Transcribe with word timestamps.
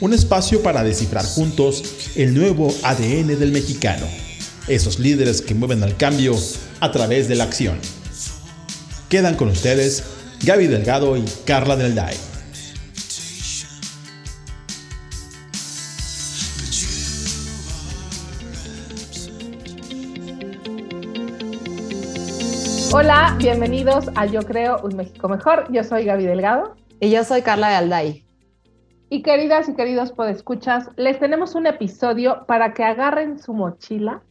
un 0.00 0.12
espacio 0.12 0.62
para 0.62 0.82
descifrar 0.82 1.24
juntos 1.24 2.12
el 2.16 2.34
nuevo 2.34 2.74
ADN 2.82 3.38
del 3.38 3.52
mexicano, 3.52 4.06
esos 4.68 4.98
líderes 4.98 5.40
que 5.40 5.54
mueven 5.54 5.82
al 5.82 5.96
cambio 5.96 6.34
a 6.80 6.90
través 6.90 7.28
de 7.28 7.36
la 7.36 7.44
acción. 7.44 7.78
Quedan 9.08 9.36
con 9.36 9.48
ustedes 9.48 10.02
Gaby 10.44 10.66
Delgado 10.66 11.16
y 11.16 11.24
Carla 11.44 11.76
Del 11.76 11.94
Day. 11.94 12.16
Hola, 22.96 23.34
bienvenidos 23.38 24.04
a 24.14 24.26
Yo 24.26 24.42
Creo 24.42 24.78
un 24.84 24.94
México 24.94 25.28
Mejor. 25.28 25.66
Yo 25.72 25.82
soy 25.82 26.04
Gaby 26.04 26.26
Delgado. 26.26 26.76
Y 27.00 27.10
yo 27.10 27.24
soy 27.24 27.42
Carla 27.42 27.68
de 27.70 27.74
Alday. 27.74 28.24
Y 29.14 29.22
queridas 29.22 29.68
y 29.68 29.74
queridos 29.74 30.10
podescuchas, 30.10 30.88
les 30.96 31.20
tenemos 31.20 31.54
un 31.54 31.68
episodio 31.68 32.44
para 32.48 32.74
que 32.74 32.82
agarren 32.82 33.38
su 33.38 33.54
mochila 33.54 34.22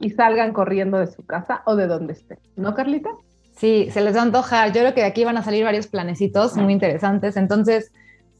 y 0.00 0.10
salgan 0.10 0.52
corriendo 0.52 0.98
de 0.98 1.06
su 1.06 1.24
casa 1.24 1.62
o 1.66 1.76
de 1.76 1.86
donde 1.86 2.14
estén. 2.14 2.40
¿No, 2.56 2.74
Carlita? 2.74 3.10
Sí, 3.56 3.88
se 3.92 4.00
les 4.00 4.16
va 4.16 4.18
a 4.18 4.22
antojar. 4.24 4.72
Yo 4.72 4.80
creo 4.80 4.92
que 4.92 5.02
de 5.02 5.06
aquí 5.06 5.22
van 5.22 5.36
a 5.36 5.44
salir 5.44 5.62
varios 5.62 5.86
planecitos 5.86 6.56
muy 6.56 6.72
interesantes. 6.72 7.36
Entonces, 7.36 7.92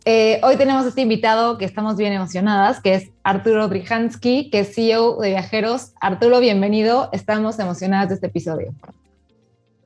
eh, 0.05 0.41
hoy 0.43 0.57
tenemos 0.57 0.85
este 0.85 1.03
invitado 1.03 1.59
que 1.59 1.65
estamos 1.65 1.97
bien 1.97 2.13
emocionadas, 2.13 2.81
que 2.81 2.95
es 2.95 3.13
Arturo 3.23 3.69
Drihansky, 3.69 4.51
que 4.51 4.59
es 4.59 4.75
CEO 4.75 5.21
de 5.21 5.29
Viajeros. 5.29 5.93
Arturo, 6.01 6.41
bienvenido. 6.41 7.09
Estamos 7.13 7.57
emocionadas 7.61 8.09
de 8.09 8.17
este 8.17 8.27
episodio. 8.27 8.75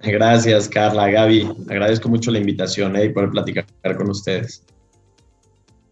Gracias, 0.00 0.70
Carla, 0.70 1.10
Gaby. 1.10 1.50
Agradezco 1.68 2.08
mucho 2.08 2.30
la 2.30 2.38
invitación 2.38 2.96
eh, 2.96 3.04
y 3.04 3.08
poder 3.10 3.28
platicar 3.28 3.66
con 3.98 4.08
ustedes. 4.08 4.64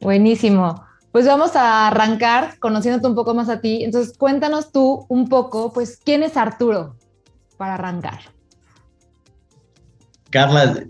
Buenísimo. 0.00 0.84
Pues 1.12 1.26
vamos 1.26 1.56
a 1.56 1.88
arrancar 1.88 2.58
conociéndote 2.58 3.08
un 3.08 3.14
poco 3.14 3.34
más 3.34 3.48
a 3.48 3.60
ti. 3.60 3.82
Entonces, 3.82 4.16
cuéntanos 4.16 4.70
tú 4.72 5.06
un 5.08 5.28
poco, 5.28 5.72
pues, 5.72 5.98
¿quién 6.04 6.22
es 6.22 6.36
Arturo 6.36 6.94
para 7.56 7.74
arrancar? 7.74 8.20
Carla, 10.30 10.84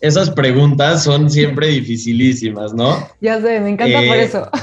esas 0.00 0.30
preguntas 0.30 1.02
son 1.04 1.30
siempre 1.30 1.68
dificilísimas, 1.68 2.74
¿no? 2.74 3.08
Ya 3.20 3.40
sé, 3.40 3.60
me 3.60 3.70
encanta 3.70 3.98
por 3.98 4.16
Eh, 4.16 4.22
eso. 4.24 4.48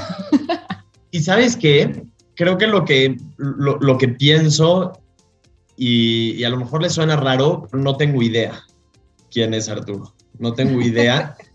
Y 1.10 1.20
sabes 1.22 1.56
qué, 1.56 2.04
creo 2.34 2.58
que 2.58 2.66
lo 2.66 2.84
que, 2.84 3.16
lo, 3.38 3.78
lo 3.78 3.96
que 3.96 4.08
pienso, 4.08 4.92
y, 5.74 6.32
y 6.32 6.44
a 6.44 6.50
lo 6.50 6.58
mejor 6.58 6.82
le 6.82 6.90
suena 6.90 7.16
raro, 7.16 7.66
no 7.72 7.96
tengo 7.96 8.20
idea 8.22 8.62
quién 9.30 9.54
es 9.54 9.70
Arturo. 9.70 10.12
No 10.38 10.52
tengo 10.52 10.80
idea. 10.82 11.34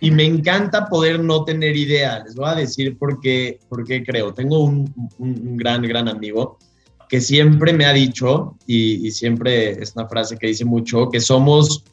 y 0.00 0.10
me 0.10 0.24
encanta 0.24 0.86
poder 0.86 1.22
no 1.22 1.44
tener 1.44 1.76
idea. 1.76 2.22
Les 2.24 2.34
voy 2.34 2.48
a 2.48 2.54
decir 2.54 2.96
por 2.96 3.20
qué, 3.20 3.58
creo. 4.06 4.32
Tengo 4.32 4.64
un, 4.64 4.92
un- 5.18 5.56
gran, 5.56 5.82
gran 5.82 6.08
amigo 6.08 6.58
que 7.08 7.20
siempre 7.20 7.72
me 7.72 7.84
ha 7.84 7.92
dicho, 7.92 8.56
y, 8.66 9.10
siempre 9.10 9.72
es 9.82 9.94
una 9.96 10.06
frase 10.08 10.38
que 10.38 10.46
dice 10.46 10.64
mucho, 10.64 11.10
que 11.10 11.18
somos 11.20 11.84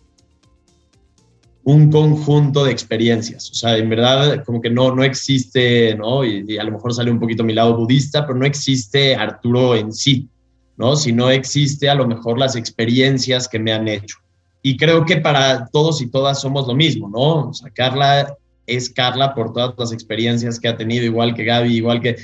un 1.64 1.92
conjunto 1.92 2.64
de 2.64 2.72
experiencias. 2.72 3.50
O 3.52 3.56
sea, 3.56 3.78
en 3.78 3.90
verdad, 3.90 4.44
como 4.46 4.62
que 4.62 4.70
no, 4.70 4.96
no 4.96 5.04
existe, 5.04 5.96
¿no? 5.96 6.24
Y, 6.24 6.46
y 6.48 6.58
a 6.58 6.64
lo 6.64 6.72
mejor 6.72 6.94
sale 6.94 7.12
un 7.12 7.20
poquito 7.20 7.44
mi 7.44 7.54
lado 7.54 7.76
budista, 7.76 8.26
pero 8.26 8.38
no 8.38 8.46
existe 8.46 9.16
Arturo 9.16 9.76
en 9.76 9.92
sí, 9.92 10.30
¿no? 10.78 10.96
Sino 10.96 11.30
existe 11.31 11.90
a 11.90 11.96
lo 11.96 12.08
mejor 12.08 12.38
las 12.40 12.56
experiencias 12.56 13.48
que 13.50 13.60
me 13.60 13.74
han 13.74 13.88
hecho. 13.88 14.18
Y 14.62 14.78
creo 14.78 15.06
que 15.06 15.18
para 15.18 15.68
todos 15.68 16.01
y 16.01 16.09
todas 16.09 16.41
somos 16.41 16.68
lo 16.68 16.75
mismo, 16.75 17.09
¿no? 17.09 17.50
O 17.50 17.53
sea, 17.53 17.69
Carla 17.72 18.35
es 18.66 18.90
Carla 18.90 19.34
por 19.34 19.53
todas 19.53 19.73
las 19.78 19.91
experiencias 19.91 20.59
que 20.59 20.68
ha 20.68 20.78
tenido, 20.78 21.06
igual 21.06 21.34
que 21.34 21.45
Gaby, 21.45 21.75
igual 21.75 22.01
que... 22.01 22.18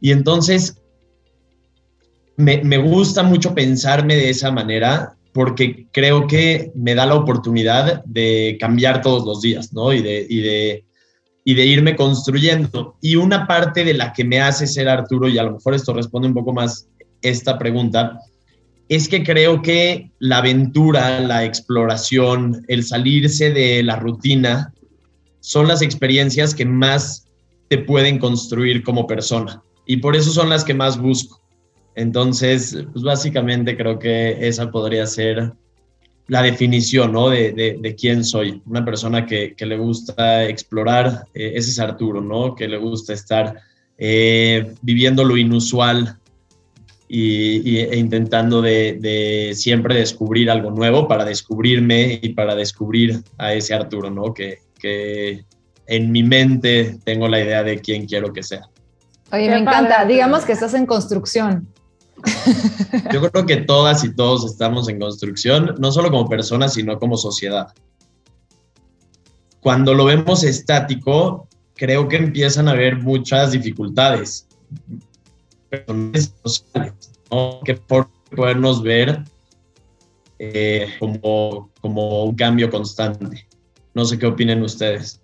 Y 0.00 0.12
entonces, 0.12 0.80
me, 2.36 2.62
me 2.64 2.78
gusta 2.78 3.22
mucho 3.22 3.54
pensarme 3.54 4.16
de 4.16 4.30
esa 4.30 4.50
manera 4.50 5.14
porque 5.32 5.86
creo 5.92 6.26
que 6.26 6.72
me 6.74 6.94
da 6.94 7.06
la 7.06 7.14
oportunidad 7.14 8.02
de 8.04 8.56
cambiar 8.58 9.02
todos 9.02 9.24
los 9.24 9.40
días, 9.40 9.72
¿no? 9.72 9.92
Y 9.92 10.02
de, 10.02 10.26
y 10.28 10.40
de, 10.40 10.84
y 11.44 11.54
de 11.54 11.66
irme 11.66 11.96
construyendo. 11.96 12.96
Y 13.00 13.16
una 13.16 13.46
parte 13.46 13.84
de 13.84 13.94
la 13.94 14.12
que 14.12 14.24
me 14.24 14.40
hace 14.40 14.66
ser 14.66 14.88
Arturo, 14.88 15.28
y 15.28 15.38
a 15.38 15.44
lo 15.44 15.52
mejor 15.52 15.74
esto 15.74 15.92
responde 15.92 16.28
un 16.28 16.34
poco 16.34 16.52
más 16.52 16.88
esta 17.22 17.58
pregunta, 17.58 18.18
es 18.90 19.08
que 19.08 19.22
creo 19.22 19.62
que 19.62 20.10
la 20.18 20.38
aventura, 20.38 21.20
la 21.20 21.44
exploración, 21.44 22.64
el 22.66 22.82
salirse 22.82 23.52
de 23.52 23.84
la 23.84 23.94
rutina, 23.94 24.74
son 25.38 25.68
las 25.68 25.80
experiencias 25.80 26.56
que 26.56 26.66
más 26.66 27.24
te 27.68 27.78
pueden 27.78 28.18
construir 28.18 28.82
como 28.82 29.06
persona. 29.06 29.62
Y 29.86 29.98
por 29.98 30.16
eso 30.16 30.32
son 30.32 30.48
las 30.50 30.64
que 30.64 30.74
más 30.74 30.98
busco. 31.00 31.40
Entonces, 31.94 32.84
pues 32.92 33.04
básicamente 33.04 33.76
creo 33.76 33.96
que 33.96 34.36
esa 34.48 34.72
podría 34.72 35.06
ser 35.06 35.52
la 36.26 36.42
definición, 36.42 37.12
¿no? 37.12 37.28
De, 37.28 37.52
de- 37.52 37.94
quién 37.94 38.24
soy. 38.24 38.60
Una 38.66 38.84
persona 38.84 39.24
que, 39.24 39.54
que 39.54 39.66
le 39.66 39.76
gusta 39.76 40.44
explorar, 40.46 41.26
eh, 41.32 41.52
ese 41.54 41.70
es 41.70 41.78
Arturo, 41.78 42.20
¿no? 42.20 42.56
Que 42.56 42.66
le 42.66 42.76
gusta 42.76 43.12
estar 43.12 43.56
eh, 43.98 44.72
viviendo 44.82 45.22
lo 45.24 45.36
inusual 45.36 46.18
y, 47.12 47.68
y- 47.68 47.78
e 47.80 47.96
intentando 47.98 48.62
de, 48.62 48.96
de 49.00 49.52
siempre 49.54 49.96
descubrir 49.96 50.48
algo 50.48 50.70
nuevo 50.70 51.08
para 51.08 51.24
descubrirme 51.24 52.20
y 52.22 52.28
para 52.34 52.54
descubrir 52.54 53.20
a 53.36 53.52
ese 53.52 53.74
Arturo, 53.74 54.10
¿no? 54.10 54.32
Que, 54.32 54.58
que 54.78 55.44
en 55.88 56.12
mi 56.12 56.22
mente 56.22 56.98
tengo 57.04 57.26
la 57.26 57.40
idea 57.40 57.64
de 57.64 57.80
quién 57.80 58.06
quiero 58.06 58.32
que 58.32 58.44
sea. 58.44 58.62
Oye, 59.32 59.46
Qué 59.46 59.50
me 59.50 59.58
encanta. 59.58 59.96
padre. 59.98 60.12
Digamos 60.14 60.44
que 60.44 60.52
estás 60.52 60.72
en 60.74 60.86
construcción. 60.86 61.66
Yo 63.12 63.28
creo 63.30 63.44
que 63.44 63.56
todas 63.56 64.04
y 64.04 64.14
todos 64.14 64.44
estamos 64.44 64.88
en 64.88 65.00
construcción, 65.00 65.74
no 65.80 65.90
solo 65.90 66.10
como 66.12 66.28
personas, 66.28 66.74
sino 66.74 66.98
como 67.00 67.16
sociedad. 67.16 67.68
Cuando 69.60 69.94
lo 69.94 70.04
vemos 70.04 70.44
estático, 70.44 71.48
creo 71.74 72.06
que 72.08 72.16
empiezan 72.18 72.68
a 72.68 72.72
haber 72.72 72.98
muchas 72.98 73.50
dificultades 73.52 74.46
sociales, 76.44 77.12
¿no? 77.30 77.60
que 77.64 77.74
por 77.74 78.08
podernos 78.34 78.82
ver 78.82 79.24
eh, 80.38 80.88
como, 80.98 81.70
como 81.80 82.24
un 82.24 82.34
cambio 82.34 82.70
constante. 82.70 83.46
No 83.94 84.04
sé 84.04 84.18
qué 84.18 84.26
opinen 84.26 84.62
ustedes. 84.62 85.20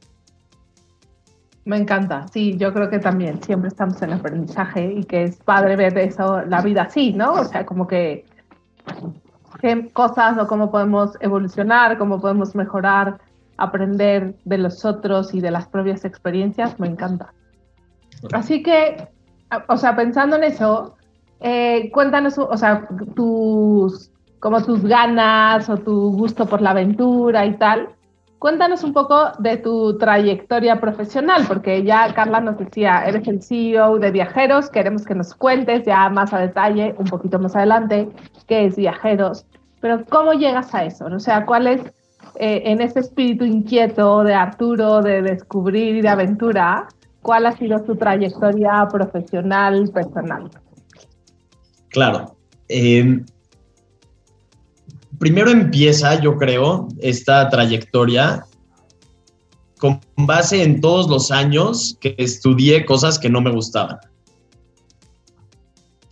Me 1.65 1.77
encanta. 1.77 2.27
Sí, 2.29 2.57
yo 2.57 2.73
creo 2.73 2.89
que 2.91 2.99
también 2.99 3.43
siempre 3.43 3.69
estamos 3.69 4.01
en 4.03 4.12
aprendizaje 4.12 4.93
y 4.93 5.05
que 5.05 5.25
es 5.25 5.37
padre 5.37 5.75
ver 5.75 5.99
eso, 5.99 6.43
la 6.43 6.63
vida 6.63 6.83
así, 6.83 7.13
¿no? 7.13 7.33
O 7.33 7.45
sea, 7.45 7.67
como 7.67 7.87
que 7.87 8.25
qué 9.61 9.91
cosas 9.93 10.39
o 10.39 10.47
cómo 10.47 10.71
podemos 10.71 11.13
evolucionar, 11.21 11.99
cómo 11.99 12.21
podemos 12.21 12.55
mejorar, 12.55 13.19
aprender 13.57 14.37
de 14.45 14.59
los 14.59 14.84
otros 14.84 15.34
y 15.34 15.41
de 15.41 15.51
las 15.51 15.66
propias 15.66 16.04
experiencias, 16.04 16.78
me 16.78 16.87
encanta. 16.87 17.33
Así 18.33 18.63
que, 18.63 19.09
o 19.69 19.77
sea, 19.77 19.97
pensando 19.97 20.37
en 20.37 20.45
eso, 20.45 20.97
eh, 21.41 21.91
cuéntanos, 21.93 22.39
o 22.39 22.57
sea, 22.57 22.89
tus, 23.15 24.11
como 24.41 24.63
tus 24.63 24.83
ganas 24.83 25.69
o 25.69 25.77
tu 25.77 26.13
gusto 26.17 26.47
por 26.47 26.63
la 26.63 26.71
aventura 26.71 27.45
y 27.47 27.57
tal. 27.57 27.91
Cuéntanos 28.39 28.85
un 28.85 28.93
poco 28.93 29.33
de 29.39 29.57
tu 29.57 29.97
trayectoria 29.99 30.81
profesional, 30.81 31.45
porque 31.49 31.83
ya 31.83 32.13
Carla 32.15 32.41
nos 32.41 32.59
decía, 32.59 33.03
eres 33.07 33.27
el 33.29 33.43
CEO 33.43 33.99
de 33.99 34.11
Viajeros, 34.11 34.69
queremos 34.69 35.05
que 35.05 35.15
nos 35.15 35.35
cuentes 35.35 35.85
ya 35.87 36.09
más 36.11 36.35
a 36.35 36.39
detalle, 36.39 36.95
un 36.99 37.07
poquito 37.07 37.39
más 37.39 37.57
adelante, 37.57 38.09
qué 38.47 38.67
es 38.67 38.77
Viajeros, 38.77 39.47
pero 39.81 40.05
¿cómo 40.11 40.35
llegas 40.35 40.75
a 40.75 40.85
eso? 40.85 41.07
O 41.07 41.19
sea, 41.19 41.47
¿cuál 41.47 41.67
es 41.67 41.81
eh, 42.39 42.63
en 42.67 42.83
ese 42.83 43.01
espíritu 43.01 43.45
inquieto 43.45 44.23
de 44.23 44.35
Arturo, 44.35 45.01
de 45.01 45.23
descubrir 45.23 45.97
y 45.97 46.03
de 46.03 46.09
aventura, 46.09 46.87
cuál 47.27 47.45
ha 47.47 47.57
sido 47.59 47.83
tu 47.83 47.97
trayectoria 47.97 48.87
profesional, 48.89 49.91
personal? 49.93 50.49
Claro. 51.89 52.37
eh, 52.69 53.25
primero 55.19 55.51
empieza, 55.51 56.21
yo 56.21 56.37
creo, 56.37 56.87
esta 57.01 57.49
trayectoria 57.49 58.45
con 59.78 60.01
base 60.17 60.63
en 60.63 60.81
todos 60.81 61.09
los 61.09 61.33
años 61.33 61.97
que 62.01 62.15
estudié 62.17 62.84
cosas 62.84 63.19
que 63.19 63.29
no 63.29 63.41
me 63.41 63.51
gustaban. 63.51 63.99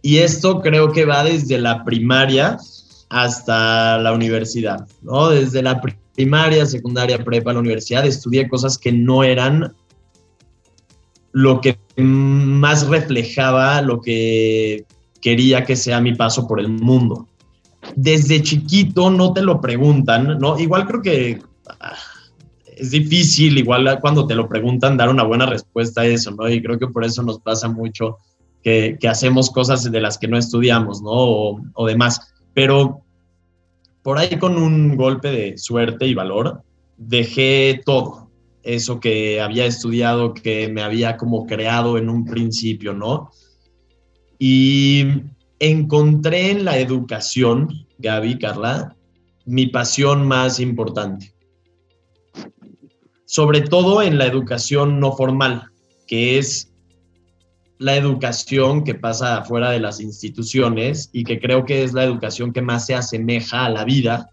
Y 0.02 0.18
esto 0.18 0.60
creo 0.62 0.90
que 0.90 1.04
va 1.04 1.22
desde 1.22 1.58
la 1.58 1.84
primaria 1.84 2.58
hasta 3.08 3.98
la 3.98 4.12
universidad, 4.12 4.86
¿no? 5.02 5.28
Desde 5.28 5.62
la 5.62 5.80
primaria, 6.16 6.66
secundaria, 6.66 7.22
prepa, 7.22 7.52
la 7.52 7.60
universidad, 7.60 8.04
estudié 8.04 8.48
cosas 8.48 8.76
que 8.76 8.90
no 8.90 9.22
eran 9.22 9.72
lo 11.34 11.60
que 11.60 11.76
más 11.96 12.86
reflejaba 12.86 13.82
lo 13.82 14.00
que 14.00 14.84
quería 15.20 15.64
que 15.64 15.74
sea 15.74 16.00
mi 16.00 16.14
paso 16.14 16.46
por 16.46 16.60
el 16.60 16.68
mundo. 16.68 17.26
Desde 17.96 18.40
chiquito 18.40 19.10
no 19.10 19.32
te 19.32 19.42
lo 19.42 19.60
preguntan, 19.60 20.38
¿no? 20.38 20.58
Igual 20.58 20.86
creo 20.86 21.02
que 21.02 21.42
ah, 21.80 21.96
es 22.76 22.92
difícil, 22.92 23.58
igual 23.58 23.98
cuando 24.00 24.28
te 24.28 24.36
lo 24.36 24.48
preguntan, 24.48 24.96
dar 24.96 25.08
una 25.08 25.24
buena 25.24 25.46
respuesta 25.46 26.02
a 26.02 26.06
eso, 26.06 26.30
¿no? 26.30 26.48
Y 26.48 26.62
creo 26.62 26.78
que 26.78 26.86
por 26.86 27.04
eso 27.04 27.22
nos 27.24 27.40
pasa 27.40 27.68
mucho 27.68 28.18
que, 28.62 28.96
hacemos 29.08 29.50
cosas 29.50 29.90
de 29.90 30.00
las 30.00 30.18
que 30.18 30.28
no 30.28 30.38
estudiamos, 30.38 31.02
¿no? 31.02 31.10
O, 31.10 31.60
o 31.74 31.86
demás. 31.86 32.32
Pero 32.54 33.00
por 34.02 34.18
ahí 34.18 34.38
con 34.38 34.56
un 34.56 34.96
golpe 34.96 35.32
de 35.32 35.58
suerte 35.58 36.06
y 36.06 36.14
valor, 36.14 36.62
dejé 36.96 37.82
todo, 37.84 38.23
eso 38.64 38.98
que 38.98 39.40
había 39.40 39.66
estudiado, 39.66 40.34
que 40.34 40.68
me 40.68 40.82
había 40.82 41.16
como 41.16 41.46
creado 41.46 41.98
en 41.98 42.08
un 42.08 42.24
principio, 42.24 42.94
¿no? 42.94 43.30
Y 44.38 45.06
encontré 45.58 46.50
en 46.50 46.64
la 46.64 46.78
educación, 46.78 47.86
Gaby, 47.98 48.38
Carla, 48.38 48.96
mi 49.44 49.66
pasión 49.66 50.26
más 50.26 50.58
importante. 50.60 51.34
Sobre 53.26 53.60
todo 53.60 54.02
en 54.02 54.18
la 54.18 54.26
educación 54.26 55.00
no 55.00 55.12
formal, 55.12 55.70
que 56.06 56.38
es 56.38 56.72
la 57.78 57.96
educación 57.96 58.84
que 58.84 58.94
pasa 58.94 59.42
fuera 59.44 59.70
de 59.70 59.80
las 59.80 60.00
instituciones 60.00 61.10
y 61.12 61.24
que 61.24 61.40
creo 61.40 61.64
que 61.64 61.82
es 61.82 61.92
la 61.92 62.04
educación 62.04 62.52
que 62.52 62.62
más 62.62 62.86
se 62.86 62.94
asemeja 62.94 63.64
a 63.66 63.70
la 63.70 63.84
vida, 63.84 64.30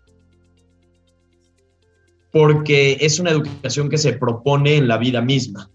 porque 2.32 2.98
es 3.02 3.20
una 3.20 3.32
educación 3.32 3.90
que 3.90 3.98
se 3.98 4.14
propone 4.14 4.76
en 4.76 4.88
la 4.88 4.98
vida 4.98 5.22
misma. 5.22 5.70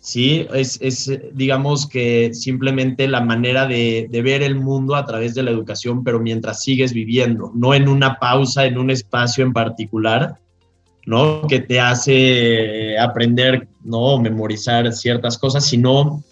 Sí, 0.00 0.46
es, 0.54 1.12
digamos 1.34 1.86
que 1.86 2.32
simplemente 2.32 3.06
la 3.06 3.20
manera 3.20 3.66
de, 3.66 4.08
de, 4.10 4.22
ver 4.22 4.42
el 4.42 4.54
mundo 4.54 4.96
a 4.96 5.04
través 5.04 5.34
de 5.34 5.42
la 5.42 5.50
educación, 5.50 6.02
pero 6.02 6.18
mientras 6.18 6.62
sigues 6.62 6.94
viviendo, 6.94 7.52
no 7.54 7.74
en 7.74 7.86
una 7.86 8.18
pausa, 8.18 8.64
en 8.64 8.78
un 8.78 8.90
espacio 8.90 9.44
en 9.44 9.52
particular, 9.52 10.38
¿no? 11.04 11.42
Que 11.46 11.60
te 11.60 11.80
hace 11.80 12.98
aprender, 12.98 13.68
¿no? 13.84 14.18
Memorizar 14.18 14.90
ciertas 14.92 15.36
cosas, 15.36 15.66
sino 15.66 16.24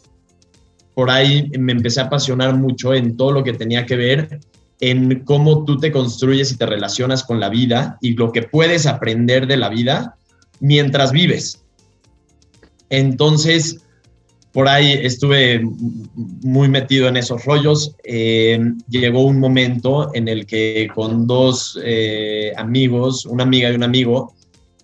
por 0.95 1.11
ahí 1.11 1.51
me 1.59 1.73
empecé 1.73 2.01
a 2.01 2.05
apasionar 2.05 2.57
mucho 2.57 2.95
en 2.95 3.17
todo 3.17 3.33
lo 3.33 3.45
que 3.45 3.53
tenía 3.53 3.87
que 3.87 3.97
ver 3.97 4.41
en 4.81 5.25
cómo 5.25 5.65
tú 5.65 5.79
te 5.79 5.91
construyes 5.91 6.53
y 6.53 6.57
te 6.57 6.67
relacionas 6.67 7.25
con 7.25 7.41
la 7.41 7.49
vida 7.49 7.99
y 8.01 8.15
lo 8.15 8.33
que 8.33 8.43
puedes 8.43 8.87
aprender 8.87 9.47
de 9.47 9.57
la 9.57 9.69
vida 9.69 10.17
mientras 10.61 11.13
vives. 11.13 11.65
Entonces, 12.91 13.81
por 14.53 14.69
ahí 14.69 14.93
estuve 14.93 15.61
muy 16.15 16.69
metido 16.69 17.09
en 17.09 17.17
esos 17.17 17.45
rollos. 17.45 17.95
Eh, 18.05 18.59
llegó 18.89 19.25
un 19.25 19.39
momento 19.39 20.15
en 20.15 20.29
el 20.29 20.47
que 20.47 20.89
con 20.95 21.27
dos 21.27 21.79
eh, 21.85 22.53
amigos, 22.57 23.27
una 23.27 23.43
amiga 23.43 23.71
y 23.71 23.75
un 23.75 23.83
amigo, 23.83 24.35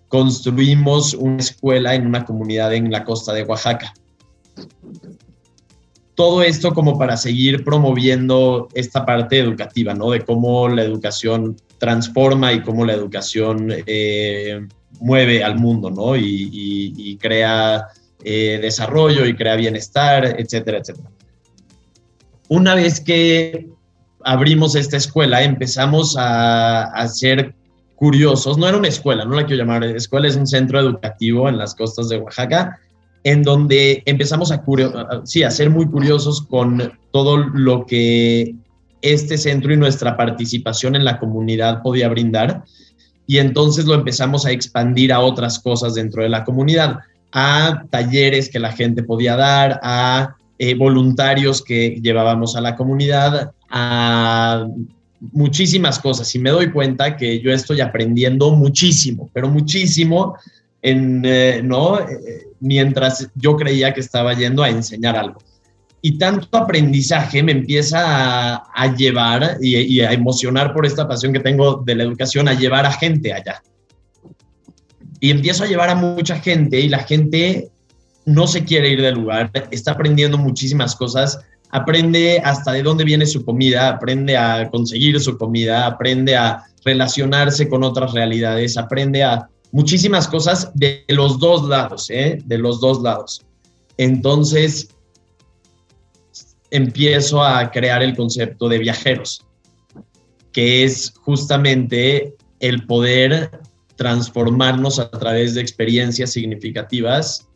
construimos 0.08 1.14
una 1.14 1.38
escuela 1.38 1.94
en 1.94 2.06
una 2.06 2.25
comunidad 2.25 2.75
en 2.75 2.90
la 2.90 3.05
costa 3.05 3.32
de 3.32 3.43
Oaxaca 3.43 3.94
todo 6.14 6.43
esto 6.43 6.72
como 6.75 6.99
para 6.99 7.16
seguir 7.16 7.64
promoviendo 7.64 8.69
esta 8.75 9.05
parte 9.05 9.38
educativa, 9.38 9.94
¿no? 9.94 10.11
De 10.11 10.20
cómo 10.20 10.69
la 10.69 10.82
educación 10.82 11.56
transforma 11.78 12.52
y 12.52 12.62
cómo 12.62 12.84
la 12.84 12.93
educación 12.93 13.69
eh, 13.87 14.66
mueve 15.00 15.43
al 15.43 15.58
mundo, 15.58 15.90
¿no? 15.90 16.16
Y, 16.16 17.19
crea 17.20 17.87
eh, 18.22 18.58
desarrollo 18.61 19.26
y 19.26 19.34
crea 19.34 19.56
bienestar, 19.56 20.37
etcétera, 20.38 20.78
etcétera. 20.78 21.11
Una 22.49 22.75
vez 22.75 23.00
que 23.00 23.69
abrimos 24.22 24.75
esta 24.75 24.96
escuela, 24.96 25.43
empezamos 25.43 26.16
a, 26.16 26.84
a 26.84 27.08
ser 27.08 27.55
curiosos. 27.96 28.58
No 28.58 28.69
era 28.69 28.76
una 28.76 28.88
escuela, 28.88 29.25
no 29.25 29.34
la 29.34 29.46
quiero 29.46 29.64
llamar 29.64 29.84
escuela, 29.84 30.28
es 30.28 30.37
un 30.37 30.46
centro 30.46 30.78
educativo 30.78 31.49
en 31.49 31.58
las 31.58 31.75
costas 31.75 32.08
de 32.08 32.19
Oaxaca 32.19 32.78
en 33.25 33.43
donde 33.43 34.03
empezamos 34.05 34.53
a, 34.53 34.62
sí, 35.25 35.43
a 35.43 35.50
ser 35.50 35.71
muy 35.71 35.87
curiosos 35.87 36.43
con 36.43 36.93
todo 37.11 37.38
lo 37.38 37.87
que 37.87 38.55
este 39.00 39.38
centro 39.38 39.73
y 39.73 39.76
nuestra 39.76 40.17
participación 40.17 40.94
en 40.94 41.05
la 41.05 41.19
comunidad 41.19 41.82
podía 41.82 42.09
brindar. 42.09 42.65
Y 43.26 43.38
entonces 43.38 43.87
lo 43.87 43.94
empezamos 43.94 44.44
a 44.44 44.50
expandir 44.50 45.12
a 45.12 45.21
otras 45.21 45.59
cosas 45.59 45.94
dentro 45.94 46.23
de 46.23 46.29
la 46.29 46.44
comunidad, 46.44 46.99
a 47.32 47.85
talleres 47.91 48.50
que 48.50 48.59
la 48.59 48.73
gente 48.73 49.03
podía 49.03 49.37
dar, 49.37 49.81
a 49.82 50.37
eh, 50.59 50.75
voluntarios 50.75 51.62
que 51.62 51.99
llevábamos 52.03 52.56
a 52.56 52.61
la 52.61 52.76
comunidad, 52.76 53.53
a 53.71 54.67
muchísimas 55.32 55.99
cosas. 55.99 56.35
Y 56.35 56.38
me 56.38 56.50
doy 56.50 56.71
cuenta 56.71 57.17
que 57.17 57.41
yo 57.41 57.50
estoy 57.50 57.81
aprendiendo 57.81 58.50
muchísimo, 58.50 59.31
pero 59.32 59.49
muchísimo 59.49 60.37
en, 60.84 61.22
eh, 61.25 61.62
¿no? 61.64 61.98
Eh, 61.98 62.46
mientras 62.60 63.31
yo 63.34 63.56
creía 63.56 63.94
que 63.94 64.00
estaba 64.00 64.34
yendo 64.34 64.62
a 64.62 64.69
enseñar 64.69 65.16
algo. 65.16 65.38
Y 66.02 66.19
tanto 66.19 66.58
aprendizaje 66.58 67.42
me 67.42 67.52
empieza 67.52 68.56
a, 68.56 68.94
llevar 68.94 69.56
y, 69.62 70.00
a 70.00 70.12
emocionar 70.12 70.75
por 70.75 70.84
esta 70.84 71.08
pasión 71.08 71.32
que 71.32 71.40
tengo 71.40 71.76
de 71.76 71.94
la 71.94 72.02
educación, 72.02 72.46
a 72.48 72.52
llevar 72.52 72.84
a 72.84 72.92
gente 72.92 73.32
allá. 73.32 73.62
Y 75.20 75.31
empiezo 75.31 75.64
a 75.64 75.66
llevar 75.66 75.88
a 75.88 75.94
mucha 75.94 76.36
gente 76.36 76.78
y 76.78 76.90
la 76.90 76.98
gente 76.98 77.70
no 78.26 78.46
se 78.46 78.64
quiere 78.64 78.90
ir 78.90 79.00
del 79.00 79.14
lugar, 79.14 79.50
está 79.70 79.92
aprendiendo 79.92 80.37
muchísimas 80.37 80.94
cosas, 80.94 81.40
aprende 81.70 82.42
hasta 82.44 82.72
de 82.72 82.82
dónde 82.82 83.04
viene 83.04 83.25
su 83.25 83.42
comida, 83.42 83.88
aprende 83.88 84.37
a 84.37 84.69
conseguir 84.69 85.19
su 85.20 85.38
comida, 85.38 85.87
aprende 85.87 86.37
a 86.37 86.64
relacionarse 86.84 87.70
con 87.70 87.82
otras 87.82 88.12
realidades, 88.12 88.76
aprende 88.76 89.25
a 89.25 89.48
muchísimas 89.75 90.28
cosas 90.28 90.71
de 90.75 91.04
los 91.09 91.40
dos 91.40 91.69
lados, 91.69 92.09
¿eh? 92.09 92.38
de 92.45 92.59
los 92.59 92.81
dos 92.81 93.02
lados. 93.02 93.45
Entonces, 93.97 94.88
empiezo 96.71 97.43
a 97.43 97.73
crear 97.73 98.00
el 98.00 98.14
concepto 98.14 98.69
de 98.69 98.78
viajeros, 98.78 99.45
que 100.52 100.85
es 100.85 101.12
justamente 101.23 102.37
el 102.61 102.87
poder 102.87 103.50
transformarnos 103.97 105.00
a 105.00 105.11
través 105.11 105.54
de 105.54 105.62
experiencias 105.62 106.31
significativas 106.31 107.49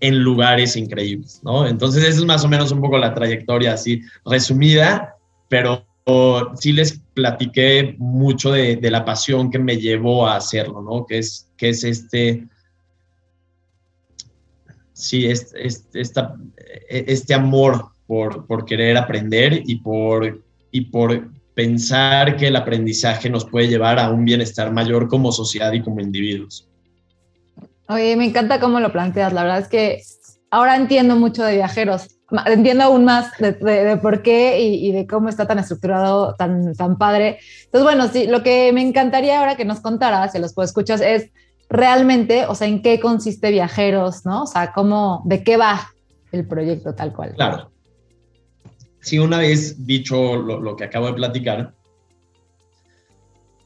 en 0.00 0.20
lugares 0.20 0.76
increíbles, 0.76 1.42
¿no? 1.44 1.66
Entonces, 1.66 2.04
esa 2.04 2.20
es 2.20 2.24
más 2.24 2.42
o 2.42 2.48
menos 2.48 2.72
un 2.72 2.80
poco 2.80 2.96
la 2.96 3.12
trayectoria 3.12 3.74
así 3.74 4.00
resumida, 4.24 5.16
pero 5.50 5.86
sí 6.58 6.72
les 6.72 7.00
platiqué 7.14 7.96
mucho 7.98 8.52
de, 8.52 8.78
la 8.90 9.04
pasión 9.04 9.50
que 9.50 9.58
me 9.58 9.78
llevó 9.78 10.26
a 10.26 10.36
hacerlo, 10.36 10.82
¿no? 10.82 11.06
Que 11.06 11.18
es, 11.18 11.50
que 11.56 11.70
es 11.70 11.84
este, 11.84 12.46
sí, 14.92 15.26
este, 15.26 15.66
este 16.88 17.34
amor 17.34 17.86
por, 18.06 18.46
por, 18.46 18.64
querer 18.64 18.96
aprender 18.96 19.62
y 19.64 19.76
por, 19.76 20.42
y 20.70 20.82
por 20.82 21.30
pensar 21.54 22.36
que 22.36 22.48
el 22.48 22.56
aprendizaje 22.56 23.30
nos 23.30 23.46
puede 23.46 23.68
llevar 23.68 23.98
a 23.98 24.10
un 24.10 24.24
bienestar 24.24 24.72
mayor 24.72 25.08
como 25.08 25.32
sociedad 25.32 25.72
y 25.72 25.82
como 25.82 26.00
individuos. 26.00 26.68
Oye, 27.88 28.16
me 28.16 28.26
encanta 28.26 28.60
cómo 28.60 28.80
lo 28.80 28.92
planteas. 28.92 29.32
La 29.32 29.42
verdad 29.42 29.60
es 29.60 29.68
que 29.68 30.02
ahora 30.50 30.76
entiendo 30.76 31.16
mucho 31.16 31.44
de 31.44 31.56
viajeros 31.56 32.13
entiendo 32.46 32.84
aún 32.84 33.04
más 33.04 33.30
de, 33.38 33.98
por 34.02 34.22
qué 34.22 34.60
y, 34.60 34.92
de 34.92 35.06
cómo 35.06 35.28
está 35.28 35.46
tan 35.46 35.58
estructurado, 35.58 36.34
tan, 36.34 36.74
tan 36.74 36.98
padre. 36.98 37.38
Entonces, 37.64 37.84
bueno, 37.84 38.08
sí, 38.08 38.26
lo 38.26 38.42
que 38.42 38.72
me 38.72 38.82
encantaría 38.82 39.38
ahora 39.38 39.56
que 39.56 39.64
nos 39.64 39.80
contaras, 39.80 40.32
si 40.32 40.38
los 40.38 40.56
escuchas, 40.58 41.00
es 41.00 41.30
realmente, 41.68 42.46
o 42.46 42.54
sea, 42.54 42.68
en 42.68 42.82
qué 42.82 43.00
consiste 43.00 43.50
Viajeros, 43.50 44.24
¿no? 44.24 44.44
O 44.44 44.46
sea, 44.46 44.72
cómo, 44.72 45.22
de 45.24 45.42
qué 45.42 45.56
va 45.56 45.90
el 46.32 46.46
proyecto 46.46 46.94
tal 46.94 47.12
cual. 47.12 47.34
Claro. 47.34 47.70
Sí, 49.00 49.18
una 49.18 49.38
vez 49.38 49.86
dicho 49.86 50.36
lo, 50.36 50.76
que 50.76 50.84
acabo 50.84 51.08
de 51.08 51.14
platicar, 51.14 51.74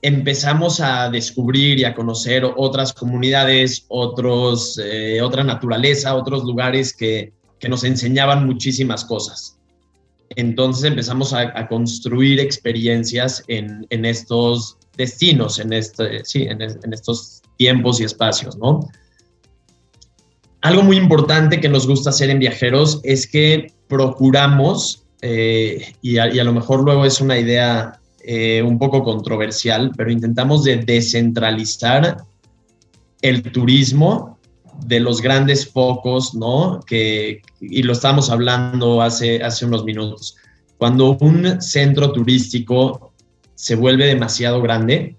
empezamos 0.02 0.80
a 0.80 1.10
descubrir 1.10 1.78
y 1.78 1.84
a 1.84 1.94
conocer 1.94 2.44
otras 2.56 2.92
comunidades, 2.92 3.84
otros, 3.88 4.80
eh, 4.82 5.20
otra 5.22 5.44
naturaleza, 5.44 6.14
otros 6.16 6.42
lugares 6.44 6.92
que, 6.96 7.32
que 7.58 7.68
nos 7.68 7.84
enseñaban 7.84 8.46
muchísimas 8.46 9.04
cosas. 9.04 9.58
Entonces 10.36 10.84
empezamos 10.84 11.32
a, 11.32 11.66
construir 11.68 12.38
experiencias 12.40 13.42
en, 13.48 13.86
estos 13.90 14.76
destinos, 14.96 15.58
en, 15.58 15.72
este, 15.72 16.24
sí, 16.24 16.42
en, 16.42 16.60
estos 16.92 17.42
tiempos 17.56 18.00
y 18.00 18.04
espacios, 18.04 18.56
¿no? 18.56 18.88
Algo 20.60 20.82
muy 20.82 20.96
importante 20.96 21.60
que 21.60 21.68
nos 21.68 21.86
gusta 21.86 22.10
hacer 22.10 22.30
en 22.30 22.40
viajeros 22.40 23.00
es 23.04 23.26
que 23.26 23.72
procuramos, 23.88 25.04
eh, 25.22 25.94
y, 26.02 26.18
a, 26.18 26.26
lo 26.26 26.52
mejor 26.52 26.82
luego 26.82 27.04
es 27.04 27.20
una 27.20 27.38
idea 27.38 28.00
eh, 28.24 28.62
un 28.62 28.78
poco 28.78 29.02
controversial, 29.02 29.92
pero 29.96 30.10
intentamos 30.10 30.64
de 30.64 30.76
descentralizar 30.76 32.18
el 33.22 33.42
turismo 33.42 34.37
de 34.86 35.00
los 35.00 35.20
grandes 35.20 35.70
focos, 35.70 36.34
¿no? 36.34 36.80
Que, 36.86 37.42
y 37.60 37.82
lo 37.82 37.92
estamos 37.92 38.30
hablando 38.30 39.02
hace, 39.02 39.42
hace 39.42 39.66
unos 39.66 39.84
minutos. 39.84 40.36
Cuando 40.76 41.16
un 41.20 41.60
centro 41.60 42.12
turístico 42.12 43.12
se 43.54 43.74
vuelve 43.74 44.06
demasiado 44.06 44.62
grande, 44.62 45.16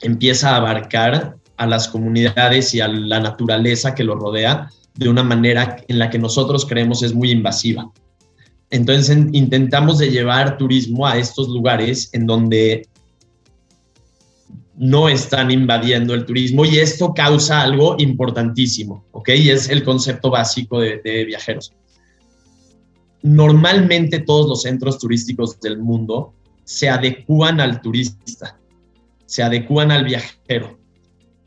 empieza 0.00 0.50
a 0.50 0.56
abarcar 0.56 1.36
a 1.56 1.66
las 1.66 1.88
comunidades 1.88 2.74
y 2.74 2.80
a 2.80 2.88
la 2.88 3.20
naturaleza 3.20 3.94
que 3.94 4.04
lo 4.04 4.14
rodea 4.14 4.70
de 4.94 5.08
una 5.08 5.22
manera 5.22 5.76
en 5.88 5.98
la 5.98 6.08
que 6.08 6.18
nosotros 6.18 6.64
creemos 6.64 7.02
es 7.02 7.14
muy 7.14 7.30
invasiva. 7.30 7.90
Entonces 8.70 9.16
intentamos 9.32 9.98
de 9.98 10.10
llevar 10.10 10.56
turismo 10.56 11.06
a 11.06 11.18
estos 11.18 11.48
lugares 11.48 12.08
en 12.12 12.26
donde 12.26 12.88
no 14.80 15.10
están 15.10 15.50
invadiendo 15.50 16.14
el 16.14 16.24
turismo 16.24 16.64
y 16.64 16.78
esto 16.78 17.12
causa 17.12 17.60
algo 17.60 17.96
importantísimo, 17.98 19.04
¿ok? 19.12 19.28
Y 19.36 19.50
es 19.50 19.68
el 19.68 19.84
concepto 19.84 20.30
básico 20.30 20.80
de, 20.80 21.02
de 21.04 21.26
viajeros. 21.26 21.74
Normalmente 23.22 24.20
todos 24.20 24.48
los 24.48 24.62
centros 24.62 24.98
turísticos 24.98 25.60
del 25.60 25.78
mundo 25.78 26.32
se 26.64 26.88
adecúan 26.88 27.60
al 27.60 27.82
turista, 27.82 28.58
se 29.26 29.42
adecúan 29.42 29.90
al 29.90 30.06
viajero. 30.06 30.78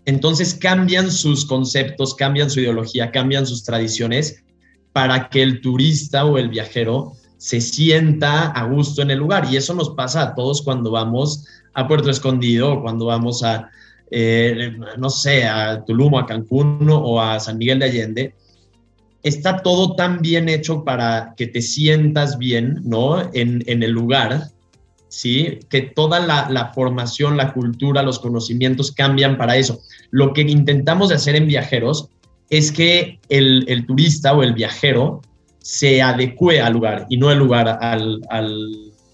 Entonces 0.06 0.54
cambian 0.54 1.12
sus 1.12 1.44
conceptos, 1.44 2.14
cambian 2.14 2.52
su 2.52 2.60
ideología, 2.60 3.10
cambian 3.10 3.48
sus 3.48 3.64
tradiciones 3.64 4.44
para 4.92 5.30
que 5.30 5.42
el 5.42 5.60
turista 5.60 6.24
o 6.26 6.38
el 6.38 6.50
viajero 6.50 7.14
se 7.44 7.60
sienta 7.60 8.52
a 8.52 8.64
gusto 8.66 9.02
en 9.02 9.12
el 9.12 9.20
lugar. 9.20 9.48
Y 9.52 9.58
eso 9.58 9.74
nos 9.74 9.90
pasa 9.90 10.22
a 10.22 10.36
todos 10.36 10.62
cuando 10.62 10.92
vamos 10.92 11.46
a 11.74 11.88
Puerto 11.88 12.10
Escondido 12.10 12.74
o 12.74 12.82
cuando 12.82 13.08
vamos 13.08 13.44
a, 13.44 13.70
eh, 14.12 14.72
no 14.98 15.10
sé, 15.10 15.46
a 15.46 15.84
Tulum, 15.84 16.16
a 16.16 16.26
Cancún 16.26 16.88
o 16.90 17.22
a 17.22 17.40
San 17.40 17.58
Miguel 17.58 17.80
de 17.80 17.86
Allende. 17.86 18.36
Está 19.24 19.58
todo 19.58 19.96
tan 19.96 20.22
bien 20.22 20.48
hecho 20.48 20.84
para 20.86 21.34
que 21.36 21.48
te 21.48 21.62
sientas 21.62 22.38
bien, 22.38 22.80
¿no? 22.84 23.22
En, 23.34 23.64
en 23.68 23.84
el 23.84 23.92
lugar 23.92 24.54
¿sí? 25.14 25.60
Que 25.70 25.82
toda 25.82 26.20
la, 26.20 26.72
formación, 26.74 27.38
la 27.38 27.54
cultura, 27.54 28.02
los 28.02 28.18
conocimientos 28.18 28.92
cambian 28.92 29.38
para 29.38 29.58
eso. 29.58 29.80
Lo 30.10 30.34
que 30.34 30.42
intentamos 30.42 31.10
de 31.10 31.16
hacer 31.16 31.36
en 31.36 31.48
viajeros 31.48 32.10
es 32.50 32.72
que 32.72 33.20
el, 33.30 33.86
turista 33.86 34.34
o 34.34 34.42
el 34.42 34.54
viajero 34.54 35.22
se 35.64 36.02
adecue 36.02 36.60
al 36.60 36.74
lugar 36.74 37.08
y 37.10 37.16
no 37.16 37.32
el 37.32 37.40
lugar 37.40 37.80
al, 37.82 38.22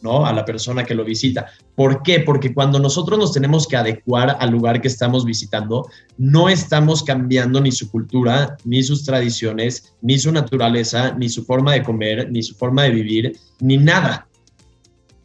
¿no? 0.02 0.26
a 0.26 0.34
la 0.34 0.44
persona 0.44 0.84
que 0.84 0.96
lo 0.96 1.06
visita. 1.06 1.46
¿Por 1.76 2.02
qué? 2.02 2.22
Porque 2.22 2.56
cuando 2.56 2.80
nosotros 2.80 3.20
nos 3.20 3.34
tenemos 3.34 3.68
que 3.68 3.78
adecuar 3.78 4.36
al 4.40 4.50
lugar 4.50 4.82
que 4.82 4.88
estamos 4.88 5.26
visitando, 5.26 5.88
no 6.18 6.50
estamos 6.50 7.04
cambiando 7.04 7.62
ni 7.62 7.72
su 7.72 7.92
cultura, 7.92 8.58
ni 8.66 8.82
sus 8.82 9.06
tradiciones, 9.06 9.94
ni 10.02 10.18
su 10.18 10.32
naturaleza, 10.32 11.14
ni 11.18 11.30
su 11.30 11.46
forma 11.46 11.74
de 11.74 11.84
comer, 11.84 12.32
ni 12.32 12.42
su 12.42 12.56
forma 12.56 12.84
de 12.84 12.92
vivir, 12.92 13.38
ni 13.60 13.78
nada. 13.78 14.28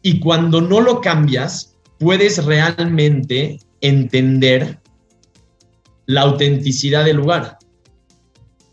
Y 0.03 0.19
cuando 0.19 0.61
no 0.61 0.79
lo 0.79 1.01
cambias, 1.01 1.75
puedes 1.97 2.45
realmente 2.45 3.59
entender 3.81 4.79
la 6.05 6.21
autenticidad 6.21 7.03
del 7.03 7.17
lugar. 7.17 7.57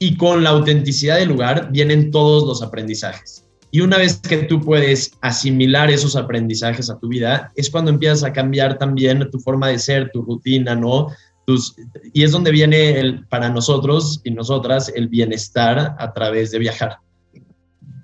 Y 0.02 0.16
con 0.16 0.42
la 0.42 0.50
autenticidad 0.50 1.18
del 1.18 1.28
lugar 1.28 1.70
vienen 1.70 2.10
todos 2.10 2.42
los 2.42 2.60
aprendizajes. 2.60 3.46
Y 3.70 3.82
una 3.82 3.98
vez 3.98 4.16
que 4.16 4.38
tú 4.38 4.60
puedes 4.60 5.16
asimilar 5.20 5.90
esos 5.90 6.16
aprendizajes 6.16 6.90
a 6.90 6.98
tu 6.98 7.06
vida, 7.06 7.52
es 7.54 7.70
cuando 7.70 7.92
empiezas 7.92 8.24
a 8.24 8.32
cambiar 8.32 8.78
también 8.78 9.30
tu 9.30 9.38
forma 9.38 9.68
de 9.68 9.78
ser, 9.78 10.10
tu 10.10 10.22
rutina, 10.22 10.74
¿no? 10.74 11.06
Tus, 11.46 11.76
y 12.12 12.24
es 12.24 12.32
donde 12.32 12.50
viene 12.50 12.98
el, 12.98 13.24
para 13.28 13.48
nosotros 13.48 14.20
y 14.24 14.32
nosotras 14.32 14.92
el 14.92 15.06
bienestar 15.06 15.94
a 15.96 16.12
través 16.12 16.50
de 16.50 16.58
viajar. 16.58 16.96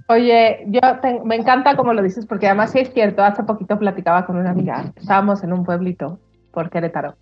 Oye, 0.06 0.66
yo 0.68 0.80
me 1.24 1.34
encanta 1.34 1.74
como 1.74 1.94
lo 1.94 2.02
dices, 2.04 2.26
porque 2.26 2.46
además 2.46 2.70
sí 2.70 2.78
es 2.78 2.92
cierto, 2.94 3.24
hace 3.24 3.42
poquito 3.42 3.76
platicaba 3.76 4.24
con 4.24 4.36
una 4.36 4.50
amiga, 4.50 4.92
estábamos 4.94 5.42
en 5.42 5.52
un 5.52 5.64
pueblito 5.64 6.20
por 6.52 6.70
Querétaro, 6.70 7.16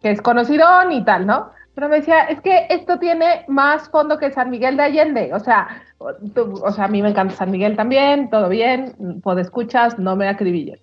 que 0.00 0.10
es 0.10 0.22
conocido 0.22 0.64
y 0.90 1.04
tal, 1.04 1.26
¿no? 1.26 1.50
Pero 1.76 1.90
me 1.90 1.96
decía, 1.96 2.24
es 2.24 2.40
que 2.40 2.68
esto 2.70 2.98
tiene 2.98 3.44
más 3.48 3.90
fondo 3.90 4.16
que 4.16 4.30
San 4.30 4.48
Miguel 4.48 4.78
de 4.78 4.84
Allende, 4.84 5.34
o 5.34 5.38
sea, 5.38 5.82
o 5.98 6.72
sea, 6.72 6.84
a 6.86 6.88
mí 6.88 7.02
me 7.02 7.10
encanta 7.10 7.34
San 7.34 7.50
Miguel 7.50 7.76
también, 7.76 8.30
todo 8.30 8.48
bien, 8.48 8.94
puedo 9.22 9.40
escuchas, 9.40 9.98
no 9.98 10.16
me 10.16 10.26
acribilles. 10.26 10.80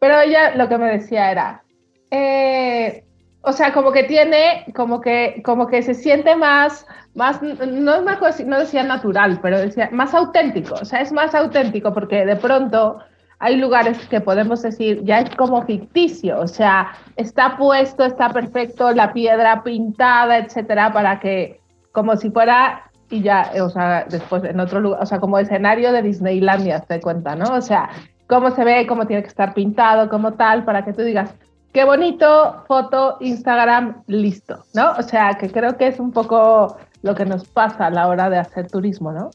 Pero 0.00 0.20
ella 0.20 0.54
lo 0.54 0.68
que 0.68 0.76
me 0.76 0.90
decía 0.90 1.30
era, 1.30 1.62
eh, 2.10 3.04
o 3.40 3.52
sea, 3.52 3.72
como 3.72 3.90
que 3.90 4.04
tiene, 4.04 4.66
como 4.76 5.00
que, 5.00 5.40
como 5.42 5.66
que 5.66 5.80
se 5.80 5.94
siente 5.94 6.36
más, 6.36 6.86
más, 7.14 7.40
no 7.40 8.02
no 8.02 8.58
decía 8.58 8.82
natural, 8.82 9.38
pero 9.40 9.58
decía 9.58 9.88
más 9.92 10.12
auténtico, 10.12 10.74
o 10.74 10.84
sea, 10.84 11.00
es 11.00 11.10
más 11.10 11.34
auténtico 11.34 11.94
porque 11.94 12.26
de 12.26 12.36
pronto 12.36 12.98
hay 13.38 13.56
lugares 13.56 13.98
que 14.08 14.20
podemos 14.20 14.62
decir 14.62 15.02
ya 15.04 15.20
es 15.20 15.34
como 15.36 15.62
ficticio, 15.62 16.40
o 16.40 16.48
sea, 16.48 16.92
está 17.16 17.56
puesto, 17.56 18.04
está 18.04 18.30
perfecto, 18.30 18.92
la 18.92 19.12
piedra 19.12 19.62
pintada, 19.62 20.38
etcétera, 20.38 20.92
para 20.92 21.20
que, 21.20 21.60
como 21.92 22.16
si 22.16 22.30
fuera, 22.30 22.90
y 23.10 23.22
ya, 23.22 23.50
o 23.60 23.68
sea, 23.68 24.06
después 24.08 24.44
en 24.44 24.60
otro 24.60 24.80
lugar, 24.80 25.02
o 25.02 25.06
sea, 25.06 25.20
como 25.20 25.38
escenario 25.38 25.92
de 25.92 26.02
Disneylandia, 26.02 26.80
te 26.80 27.00
cuenta, 27.00 27.36
¿no? 27.36 27.54
O 27.54 27.60
sea, 27.60 27.90
cómo 28.26 28.50
se 28.50 28.64
ve, 28.64 28.86
cómo 28.86 29.06
tiene 29.06 29.22
que 29.22 29.28
estar 29.28 29.54
pintado, 29.54 30.08
como 30.08 30.32
tal, 30.32 30.64
para 30.64 30.84
que 30.84 30.92
tú 30.92 31.02
digas, 31.02 31.34
qué 31.72 31.84
bonito, 31.84 32.64
foto, 32.66 33.18
Instagram, 33.20 34.02
listo, 34.06 34.64
¿no? 34.74 34.92
O 34.92 35.02
sea, 35.02 35.34
que 35.34 35.50
creo 35.50 35.76
que 35.76 35.88
es 35.88 36.00
un 36.00 36.12
poco 36.12 36.76
lo 37.02 37.14
que 37.14 37.26
nos 37.26 37.46
pasa 37.46 37.86
a 37.86 37.90
la 37.90 38.08
hora 38.08 38.30
de 38.30 38.38
hacer 38.38 38.68
turismo, 38.70 39.12
¿no? 39.12 39.30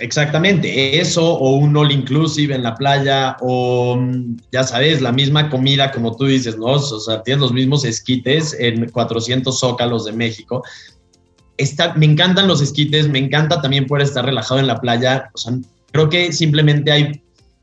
Exactamente, 0.00 1.00
eso 1.00 1.34
o 1.34 1.56
un 1.56 1.76
all 1.76 1.90
inclusive 1.90 2.54
en 2.54 2.62
la 2.62 2.74
playa 2.74 3.36
o 3.40 3.96
mm, 3.96 4.36
ya 4.52 4.62
sabes, 4.62 5.00
la 5.00 5.12
misma 5.12 5.50
comida 5.50 5.90
como 5.90 6.16
tú 6.16 6.26
dices, 6.26 6.56
¿no? 6.56 6.66
O 6.66 6.78
sea, 6.78 7.22
tienes 7.22 7.42
los 7.42 7.52
mismos 7.52 7.84
esquites 7.84 8.56
en 8.58 8.90
400 8.90 9.58
zócalos 9.58 10.04
de 10.04 10.12
México. 10.12 10.62
Está, 11.56 11.94
me 11.94 12.06
encantan 12.06 12.46
los 12.46 12.60
esquites, 12.60 13.08
me 13.08 13.18
encanta 13.18 13.60
también 13.60 13.86
poder 13.86 14.06
estar 14.06 14.24
relajado 14.24 14.60
en 14.60 14.68
la 14.68 14.80
playa. 14.80 15.30
O 15.34 15.38
sea, 15.38 15.54
creo 15.90 16.08
que 16.08 16.32
simplemente 16.32 16.92
hay 16.92 17.20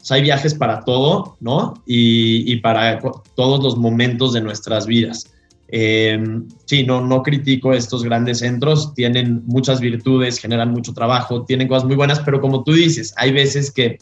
hay 0.09 0.21
viajes 0.21 0.53
para 0.53 0.81
todo, 0.81 1.37
¿no? 1.39 1.81
Y, 1.85 2.57
para 2.57 2.99
todos 3.35 3.63
los 3.63 3.77
momentos 3.77 4.33
de 4.33 4.41
nuestras 4.41 4.85
vidas. 4.85 5.31
Eh, 5.67 6.23
sí, 6.65 6.83
no, 6.83 7.01
no 7.01 7.23
critico 7.23 7.73
estos 7.73 8.03
grandes 8.03 8.39
centros, 8.39 8.93
tienen 8.93 9.43
muchas 9.45 9.79
virtudes, 9.79 10.37
generan 10.37 10.71
mucho 10.71 10.93
trabajo, 10.93 11.43
tienen 11.43 11.67
cosas 11.67 11.85
muy 11.85 11.95
buenas, 11.95 12.19
pero 12.19 12.39
como 12.39 12.63
tú 12.63 12.73
dices, 12.73 13.13
hay 13.17 13.31
veces 13.31 13.71
que, 13.71 13.97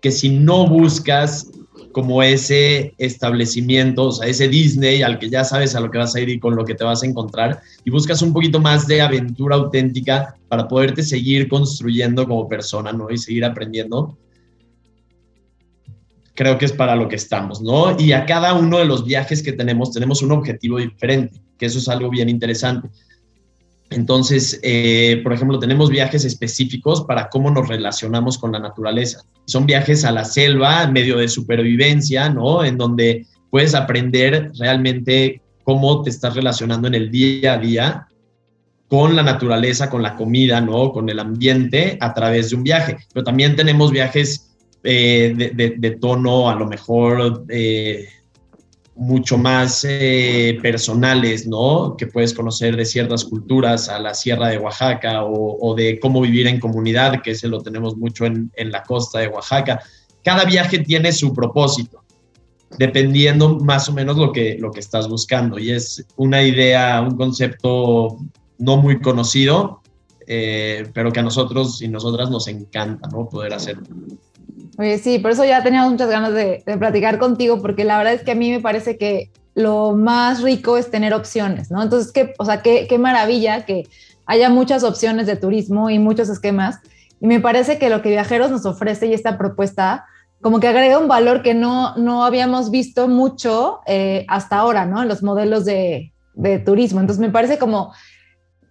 que 0.00 0.10
si 0.10 0.28
no 0.28 0.66
buscas 0.66 1.50
como 1.92 2.22
ese 2.22 2.94
establecimiento, 2.98 4.04
o 4.04 4.12
sea, 4.12 4.28
ese 4.28 4.48
Disney 4.48 5.02
al 5.02 5.18
que 5.18 5.28
ya 5.28 5.42
sabes 5.42 5.74
a 5.74 5.80
lo 5.80 5.90
que 5.90 5.98
vas 5.98 6.14
a 6.14 6.20
ir 6.20 6.28
y 6.28 6.38
con 6.38 6.54
lo 6.54 6.64
que 6.64 6.74
te 6.74 6.84
vas 6.84 7.02
a 7.02 7.06
encontrar, 7.06 7.60
y 7.84 7.90
buscas 7.90 8.22
un 8.22 8.32
poquito 8.32 8.60
más 8.60 8.86
de 8.86 9.00
aventura 9.00 9.56
auténtica 9.56 10.36
para 10.48 10.68
poderte 10.68 11.02
seguir 11.02 11.48
construyendo 11.48 12.26
como 12.26 12.48
persona, 12.48 12.92
¿no? 12.92 13.10
Y 13.10 13.18
seguir 13.18 13.44
aprendiendo, 13.44 14.16
creo 16.38 16.56
que 16.56 16.66
es 16.66 16.72
para 16.72 16.94
lo 16.94 17.08
que 17.08 17.16
estamos, 17.16 17.60
¿no? 17.60 17.98
Y 17.98 18.12
a 18.12 18.24
cada 18.24 18.54
uno 18.54 18.78
de 18.78 18.84
los 18.84 19.04
viajes 19.04 19.42
que 19.42 19.52
tenemos 19.52 19.90
tenemos 19.90 20.22
un 20.22 20.30
objetivo 20.30 20.78
diferente, 20.78 21.40
que 21.58 21.66
eso 21.66 21.80
es 21.80 21.88
algo 21.88 22.08
bien 22.10 22.28
interesante. 22.28 22.88
Entonces, 23.90 24.60
eh, 24.62 25.20
por 25.24 25.32
ejemplo, 25.32 25.58
tenemos 25.58 25.90
viajes 25.90 26.24
específicos 26.24 27.02
para 27.02 27.28
cómo 27.28 27.50
nos 27.50 27.66
relacionamos 27.66 28.38
con 28.38 28.52
la 28.52 28.60
naturaleza. 28.60 29.22
Son 29.46 29.66
viajes 29.66 30.04
a 30.04 30.12
la 30.12 30.24
selva, 30.24 30.86
medio 30.86 31.16
de 31.16 31.26
supervivencia, 31.26 32.28
¿no? 32.28 32.62
En 32.62 32.78
donde 32.78 33.26
puedes 33.50 33.74
aprender 33.74 34.52
realmente 34.60 35.42
cómo 35.64 36.02
te 36.02 36.10
estás 36.10 36.36
relacionando 36.36 36.86
en 36.86 36.94
el 36.94 37.10
día 37.10 37.54
a 37.54 37.58
día 37.58 38.06
con 38.86 39.16
la 39.16 39.24
naturaleza, 39.24 39.90
con 39.90 40.04
la 40.04 40.14
comida, 40.14 40.60
¿no? 40.60 40.92
Con 40.92 41.08
el 41.08 41.18
ambiente 41.18 41.98
a 42.00 42.14
través 42.14 42.50
de 42.50 42.56
un 42.56 42.62
viaje. 42.62 42.96
Pero 43.12 43.24
también 43.24 43.56
tenemos 43.56 43.90
viajes 43.90 44.47
eh, 44.84 45.34
de, 45.34 45.90
tono 46.00 46.48
a 46.48 46.54
lo 46.54 46.64
mejor 46.64 47.44
eh, 47.48 48.08
mucho 48.94 49.36
más 49.36 49.84
eh, 49.88 50.56
personales, 50.62 51.48
¿no? 51.48 51.96
Que 51.96 52.06
puedes 52.06 52.32
conocer 52.32 52.76
de 52.76 52.84
ciertas 52.84 53.24
culturas 53.24 53.88
a 53.88 53.98
la 53.98 54.14
Sierra 54.14 54.48
de 54.48 54.58
Oaxaca 54.58 55.24
o, 55.24 55.74
de 55.74 55.98
cómo 55.98 56.20
vivir 56.20 56.46
en 56.46 56.60
comunidad, 56.60 57.22
que 57.22 57.32
ese 57.32 57.48
lo 57.48 57.60
tenemos 57.60 57.96
mucho 57.96 58.24
en, 58.24 58.50
la 58.56 58.84
costa 58.84 59.18
de 59.18 59.28
Oaxaca. 59.28 59.80
Cada 60.22 60.44
viaje 60.44 60.78
tiene 60.78 61.12
su 61.12 61.34
propósito 61.34 62.04
dependiendo 62.78 63.58
más 63.60 63.88
o 63.88 63.92
menos 63.92 64.16
lo 64.16 64.30
que, 64.30 64.58
lo 64.60 64.70
que 64.70 64.80
estás 64.80 65.08
buscando. 65.08 65.58
Y 65.58 65.72
es 65.72 66.04
una 66.16 66.42
idea, 66.42 67.00
un 67.00 67.16
concepto 67.16 68.18
no 68.58 68.76
muy 68.76 69.00
conocido, 69.00 69.80
pero 70.26 71.10
que 71.12 71.20
a 71.20 71.22
nosotros 71.22 71.82
y 71.82 71.88
nosotras 71.88 72.30
nos 72.30 72.46
encanta, 72.46 73.08
¿no? 73.08 73.28
Poder 73.28 73.54
hacer. 73.54 73.78
Oye, 74.78 74.98
sí, 74.98 75.18
por 75.18 75.32
eso 75.32 75.44
ya 75.44 75.62
teníamos 75.64 75.90
muchas 75.90 76.08
ganas 76.08 76.32
de, 76.32 76.62
de, 76.64 76.78
platicar 76.78 77.18
contigo, 77.18 77.60
porque 77.60 77.84
la 77.84 77.98
verdad 77.98 78.14
es 78.14 78.22
que 78.22 78.30
a 78.30 78.36
mí 78.36 78.52
me 78.52 78.60
parece 78.60 78.96
que 78.96 79.32
lo 79.54 79.96
más 79.96 80.40
rico 80.40 80.76
es 80.76 80.88
tener 80.88 81.12
opciones, 81.12 81.68
¿no? 81.72 81.82
Entonces, 81.82 82.12
qué, 82.12 82.32
o 82.38 82.44
sea, 82.44 82.62
qué, 82.62 82.86
qué 82.88 82.96
maravilla 82.96 83.66
que 83.66 83.88
haya 84.24 84.50
muchas 84.50 84.84
opciones 84.84 85.26
de 85.26 85.34
turismo 85.34 85.90
y 85.90 85.98
muchos 85.98 86.28
esquemas. 86.28 86.78
Y 87.20 87.26
me 87.26 87.40
parece 87.40 87.76
que 87.76 87.90
lo 87.90 88.02
que 88.02 88.10
Viajeros 88.10 88.52
nos 88.52 88.66
ofrece 88.66 89.08
y 89.08 89.14
esta 89.14 89.36
propuesta, 89.36 90.06
como 90.40 90.60
que 90.60 90.68
agrega 90.68 91.00
un 91.00 91.08
valor 91.08 91.42
que 91.42 91.54
no, 91.54 91.96
no 91.96 92.24
habíamos 92.24 92.70
visto 92.70 93.08
mucho 93.08 93.80
eh, 93.86 94.24
hasta 94.28 94.58
ahora, 94.58 94.86
¿no? 94.86 95.02
En 95.02 95.08
los 95.08 95.24
modelos 95.24 95.64
de, 95.64 96.12
de 96.34 96.60
turismo. 96.60 97.00
Entonces, 97.00 97.20
me 97.20 97.32
parece 97.32 97.58
como 97.58 97.92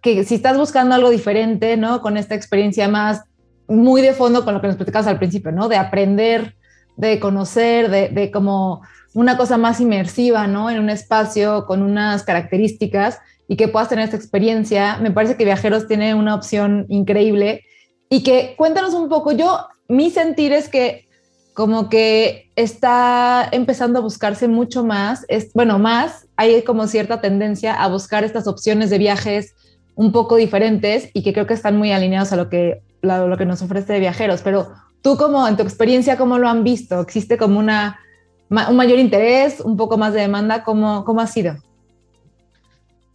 que 0.02 0.24
si 0.24 0.36
estás 0.36 0.58
buscando 0.58 0.96
algo 0.96 1.10
diferente, 1.10 1.76
¿no? 1.76 2.02
Con 2.02 2.16
esta 2.16 2.34
experiencia 2.34 2.88
más 2.88 3.24
muy 3.68 4.02
de 4.02 4.14
fondo 4.14 4.46
con 4.46 4.54
lo 4.54 4.62
que 4.62 4.68
nos 4.68 4.76
platicabas 4.76 5.08
al 5.08 5.18
principio, 5.18 5.52
¿no? 5.52 5.68
De 5.68 5.78
aprender, 5.78 6.56
de 6.96 7.20
conocer, 7.20 7.90
de, 7.90 8.32
como 8.32 8.82
una 9.14 9.38
cosa 9.38 9.58
más 9.58 9.80
inmersiva, 9.80 10.48
¿no? 10.48 10.70
En 10.70 10.80
un 10.80 10.90
espacio 10.90 11.66
con 11.66 11.82
unas 11.82 12.24
características 12.24 13.20
y 13.48 13.56
que 13.56 13.68
puedas 13.68 13.90
tener 13.90 14.06
esta 14.06 14.18
experiencia. 14.18 14.98
Me 14.98 15.12
parece 15.12 15.38
que 15.38 15.46
Viajeros 15.46 15.88
tiene 15.88 16.14
una 16.16 16.36
opción 16.36 16.86
increíble 16.90 17.64
y 18.10 18.24
que 18.24 18.56
cuéntanos 18.58 18.94
un 18.94 19.10
poco, 19.10 19.32
yo, 19.32 19.68
mi 19.88 20.10
sentir 20.10 20.54
es 20.54 20.70
que 20.70 21.08
como 21.54 21.90
que 21.90 22.52
está 22.56 23.50
empezando 23.52 24.00
a 24.00 24.04
buscarse 24.04 24.48
mucho 24.48 24.84
más, 24.84 25.26
es, 25.28 25.52
bueno, 25.54 25.80
más, 25.80 26.28
hay 26.36 26.62
como 26.62 26.86
cierta 26.86 27.20
tendencia 27.20 27.74
a 27.74 27.88
buscar 27.88 28.24
estas 28.24 28.48
opciones 28.48 28.92
de 28.92 29.00
viajes 29.00 29.56
un 29.96 30.12
poco 30.12 30.36
diferentes 30.36 31.10
y 31.14 31.24
que 31.24 31.34
creo 31.34 31.48
que 31.48 31.56
están 31.56 31.76
muy 31.76 31.92
alineados 31.92 32.32
a 32.32 32.36
lo 32.36 32.50
que, 32.50 32.84
lo, 33.08 33.28
lo 33.28 33.38
que 33.38 33.46
nos 33.46 33.62
ofrece 33.62 34.00
Viajeros, 34.00 34.42
pero 34.42 34.72
tú 35.02 35.18
como 35.18 35.48
en 35.48 35.56
tu 35.56 35.64
experiencia, 35.64 36.18
¿cómo 36.18 36.38
lo 36.38 36.50
han 36.50 36.64
visto? 36.64 37.02
¿Existe 37.02 37.38
como 37.38 37.60
una, 37.60 38.00
un 38.50 38.76
mayor 38.76 39.00
interés, 39.00 39.60
un 39.62 39.78
poco 39.78 39.98
más 39.98 40.14
de 40.14 40.22
demanda? 40.22 40.64
¿Cómo, 40.64 41.06
cómo 41.06 41.22
ha 41.22 41.28
sido? 41.28 41.56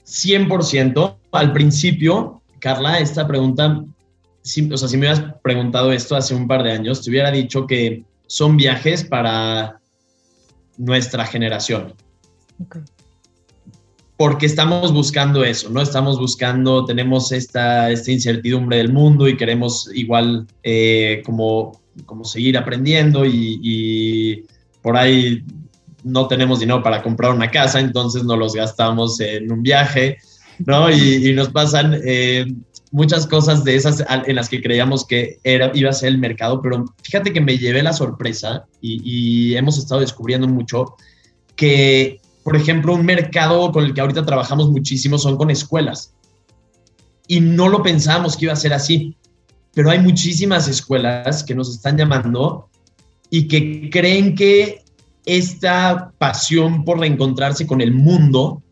100%. 0.06 1.16
Al 1.32 1.52
principio, 1.52 2.42
Carla, 2.58 2.98
esta 2.98 3.26
pregunta, 3.26 3.84
si, 4.42 4.70
o 4.70 4.76
sea, 4.76 4.88
si 4.88 4.96
me 4.96 5.06
hubieras 5.06 5.34
preguntado 5.42 5.92
esto 5.92 6.16
hace 6.16 6.34
un 6.34 6.46
par 6.46 6.62
de 6.62 6.72
años, 6.72 7.02
te 7.02 7.10
hubiera 7.10 7.30
dicho 7.30 7.66
que 7.66 8.04
son 8.26 8.56
viajes 8.56 9.04
para 9.04 9.80
nuestra 10.76 11.24
generación. 11.26 11.94
Okay. 12.64 12.82
Porque 14.16 14.46
estamos 14.46 14.92
buscando 14.92 15.44
eso, 15.44 15.70
¿no? 15.70 15.82
Estamos 15.82 16.18
buscando, 16.18 16.84
tenemos 16.84 17.32
esta, 17.32 17.90
esta 17.90 18.12
incertidumbre 18.12 18.76
del 18.76 18.92
mundo 18.92 19.26
y 19.26 19.36
queremos 19.36 19.90
igual 19.94 20.46
eh, 20.62 21.22
como, 21.24 21.80
como 22.06 22.24
seguir 22.24 22.56
aprendiendo 22.56 23.24
y, 23.24 23.58
y 23.62 24.44
por 24.80 24.96
ahí 24.96 25.42
no 26.04 26.28
tenemos 26.28 26.60
dinero 26.60 26.82
para 26.82 27.02
comprar 27.02 27.32
una 27.32 27.50
casa, 27.50 27.80
entonces 27.80 28.24
nos 28.24 28.38
los 28.38 28.54
gastamos 28.54 29.18
en 29.20 29.50
un 29.50 29.62
viaje, 29.62 30.18
¿no? 30.58 30.90
Y, 30.90 31.28
y 31.28 31.32
nos 31.32 31.48
pasan 31.50 31.98
eh, 32.04 32.46
muchas 32.90 33.26
cosas 33.26 33.64
de 33.64 33.76
esas 33.76 34.04
en 34.26 34.36
las 34.36 34.48
que 34.48 34.62
creíamos 34.62 35.06
que 35.06 35.38
era, 35.42 35.70
iba 35.74 35.90
a 35.90 35.94
ser 35.94 36.10
el 36.10 36.18
mercado, 36.18 36.60
pero 36.60 36.84
fíjate 37.02 37.32
que 37.32 37.40
me 37.40 37.58
llevé 37.58 37.82
la 37.82 37.92
sorpresa 37.92 38.66
y, 38.80 39.00
y 39.04 39.56
hemos 39.56 39.78
estado 39.78 40.00
descubriendo 40.00 40.46
mucho 40.46 40.96
que, 41.56 42.20
por 42.42 42.56
ejemplo, 42.56 42.94
un 42.94 43.04
mercado 43.04 43.70
con 43.72 43.84
el 43.84 43.94
que 43.94 44.00
ahorita 44.00 44.24
trabajamos 44.24 44.70
muchísimo 44.70 45.18
son 45.18 45.36
con 45.36 45.50
escuelas. 45.50 46.14
Y 47.28 47.40
no 47.40 47.68
lo 47.68 47.82
pensábamos 47.82 48.36
que 48.36 48.46
iba 48.46 48.52
a 48.52 48.56
ser 48.56 48.72
así, 48.72 49.16
pero 49.74 49.90
hay 49.90 50.00
muchísimas 50.00 50.68
escuelas 50.68 51.44
que 51.44 51.54
nos 51.54 51.70
están 51.70 51.96
llamando 51.96 52.68
y 53.30 53.48
que 53.48 53.88
creen 53.90 54.34
que 54.34 54.82
esta 55.24 56.12
pasión 56.18 56.84
por 56.84 56.98
reencontrarse 56.98 57.66
con 57.66 57.80
el 57.80 57.92
mundo 57.92 58.62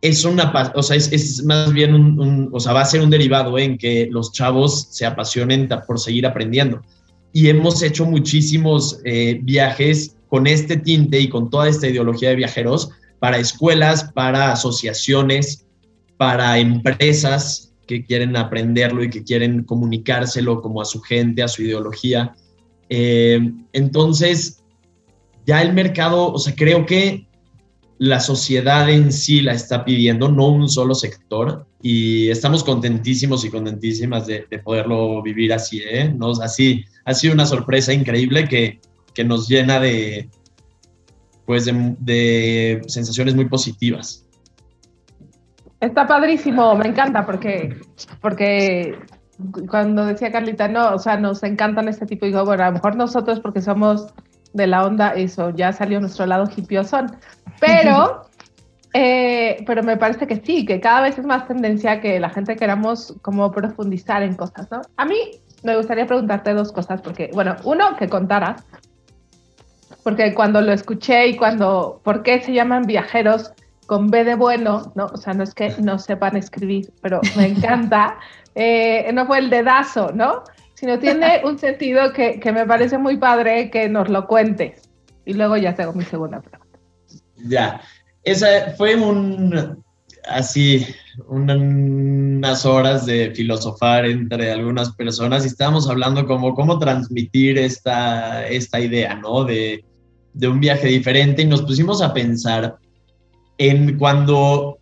es 0.00 0.24
una, 0.24 0.52
o 0.74 0.82
sea, 0.82 0.96
es, 0.96 1.12
es 1.12 1.44
más 1.44 1.72
bien 1.72 1.94
un, 1.94 2.18
un, 2.18 2.48
o 2.52 2.58
sea, 2.58 2.72
va 2.72 2.80
a 2.82 2.84
ser 2.84 3.02
un 3.02 3.10
derivado 3.10 3.56
en 3.58 3.78
que 3.78 4.08
los 4.10 4.32
chavos 4.32 4.88
se 4.90 5.06
apasionen 5.06 5.68
por 5.86 6.00
seguir 6.00 6.26
aprendiendo. 6.26 6.82
Y 7.32 7.48
hemos 7.48 7.82
hecho 7.82 8.04
muchísimos 8.04 8.98
eh, 9.04 9.38
viajes 9.42 10.16
con 10.32 10.46
este 10.46 10.78
tinte 10.78 11.20
y 11.20 11.28
con 11.28 11.50
toda 11.50 11.68
esta 11.68 11.86
ideología 11.86 12.30
de 12.30 12.36
viajeros 12.36 12.88
para 13.18 13.36
escuelas, 13.36 14.04
para 14.14 14.50
asociaciones, 14.50 15.66
para 16.16 16.58
empresas 16.58 17.74
que 17.86 18.02
quieren 18.02 18.34
aprenderlo 18.38 19.04
y 19.04 19.10
que 19.10 19.24
quieren 19.24 19.62
comunicárselo 19.64 20.62
como 20.62 20.80
a 20.80 20.86
su 20.86 21.02
gente, 21.02 21.42
a 21.42 21.48
su 21.48 21.60
ideología. 21.60 22.34
Eh, 22.88 23.52
entonces, 23.74 24.64
ya 25.44 25.60
el 25.60 25.74
mercado, 25.74 26.32
o 26.32 26.38
sea, 26.38 26.54
creo 26.56 26.86
que 26.86 27.26
la 27.98 28.18
sociedad 28.18 28.88
en 28.88 29.12
sí 29.12 29.42
la 29.42 29.52
está 29.52 29.84
pidiendo, 29.84 30.30
no 30.30 30.48
un 30.48 30.70
solo 30.70 30.94
sector, 30.94 31.66
y 31.82 32.30
estamos 32.30 32.64
contentísimos 32.64 33.44
y 33.44 33.50
contentísimas 33.50 34.26
de, 34.26 34.46
de 34.50 34.58
poderlo 34.60 35.22
vivir 35.22 35.52
así, 35.52 35.82
¿eh? 35.84 36.16
Así, 36.42 36.86
ha 37.04 37.12
sido 37.12 37.34
una 37.34 37.44
sorpresa 37.44 37.92
increíble 37.92 38.48
que, 38.48 38.80
que 39.14 39.24
nos 39.24 39.48
llena 39.48 39.80
de, 39.80 40.28
pues 41.46 41.64
de, 41.64 41.96
de, 41.98 42.82
sensaciones 42.86 43.34
muy 43.34 43.46
positivas. 43.46 44.26
Está 45.80 46.06
padrísimo, 46.06 46.74
me 46.76 46.88
encanta 46.88 47.26
porque, 47.26 47.76
porque 48.20 48.96
cuando 49.68 50.06
decía 50.06 50.30
Carlita, 50.30 50.68
no, 50.68 50.94
o 50.94 50.98
sea, 50.98 51.16
nos 51.16 51.42
encantan 51.42 51.88
este 51.88 52.06
tipo, 52.06 52.26
digo, 52.26 52.44
bueno, 52.44 52.62
a 52.62 52.66
lo 52.66 52.72
mejor 52.74 52.96
nosotros 52.96 53.40
porque 53.40 53.60
somos 53.60 54.06
de 54.52 54.66
la 54.66 54.84
onda, 54.84 55.10
eso, 55.10 55.50
ya 55.50 55.72
salió 55.72 56.00
nuestro 56.00 56.26
lado 56.26 56.48
hipiosón. 56.54 57.16
Pero, 57.60 58.26
eh, 58.94 59.62
pero 59.66 59.82
me 59.82 59.96
parece 59.96 60.26
que 60.26 60.40
sí, 60.44 60.64
que 60.64 60.80
cada 60.80 61.02
vez 61.02 61.18
es 61.18 61.24
más 61.24 61.48
tendencia 61.48 62.00
que 62.00 62.20
la 62.20 62.30
gente 62.30 62.56
queramos 62.56 63.14
como 63.22 63.50
profundizar 63.50 64.22
en 64.22 64.34
cosas, 64.34 64.70
¿no? 64.70 64.82
A 64.96 65.04
mí 65.04 65.16
me 65.62 65.76
gustaría 65.76 66.06
preguntarte 66.06 66.54
dos 66.54 66.72
cosas, 66.72 67.00
porque, 67.00 67.30
bueno, 67.32 67.56
uno, 67.64 67.96
que 67.96 68.08
contaras, 68.08 68.64
porque 70.02 70.34
cuando 70.34 70.60
lo 70.60 70.72
escuché 70.72 71.28
y 71.28 71.36
cuando, 71.36 72.00
¿por 72.04 72.22
qué 72.22 72.40
se 72.40 72.52
llaman 72.52 72.84
viajeros 72.84 73.52
con 73.86 74.10
B 74.10 74.24
de 74.24 74.34
bueno? 74.34 74.92
No, 74.94 75.06
o 75.06 75.16
sea, 75.16 75.34
no 75.34 75.42
es 75.42 75.54
que 75.54 75.74
no 75.78 75.98
sepan 75.98 76.36
escribir, 76.36 76.92
pero 77.00 77.20
me 77.36 77.46
encanta. 77.46 78.18
Eh, 78.54 79.10
no 79.14 79.26
fue 79.26 79.38
el 79.38 79.48
dedazo, 79.48 80.12
¿no? 80.12 80.42
sino 80.82 80.98
tiene 80.98 81.40
un 81.44 81.58
sentido 81.58 82.12
que, 82.12 82.40
que, 82.40 82.52
me 82.52 82.66
parece 82.66 82.98
muy 82.98 83.16
padre 83.16 83.70
que 83.70 83.88
nos 83.88 84.08
lo 84.08 84.26
cuentes. 84.26 84.90
Y 85.24 85.34
luego 85.34 85.56
ya 85.56 85.76
tengo 85.76 85.92
mi 85.92 86.04
segunda 86.04 86.40
pregunta. 86.40 86.78
Ya, 87.36 87.80
esa 88.24 88.72
fue 88.76 88.96
un, 88.96 89.81
así, 90.28 90.86
unas 91.28 92.64
horas 92.66 93.06
de 93.06 93.32
filosofar 93.34 94.06
entre 94.06 94.52
algunas 94.52 94.92
personas 94.92 95.44
y 95.44 95.48
estábamos 95.48 95.88
hablando 95.88 96.26
como 96.26 96.54
cómo 96.54 96.78
transmitir 96.78 97.58
esta, 97.58 98.46
esta 98.46 98.80
idea, 98.80 99.14
¿no? 99.16 99.44
De, 99.44 99.84
de 100.34 100.48
un 100.48 100.60
viaje 100.60 100.88
diferente 100.88 101.42
y 101.42 101.46
nos 101.46 101.62
pusimos 101.62 102.02
a 102.02 102.14
pensar 102.14 102.76
en 103.58 103.98
cuando, 103.98 104.78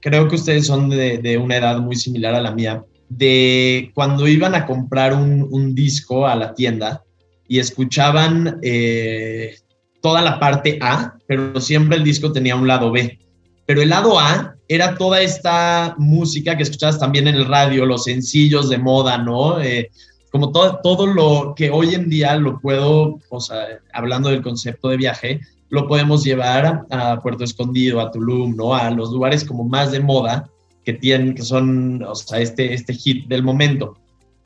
creo 0.00 0.28
que 0.28 0.36
ustedes 0.36 0.66
son 0.66 0.88
de, 0.90 1.18
de 1.18 1.36
una 1.36 1.56
edad 1.56 1.78
muy 1.80 1.96
similar 1.96 2.34
a 2.34 2.40
la 2.40 2.52
mía, 2.52 2.84
de 3.08 3.90
cuando 3.94 4.26
iban 4.26 4.54
a 4.54 4.66
comprar 4.66 5.14
un, 5.14 5.46
un 5.50 5.74
disco 5.74 6.26
a 6.26 6.34
la 6.34 6.54
tienda 6.54 7.02
y 7.48 7.58
escuchaban 7.58 8.58
eh, 8.62 9.56
toda 10.00 10.22
la 10.22 10.38
parte 10.38 10.78
A, 10.80 11.16
pero 11.26 11.60
siempre 11.60 11.96
el 11.96 12.04
disco 12.04 12.32
tenía 12.32 12.56
un 12.56 12.66
lado 12.66 12.90
B. 12.90 13.18
Pero 13.66 13.82
el 13.82 13.90
lado 13.90 14.18
A 14.18 14.56
era 14.68 14.96
toda 14.96 15.20
esta 15.20 15.94
música 15.98 16.56
que 16.56 16.62
escuchabas 16.62 16.98
también 16.98 17.28
en 17.28 17.36
el 17.36 17.46
radio, 17.46 17.86
los 17.86 18.04
sencillos 18.04 18.68
de 18.68 18.78
moda, 18.78 19.18
¿no? 19.18 19.60
Eh, 19.60 19.90
como 20.30 20.50
todo, 20.50 20.80
todo 20.82 21.06
lo 21.06 21.54
que 21.54 21.70
hoy 21.70 21.94
en 21.94 22.08
día 22.08 22.36
lo 22.36 22.58
puedo, 22.60 23.20
o 23.28 23.40
sea, 23.40 23.66
hablando 23.92 24.30
del 24.30 24.42
concepto 24.42 24.88
de 24.88 24.96
viaje, 24.96 25.40
lo 25.68 25.86
podemos 25.86 26.24
llevar 26.24 26.86
a 26.90 27.20
Puerto 27.20 27.44
Escondido, 27.44 28.00
a 28.00 28.10
Tulum, 28.10 28.56
¿no? 28.56 28.74
A 28.74 28.90
los 28.90 29.10
lugares 29.12 29.44
como 29.44 29.64
más 29.64 29.92
de 29.92 30.00
moda, 30.00 30.50
que 30.84 30.92
tienen, 30.92 31.34
que 31.34 31.42
son, 31.42 32.02
o 32.02 32.14
sea, 32.14 32.40
este, 32.40 32.74
este 32.74 32.94
hit 32.94 33.26
del 33.28 33.42
momento. 33.42 33.96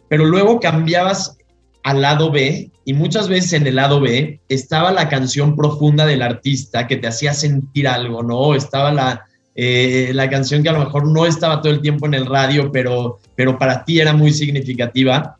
Pero 0.08 0.24
luego 0.24 0.60
cambiabas 0.60 1.37
al 1.88 2.02
lado 2.02 2.30
B 2.30 2.70
y 2.84 2.92
muchas 2.92 3.28
veces 3.28 3.54
en 3.54 3.66
el 3.66 3.76
lado 3.76 3.98
B 3.98 4.40
estaba 4.50 4.92
la 4.92 5.08
canción 5.08 5.56
profunda 5.56 6.04
del 6.04 6.20
artista 6.20 6.86
que 6.86 6.98
te 6.98 7.06
hacía 7.06 7.32
sentir 7.32 7.88
algo, 7.88 8.22
¿no? 8.22 8.54
Estaba 8.54 8.92
la, 8.92 9.24
eh, 9.54 10.10
la 10.12 10.28
canción 10.28 10.62
que 10.62 10.68
a 10.68 10.72
lo 10.72 10.80
mejor 10.80 11.06
no 11.06 11.24
estaba 11.24 11.62
todo 11.62 11.72
el 11.72 11.80
tiempo 11.80 12.06
en 12.06 12.12
el 12.12 12.26
radio, 12.26 12.70
pero, 12.70 13.20
pero 13.34 13.58
para 13.58 13.86
ti 13.86 14.00
era 14.00 14.12
muy 14.12 14.34
significativa. 14.34 15.38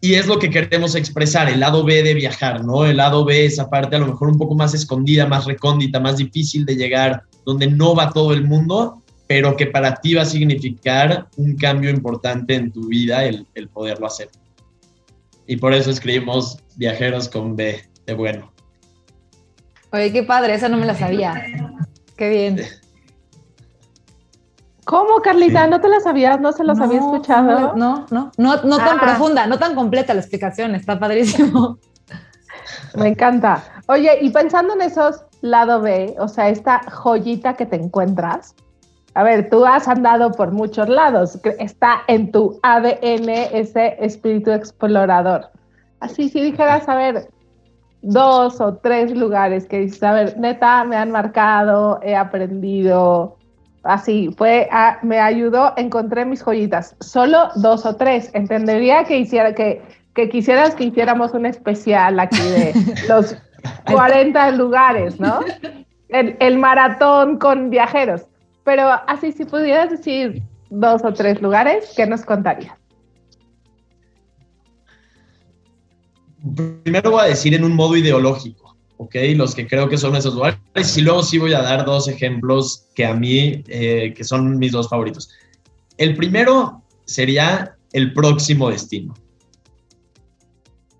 Y 0.00 0.14
es 0.14 0.26
lo 0.26 0.40
que 0.40 0.50
queremos 0.50 0.96
expresar, 0.96 1.48
el 1.48 1.60
lado 1.60 1.84
B 1.84 2.02
de 2.02 2.14
viajar, 2.14 2.64
¿no? 2.64 2.84
El 2.84 2.96
lado 2.96 3.24
B, 3.24 3.44
esa 3.44 3.70
parte 3.70 3.94
a 3.94 4.00
lo 4.00 4.08
mejor 4.08 4.28
un 4.28 4.38
poco 4.38 4.56
más 4.56 4.74
escondida, 4.74 5.28
más 5.28 5.44
recóndita, 5.44 6.00
más 6.00 6.16
difícil 6.16 6.66
de 6.66 6.74
llegar, 6.74 7.22
donde 7.46 7.68
no 7.68 7.94
va 7.94 8.10
todo 8.10 8.32
el 8.32 8.42
mundo, 8.42 9.00
pero 9.28 9.56
que 9.56 9.66
para 9.66 9.94
ti 9.94 10.14
va 10.14 10.22
a 10.22 10.24
significar 10.26 11.28
un 11.36 11.54
cambio 11.54 11.90
importante 11.90 12.56
en 12.56 12.72
tu 12.72 12.88
vida 12.88 13.24
el, 13.24 13.46
el 13.54 13.68
poderlo 13.68 14.08
hacer. 14.08 14.28
Y 15.52 15.58
por 15.58 15.74
eso 15.74 15.90
escribimos 15.90 16.56
Viajeros 16.76 17.28
con 17.28 17.54
B 17.56 17.78
de 18.06 18.14
bueno. 18.14 18.50
Oye, 19.92 20.10
qué 20.10 20.22
padre, 20.22 20.54
esa 20.54 20.70
no 20.70 20.78
me 20.78 20.86
la 20.86 20.94
sabía. 20.94 21.44
Qué 22.16 22.30
bien. 22.30 22.60
¿Cómo, 24.86 25.16
Carlita? 25.22 25.66
¿No 25.66 25.78
te 25.78 25.90
la 25.90 26.00
sabías? 26.00 26.40
¿No 26.40 26.52
se 26.52 26.64
los 26.64 26.80
había 26.80 27.00
escuchado? 27.00 27.76
No, 27.76 28.06
no, 28.10 28.32
no, 28.38 28.62
no 28.62 28.76
tan 28.78 28.96
Ah. 28.98 29.02
profunda, 29.02 29.46
no 29.46 29.58
tan 29.58 29.74
completa 29.74 30.14
la 30.14 30.20
explicación, 30.20 30.74
está 30.74 30.98
padrísimo. 30.98 31.76
Me 32.94 33.08
encanta. 33.08 33.62
Oye, 33.88 34.20
y 34.22 34.30
pensando 34.30 34.72
en 34.72 34.80
esos 34.80 35.22
lado 35.42 35.82
B, 35.82 36.16
o 36.18 36.28
sea, 36.28 36.48
esta 36.48 36.80
joyita 36.90 37.56
que 37.56 37.66
te 37.66 37.76
encuentras, 37.76 38.54
a 39.14 39.22
ver, 39.22 39.50
tú 39.50 39.64
has 39.66 39.88
andado 39.88 40.32
por 40.32 40.52
muchos 40.52 40.88
lados, 40.88 41.38
está 41.58 42.02
en 42.08 42.30
tu 42.32 42.58
ADN 42.62 43.28
ese 43.52 43.96
espíritu 44.00 44.50
explorador. 44.52 45.50
Así, 46.00 46.28
si 46.28 46.40
dijeras, 46.40 46.88
a 46.88 46.94
ver, 46.96 47.28
dos 48.02 48.60
o 48.60 48.74
tres 48.76 49.14
lugares 49.16 49.66
que 49.66 49.80
dices, 49.80 50.02
a 50.02 50.12
ver, 50.12 50.38
neta, 50.38 50.82
me 50.84 50.96
han 50.96 51.10
marcado, 51.10 52.00
he 52.02 52.16
aprendido, 52.16 53.36
así, 53.84 54.30
fue, 54.36 54.68
a- 54.72 54.98
me 55.02 55.20
ayudó, 55.20 55.72
encontré 55.76 56.24
mis 56.24 56.42
joyitas. 56.42 56.96
Solo 57.00 57.48
dos 57.56 57.84
o 57.86 57.94
tres. 57.96 58.30
Entendería 58.34 59.04
que 59.04 59.18
hiciera 59.18 59.54
que, 59.54 59.82
que 60.14 60.28
quisieras 60.28 60.74
que 60.74 60.84
hiciéramos 60.84 61.32
un 61.34 61.46
especial 61.46 62.18
aquí 62.18 62.36
de 62.40 62.72
los 63.08 63.36
40 63.90 64.50
lugares, 64.52 65.20
¿no? 65.20 65.40
El, 66.08 66.36
el 66.40 66.58
maratón 66.58 67.38
con 67.38 67.70
viajeros. 67.70 68.26
Pero 68.64 68.88
así, 69.06 69.32
si 69.32 69.44
pudieras 69.44 69.90
decir 69.90 70.42
dos 70.70 71.02
o 71.04 71.12
tres 71.12 71.40
lugares, 71.42 71.92
¿qué 71.96 72.06
nos 72.06 72.22
contarías? 72.22 72.76
Primero 76.82 77.12
voy 77.12 77.20
a 77.20 77.24
decir 77.28 77.54
en 77.54 77.64
un 77.64 77.74
modo 77.74 77.96
ideológico, 77.96 78.76
¿ok? 78.96 79.14
Los 79.36 79.54
que 79.54 79.66
creo 79.66 79.88
que 79.88 79.96
son 79.96 80.16
esos 80.16 80.34
lugares. 80.34 80.58
Y 80.96 81.02
luego 81.02 81.22
sí 81.22 81.38
voy 81.38 81.54
a 81.54 81.62
dar 81.62 81.84
dos 81.84 82.08
ejemplos 82.08 82.88
que 82.94 83.04
a 83.04 83.14
mí, 83.14 83.62
eh, 83.68 84.12
que 84.16 84.24
son 84.24 84.58
mis 84.58 84.72
dos 84.72 84.88
favoritos. 84.88 85.30
El 85.98 86.16
primero 86.16 86.82
sería 87.04 87.76
el 87.92 88.12
próximo 88.12 88.70
destino. 88.70 89.14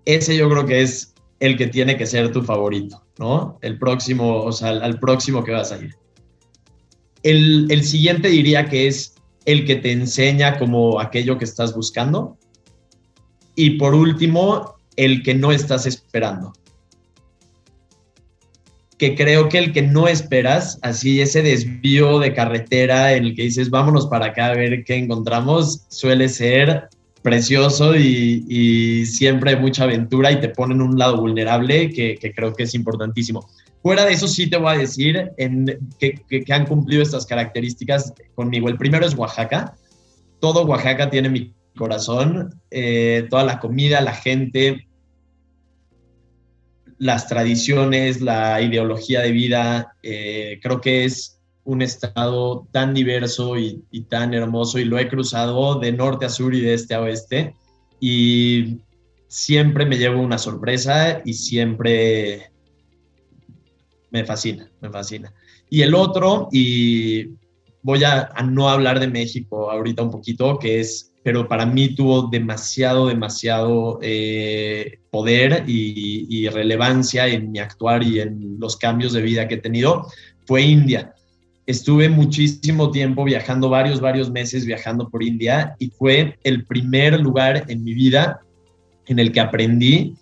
Ese 0.05 0.35
yo 0.37 0.49
creo 0.49 0.65
que 0.65 0.81
es 0.81 1.13
el 1.39 1.57
que 1.57 1.67
tiene 1.67 1.97
que 1.97 2.05
ser 2.05 2.31
tu 2.31 2.41
favorito, 2.41 3.03
¿no? 3.17 3.57
El 3.61 3.77
próximo, 3.77 4.43
o 4.43 4.51
sea, 4.51 4.69
al, 4.69 4.99
próximo 4.99 5.43
que 5.43 5.51
vas 5.51 5.71
a 5.71 5.77
ir. 5.77 5.95
El, 7.23 7.83
siguiente 7.83 8.27
diría 8.27 8.65
que 8.69 8.87
es 8.87 9.15
el 9.45 9.65
que 9.65 9.77
te 9.77 9.91
enseña 9.91 10.59
como 10.59 10.99
aquello 10.99 11.37
que 11.37 11.45
estás 11.45 11.73
buscando. 11.73 12.37
Y 13.55 13.71
por 13.71 13.95
último, 13.95 14.75
el 14.97 15.23
que 15.23 15.33
no 15.33 15.51
estás 15.51 15.85
esperando. 15.85 16.53
Que 18.97 19.15
creo 19.15 19.49
que 19.49 19.57
el 19.57 19.73
que 19.73 19.81
no 19.81 20.07
esperas, 20.07 20.79
así 20.81 21.21
ese 21.21 21.41
desvío 21.41 22.19
de 22.19 22.33
carretera 22.33 23.13
en 23.13 23.25
el 23.25 23.35
que 23.35 23.43
dices, 23.43 23.69
vámonos 23.69 24.07
para 24.07 24.27
acá 24.27 24.47
a 24.47 24.55
ver 24.55 24.83
qué 24.83 24.95
encontramos, 24.95 25.85
suele 25.89 26.29
ser 26.29 26.89
precioso 27.21 27.95
y, 27.95 28.45
y 28.47 29.05
siempre 29.05 29.55
mucha 29.55 29.85
aventura 29.85 30.31
y 30.31 30.41
te 30.41 30.49
pone 30.49 30.75
en 30.75 30.81
un 30.81 30.99
lado 30.99 31.17
vulnerable 31.19 31.89
que, 31.89 32.15
que, 32.15 32.33
creo 32.33 32.53
que 32.53 32.63
es 32.63 32.75
importantísimo. 32.75 33.49
Fuera 33.83 34.05
de 34.05 34.13
eso 34.13 34.29
sí 34.29 34.49
te 34.49 34.55
voy 34.55 34.73
a 34.73 34.77
decir 34.77 35.33
que 35.37 36.53
han 36.53 36.65
cumplido 36.65 37.03
estas 37.03 37.25
características 37.25 38.13
conmigo. 38.33 38.69
El 38.69 38.77
primero 38.77 39.05
es 39.05 39.13
Oaxaca. 39.13 39.75
Todo 40.39 40.63
Oaxaca 40.63 41.09
tiene 41.09 41.29
mi 41.29 41.53
corazón, 41.75 42.61
eh, 42.71 43.27
toda 43.29 43.43
la 43.43 43.59
comida, 43.59 43.99
la 43.99 44.13
gente, 44.13 44.87
las 46.97 47.27
tradiciones, 47.27 48.21
la 48.21 48.61
ideología 48.61 49.19
de 49.19 49.31
vida, 49.31 49.95
eh, 50.01 50.61
creo 50.63 50.79
que 50.79 51.03
es 51.03 51.41
un 51.65 51.81
estado 51.81 52.65
tan 52.71 52.93
diverso 52.93 53.57
y, 53.57 53.83
y, 53.91 54.03
tan 54.03 54.33
hermoso 54.33 54.79
y 54.79 54.85
lo 54.85 54.97
he 54.97 55.09
cruzado 55.09 55.79
de 55.79 55.91
norte 55.91 56.25
a 56.25 56.29
sur 56.29 56.53
y 56.55 56.61
de 56.61 56.73
este 56.73 56.93
a 56.93 57.01
oeste 57.01 57.55
y 57.99 58.81
siempre 59.27 59.85
me 59.85 59.97
llevo 59.97 60.21
una 60.21 60.37
sorpresa 60.37 61.21
y 61.25 61.33
siempre 61.33 62.52
me 64.13 64.23
fascina, 64.23 64.69
me 64.79 64.89
fascina. 64.89 65.33
Y 65.69 65.81
el 65.81 65.95
otro, 65.95 66.47
y 66.51 67.31
voy 67.81 68.03
a, 68.03 68.29
no 68.45 68.69
hablar 68.69 68.99
de 68.99 69.07
México 69.07 69.71
ahorita 69.71 70.03
un 70.03 70.11
poquito, 70.11 70.57
que 70.59 70.79
es 70.79 71.09
pero 71.23 71.47
para 71.47 71.65
mí 71.65 71.95
tuvo 71.95 72.27
demasiado, 72.27 73.07
demasiado 73.07 73.97
eh, 74.01 74.99
poder 75.09 75.63
y, 75.67 76.27
y, 76.29 76.49
relevancia 76.49 77.27
en 77.27 77.49
mi 77.49 77.59
actuar 77.59 78.03
y 78.03 78.19
en 78.19 78.57
los 78.59 78.75
cambios 78.75 79.13
de 79.13 79.21
vida 79.21 79.47
que 79.47 79.55
he 79.55 79.61
tenido, 79.61 80.05
fue 80.45 80.63
India. 80.63 81.13
Estuve 81.65 82.09
muchísimo 82.09 82.91
tiempo 82.91 83.23
viajando, 83.23 83.69
varios, 83.69 84.01
varios 84.01 84.29
meses 84.29 84.65
viajando 84.65 85.09
por 85.09 85.23
India 85.23 85.77
y 85.79 85.91
fue 85.91 86.37
el 86.43 86.65
primer 86.65 87.21
lugar 87.21 87.63
en 87.69 87.85
mi 87.85 87.93
vida 87.93 88.41
en 89.07 89.17
el 89.17 89.31
que 89.31 89.39
aprendí 89.39 90.17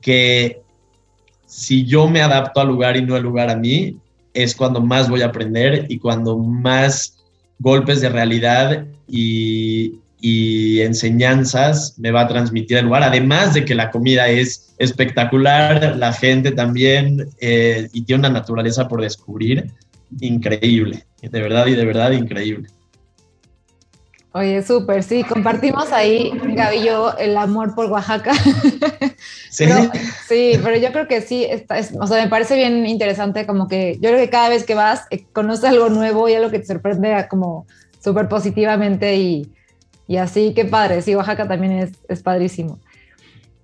que 0.00 0.62
si 1.50 1.84
yo 1.84 2.08
me 2.08 2.22
adapto 2.22 2.60
al 2.60 2.68
lugar 2.68 2.96
y 2.96 3.02
no 3.02 3.16
el 3.16 3.24
lugar 3.24 3.50
a 3.50 3.56
mí, 3.56 3.96
es 4.34 4.54
cuando 4.54 4.80
más 4.80 5.10
voy 5.10 5.22
a 5.22 5.26
aprender 5.26 5.86
y 5.88 5.98
cuando 5.98 6.38
más 6.38 7.18
golpes 7.58 8.00
de 8.00 8.08
realidad 8.08 8.86
y, 9.08 9.98
enseñanzas 10.80 11.98
me 11.98 12.10
va 12.10 12.22
a 12.22 12.28
transmitir 12.28 12.76
el 12.76 12.84
lugar, 12.84 13.02
además 13.02 13.54
de 13.54 13.64
que 13.64 13.74
la 13.74 13.90
comida 13.90 14.28
es 14.28 14.74
espectacular, 14.78 15.96
la 15.96 16.12
gente 16.12 16.52
también, 16.52 17.28
eh, 17.40 17.88
y 17.92 18.02
tiene 18.02 18.20
una 18.20 18.30
naturaleza 18.30 18.86
por 18.86 19.02
descubrir 19.02 19.72
increíble, 20.20 21.04
de 21.22 21.40
verdad 21.40 21.66
y 21.66 21.74
de 21.74 21.84
verdad 21.84 22.12
increíble. 22.12 22.68
Oye, 24.32 24.62
súper, 24.62 25.02
sí, 25.02 25.24
compartimos 25.24 25.90
ahí, 25.90 26.30
Gaby 26.32 26.76
y 26.76 26.84
yo, 26.84 27.16
el 27.18 27.36
amor 27.36 27.74
por 27.74 27.86
Oaxaca. 27.90 28.32
Sí, 29.50 29.64
pero, 29.66 29.90
sí, 30.28 30.52
pero 30.62 30.76
yo 30.76 30.92
creo 30.92 31.08
que 31.08 31.20
sí, 31.20 31.44
está, 31.44 31.76
es, 31.76 31.92
o 32.00 32.06
sea, 32.06 32.22
me 32.22 32.30
parece 32.30 32.54
bien 32.54 32.86
interesante 32.86 33.44
como 33.44 33.66
que 33.66 33.94
yo 33.94 34.10
creo 34.10 34.16
que 34.16 34.30
cada 34.30 34.48
vez 34.48 34.64
que 34.64 34.74
vas, 34.74 35.06
eh, 35.10 35.24
conoces 35.32 35.64
algo 35.64 35.88
nuevo 35.88 36.28
y 36.28 36.34
algo 36.34 36.50
que 36.50 36.60
te 36.60 36.66
sorprende 36.66 37.26
como 37.28 37.66
súper 38.02 38.28
positivamente 38.28 39.16
y, 39.16 39.52
y 40.06 40.18
así, 40.18 40.54
qué 40.54 40.64
padre, 40.64 41.02
sí, 41.02 41.16
Oaxaca 41.16 41.48
también 41.48 41.72
es, 41.72 41.90
es 42.08 42.22
padrísimo. 42.22 42.78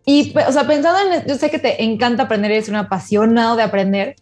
Y, 0.04 0.34
o 0.36 0.52
sea, 0.52 0.66
pensando 0.66 0.98
en, 1.12 1.24
yo 1.26 1.36
sé 1.36 1.50
que 1.50 1.60
te 1.60 1.84
encanta 1.84 2.24
aprender, 2.24 2.50
eres 2.50 2.68
un 2.68 2.76
apasionado 2.76 3.54
de 3.54 3.62
aprender, 3.62 4.16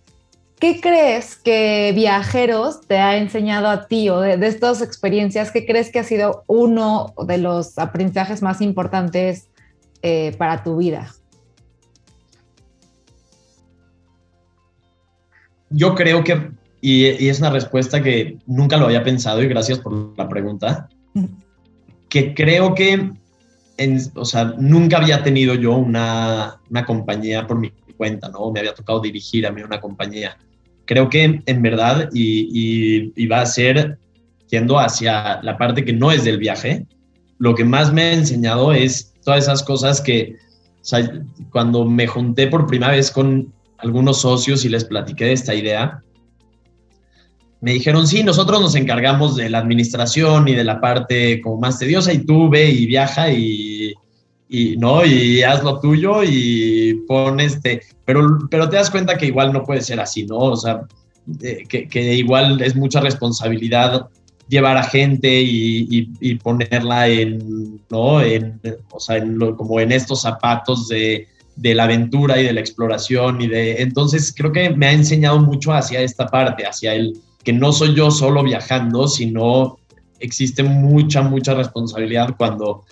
¿qué 0.59 0.81
crees 0.81 1.37
que 1.37 1.93
viajeros 1.95 2.81
te 2.87 2.99
ha 2.99 3.17
enseñado 3.17 3.69
a 3.69 3.87
ti 3.87 4.09
o 4.09 4.21
de, 4.21 4.37
de 4.37 4.47
estas 4.47 4.83
experiencias, 4.83 5.51
qué 5.51 5.67
crees 5.67 5.91
que 5.91 5.99
ha 5.99 6.05
sido 6.05 6.45
uno 6.47 7.15
de 7.27 7.39
los 7.39 7.79
aprendizajes 7.79 8.43
más 8.43 8.61
importantes 8.61 9.49
eh, 10.03 10.35
para 10.39 10.63
tu 10.63 10.77
vida? 10.77 11.13
Yo 15.71 15.95
creo 15.95 16.23
que, 16.23 16.51
y, 16.81 17.07
y, 17.07 17.29
es 17.29 17.41
una 17.41 17.51
respuesta 17.51 18.03
que 18.03 18.39
nunca 18.47 18.77
lo 18.77 18.87
había 18.87 19.03
pensado 19.03 19.43
y 19.43 19.49
gracias 19.49 19.81
por 19.81 20.17
la 20.17 20.29
pregunta, 20.29 20.89
que 22.09 22.33
creo 22.33 22.75
que, 22.75 23.11
en, 23.77 24.01
o 24.15 24.25
sea, 24.25 24.55
nunca 24.57 24.99
había 24.99 25.25
tenido 25.25 25.55
yo 25.55 25.75
una, 25.75 26.61
una 26.71 26.85
compañía 26.85 27.47
por 27.47 27.59
mi 27.59 27.73
cuenta, 27.97 28.29
¿no? 28.29 28.51
Me 28.51 28.61
había 28.61 28.75
tocado 28.75 29.01
dirigir 29.01 29.47
a 29.47 29.51
mí 29.51 29.63
una 29.63 29.81
compañía. 29.81 30.37
Creo 30.85 31.09
que 31.09 31.43
en 31.45 31.63
verdad, 31.63 32.11
y, 32.13 33.27
va 33.27 33.41
a 33.41 33.47
ser 33.47 33.99
yendo 34.51 34.79
hacia 34.79 35.43
la 35.43 35.57
parte 35.57 35.85
que 35.85 35.93
no 35.93 36.13
es 36.13 36.25
del 36.25 36.39
viaje, 36.39 36.87
lo 37.39 37.55
que 37.55 37.65
más 37.65 37.93
me 37.93 38.03
ha 38.03 38.13
enseñado 38.13 38.73
es 38.73 39.15
todas 39.25 39.45
esas 39.45 39.63
cosas 39.63 40.01
que, 40.01 40.37
cuando 41.51 41.85
me 41.85 42.07
junté 42.07 42.47
por 42.47 42.67
primera 42.67 42.93
vez 42.93 43.11
con 43.11 43.53
algunos 43.79 44.21
socios 44.21 44.65
y 44.65 44.69
les 44.69 44.85
platiqué 44.85 45.25
de 45.25 45.33
esta 45.33 45.55
idea, 45.55 46.03
me 47.63 47.73
dijeron, 47.73 48.07
sí, 48.07 48.23
nosotros 48.23 48.61
nos 48.61 48.75
encargamos 48.75 49.37
de 49.37 49.49
la 49.49 49.59
administración 49.59 50.47
y 50.49 50.55
de 50.55 50.65
la 50.65 50.83
parte 50.83 51.41
como 51.41 51.59
más 51.59 51.79
tediosa 51.79 52.13
y 52.13 52.19
tú 52.19 52.51
ve 52.51 52.69
y 52.69 52.85
viaja 52.85 53.33
y, 53.33 53.95
y 54.49 54.77
no, 54.77 55.05
y 55.05 55.43
haz 55.43 55.63
lo 55.65 55.81
tuyo 55.81 56.23
y 56.23 57.03
pon 57.09 57.41
este, 57.41 57.83
pero, 58.05 58.39
pero 58.51 58.69
te 58.69 58.77
das 58.77 58.91
cuenta 58.91 59.17
que 59.17 59.27
igual 59.27 59.53
no 59.53 59.65
puede 59.65 59.81
ser 59.81 60.01
así, 60.01 60.25
¿no? 60.27 60.39
O 60.39 60.57
sea, 60.57 60.83
que, 61.69 61.89
que, 61.89 62.15
igual 62.15 62.61
es 62.61 62.77
mucha 62.77 63.01
responsabilidad 63.01 64.09
llevar 64.49 64.77
a 64.77 64.83
gente 64.83 65.41
y, 65.41 65.89
y, 65.91 66.09
y 66.21 66.35
ponerla 66.37 67.09
en, 67.09 67.81
¿no? 67.91 68.21
En, 68.21 68.61
o 68.91 69.01
sea, 69.01 69.17
en 69.17 69.39
lo, 69.39 69.57
como 69.57 69.81
en 69.81 69.91
estos 69.91 70.23
zapatos 70.23 70.89
de, 70.89 71.27
de 71.57 71.75
la 71.75 71.85
aventura 71.85 72.41
y 72.41 72.45
de 72.45 72.53
la 72.53 72.61
exploración 72.61 73.41
y 73.41 73.47
de, 73.47 73.83
entonces 73.83 74.35
creo 74.37 74.53
que 74.53 74.71
me 74.71 74.87
ha 74.87 74.93
enseñado 74.93 75.39
mucho 75.41 75.73
hacia 75.73 76.01
esta 76.01 76.27
parte, 76.27 76.67
hacia 76.67 76.95
el, 76.95 77.19
que 77.43 77.53
no 77.53 77.73
soy 77.73 77.95
yo 77.95 78.11
solo 78.11 78.43
viajando, 78.43 79.07
sino 79.07 79.79
existe 80.19 80.63
mucha, 80.63 81.23
mucha 81.23 81.55
responsabilidad 81.55 82.35
cuando 82.37 82.85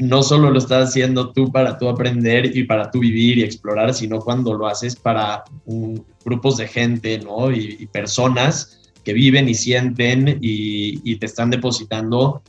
no 0.00 0.22
solo 0.22 0.50
lo 0.50 0.58
estás 0.58 0.88
haciendo 0.88 1.30
tú 1.30 1.52
para 1.52 1.76
tú 1.76 1.86
aprender 1.86 2.56
y 2.56 2.64
para 2.64 2.90
tú 2.90 3.00
vivir 3.00 3.36
y 3.36 3.42
explorar, 3.42 3.92
sino 3.92 4.18
cuando 4.18 4.54
lo 4.54 4.66
haces 4.66 4.96
para 4.96 5.44
grupos 6.24 6.56
de 6.56 6.66
gente, 6.66 7.18
¿no? 7.18 7.52
Y, 7.52 7.86
personas 7.92 8.80
que 9.04 9.12
viven 9.12 9.46
y 9.46 9.54
sienten 9.54 10.38
y, 10.40 11.16
te 11.16 11.26
están 11.26 11.50
depositando 11.50 12.42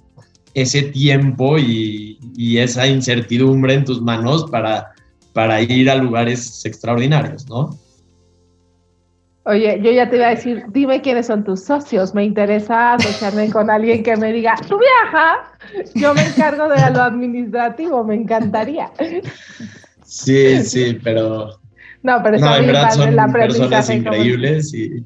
ese 0.54 0.84
tiempo 0.84 1.60
y, 1.60 2.18
esa 2.58 2.88
incertidumbre 2.88 3.74
en 3.74 3.84
tus 3.84 4.02
manos 4.02 4.50
para, 4.50 4.94
para 5.34 5.62
ir 5.62 5.90
a 5.90 5.96
lugares 5.96 6.66
extraordinarios, 6.66 7.50
¿no? 7.50 7.78
Oye, 9.44 9.80
yo 9.82 9.92
ya 9.92 10.08
te 10.08 10.18
iba 10.18 10.28
a 10.28 10.32
decir, 10.32 10.64
dime 10.70 11.02
quiénes 11.02 11.26
son 11.26 11.44
tus 11.44 11.64
socios. 11.64 12.14
Me 12.14 12.24
interesa 12.24 12.94
asociarme 12.94 13.50
con 13.50 13.72
alguien 13.72 14.04
que 14.04 14.16
me 14.16 14.32
diga, 14.32 14.56
tú 14.68 14.78
viaja, 14.78 15.52
yo 15.96 16.14
me 16.14 16.24
encargo 16.24 16.70
de 16.70 16.78
lo 16.92 17.02
administrativo, 17.02 18.04
me 18.04 18.16
encantaría. 18.16 18.92
Sí, 20.04 20.64
sí, 20.64 21.00
pero. 21.04 21.60
No, 22.04 22.22
pero 22.22 22.38
no, 22.38 22.56
en 22.56 22.68
verdad 22.68 22.92
son 22.92 23.32
personas 23.32 23.90
increíbles 23.90 24.74
y, 24.74 25.06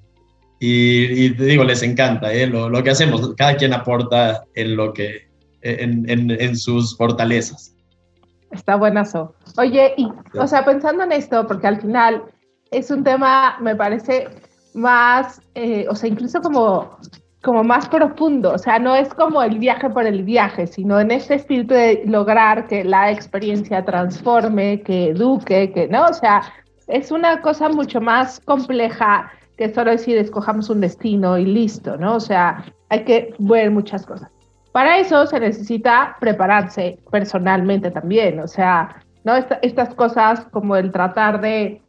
y, 0.60 1.30
te 1.32 1.46
digo, 1.46 1.64
les 1.64 1.84
encanta 1.84 2.34
¿eh? 2.34 2.48
lo, 2.48 2.70
lo, 2.70 2.84
que 2.84 2.90
hacemos. 2.90 3.36
Cada 3.36 3.56
quien 3.56 3.74
aporta 3.74 4.44
en 4.56 4.76
lo 4.76 4.94
que, 4.94 5.30
en, 5.62 6.10
en, 6.10 6.32
en 6.32 6.58
sus 6.58 6.98
fortalezas. 6.98 7.74
Está 8.52 8.76
buenazo. 8.76 9.36
Oye, 9.58 9.94
y, 9.98 10.10
o 10.38 10.48
sea, 10.48 10.66
pensando 10.66 11.04
en 11.04 11.12
esto, 11.12 11.46
porque 11.48 11.68
al 11.68 11.82
final 11.82 12.24
es 12.78 12.92
un 12.92 13.04
tema, 13.04 13.58
me 13.62 13.76
parece, 13.76 14.28
más, 14.74 15.42
eh, 15.56 15.86
o 15.90 15.96
sea, 15.96 16.10
incluso 16.10 16.42
como, 16.42 16.98
como 17.42 17.64
más 17.64 17.88
profundo. 17.88 18.54
O 18.54 18.58
sea, 18.58 18.80
no 18.80 18.96
es 18.96 19.14
como 19.14 19.42
el 19.42 19.58
viaje 19.60 19.90
por 19.90 20.06
el 20.06 20.24
viaje, 20.24 20.68
sino 20.68 21.00
en 21.00 21.12
este 21.12 21.36
espíritu 21.36 21.74
de 21.74 22.04
lograr 22.06 22.68
que 22.68 22.84
la 22.84 23.12
experiencia 23.12 23.84
transforme, 23.86 24.82
que 24.82 25.10
eduque, 25.10 25.72
que, 25.72 25.88
¿no? 25.88 26.06
O 26.06 26.14
sea, 26.14 26.42
es 26.88 27.12
una 27.12 27.42
cosa 27.42 27.70
mucho 27.70 28.02
más 28.02 28.40
compleja 28.42 29.32
que 29.58 29.74
solo 29.74 29.92
decir 29.92 30.18
escojamos 30.18 30.70
un 30.70 30.82
destino 30.82 31.38
y 31.38 31.46
listo, 31.46 31.96
¿no? 31.98 32.16
O 32.16 32.20
sea, 32.20 32.66
hay 32.90 33.06
que 33.06 33.34
ver 33.40 33.72
muchas 33.72 34.06
cosas. 34.06 34.30
Para 34.74 34.98
eso 34.98 35.26
se 35.26 35.40
necesita 35.40 36.18
prepararse 36.20 37.00
personalmente 37.10 37.92
también, 37.92 38.42
o 38.42 38.48
sea, 38.48 39.02
¿no? 39.24 39.36
estas 39.62 39.96
cosas 39.96 40.46
como 40.52 40.76
el 40.76 40.92
tratar 40.92 41.40
de 41.40 41.82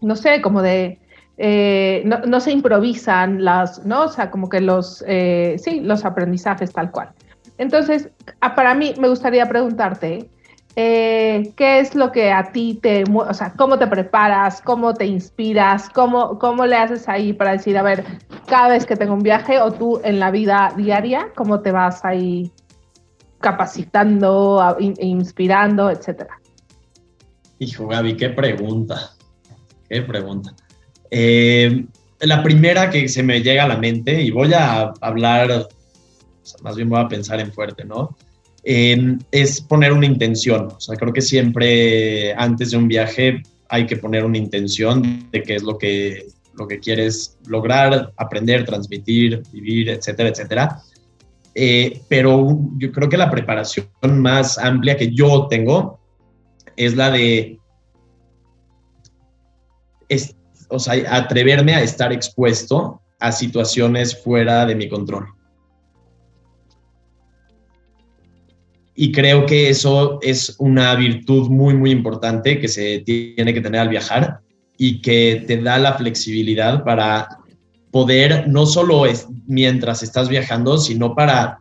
no 0.00 0.16
sé, 0.16 0.40
como 0.40 0.62
de, 0.62 0.98
eh, 1.36 2.04
no, 2.04 2.40
se 2.40 2.52
improvisan 2.52 3.44
las, 3.44 3.84
¿no? 3.84 4.04
O 4.04 4.08
sea, 4.08 4.30
como 4.30 4.48
que 4.48 4.60
los, 4.60 5.04
eh, 5.06 5.56
sí, 5.58 5.80
los 5.80 6.04
aprendizajes 6.04 6.72
tal 6.72 6.90
cual. 6.90 7.10
Entonces, 7.58 8.08
para 8.40 8.74
mí 8.74 8.94
me 8.98 9.08
gustaría 9.08 9.46
preguntarte, 9.48 10.28
eh, 10.76 11.52
¿qué 11.56 11.80
es 11.80 11.94
lo 11.94 12.10
que 12.12 12.32
a 12.32 12.50
ti 12.52 12.78
te, 12.80 13.04
o 13.12 13.34
sea, 13.34 13.52
cómo 13.56 13.78
te 13.78 13.86
preparas, 13.86 14.60
cómo 14.60 14.94
te 14.94 15.06
inspiras, 15.06 15.88
cómo, 15.88 16.38
cómo 16.38 16.66
le 16.66 16.76
haces 16.76 17.08
ahí 17.08 17.32
para 17.32 17.52
decir, 17.52 17.78
a 17.78 17.82
ver, 17.82 18.04
cada 18.46 18.68
vez 18.68 18.86
que 18.86 18.96
tengo 18.96 19.14
un 19.14 19.22
viaje 19.22 19.60
o 19.60 19.72
tú 19.72 20.00
en 20.04 20.18
la 20.18 20.30
vida 20.30 20.72
diaria, 20.76 21.28
cómo 21.34 21.60
te 21.60 21.70
vas 21.70 22.04
ahí 22.04 22.50
capacitando, 23.40 24.76
inspirando, 24.78 25.90
etcétera? 25.90 26.40
Hijo, 27.58 27.86
Gaby, 27.86 28.16
qué 28.16 28.30
pregunta. 28.30 29.14
Qué 29.88 30.02
pregunta. 30.02 30.54
Eh, 31.10 31.84
la 32.20 32.42
primera 32.42 32.90
que 32.90 33.08
se 33.08 33.22
me 33.22 33.42
llega 33.42 33.64
a 33.64 33.68
la 33.68 33.76
mente, 33.76 34.22
y 34.22 34.30
voy 34.30 34.52
a 34.54 34.92
hablar, 35.00 35.68
más 36.62 36.76
bien 36.76 36.88
voy 36.88 37.00
a 37.00 37.08
pensar 37.08 37.40
en 37.40 37.52
fuerte, 37.52 37.84
¿no? 37.84 38.16
es 38.66 39.60
poner 39.60 39.92
una 39.92 40.06
intención. 40.06 40.68
O 40.74 40.80
sea, 40.80 40.96
creo 40.96 41.12
que 41.12 41.20
siempre 41.20 42.32
antes 42.32 42.70
de 42.70 42.78
un 42.78 42.88
viaje 42.88 43.42
hay 43.68 43.86
que 43.86 43.96
poner 43.96 44.24
una 44.24 44.38
intención 44.38 45.28
de 45.30 45.42
qué 45.42 45.56
es 45.56 45.62
lo 45.62 45.76
que, 45.76 46.28
lo 46.54 46.66
que 46.66 46.78
quieres 46.78 47.38
lograr, 47.46 48.12
aprender, 48.16 48.64
transmitir, 48.64 49.42
vivir, 49.52 49.90
etcétera, 49.90 50.30
etcétera. 50.30 50.80
Eh, 51.54 52.00
pero 52.08 52.58
yo 52.78 52.90
creo 52.90 53.08
que 53.08 53.16
la 53.16 53.30
preparación 53.30 53.86
más 54.18 54.58
amplia 54.58 54.96
que 54.96 55.12
yo 55.12 55.46
tengo 55.48 56.00
es 56.76 56.96
la 56.96 57.10
de 57.10 57.58
o 60.68 60.78
sea, 60.78 60.94
atreverme 61.16 61.74
a 61.74 61.82
estar 61.82 62.12
expuesto 62.12 63.00
a 63.20 63.32
situaciones 63.32 64.22
fuera 64.22 64.66
de 64.66 64.74
mi 64.74 64.88
control. 64.88 65.26
Y 68.96 69.10
creo 69.10 69.44
que 69.46 69.68
eso 69.68 70.18
es 70.22 70.54
una 70.58 70.94
virtud 70.94 71.48
muy, 71.48 71.74
muy 71.74 71.90
importante 71.90 72.60
que 72.60 72.68
se 72.68 73.00
tiene 73.00 73.52
que 73.52 73.60
tener 73.60 73.80
al 73.80 73.88
viajar 73.88 74.40
y 74.78 75.00
que 75.00 75.44
te 75.46 75.60
da 75.60 75.78
la 75.78 75.94
flexibilidad 75.94 76.84
para 76.84 77.28
poder, 77.90 78.48
no 78.48 78.66
solo 78.66 79.06
es 79.06 79.26
mientras 79.46 80.02
estás 80.02 80.28
viajando, 80.28 80.78
sino 80.78 81.14
para 81.14 81.58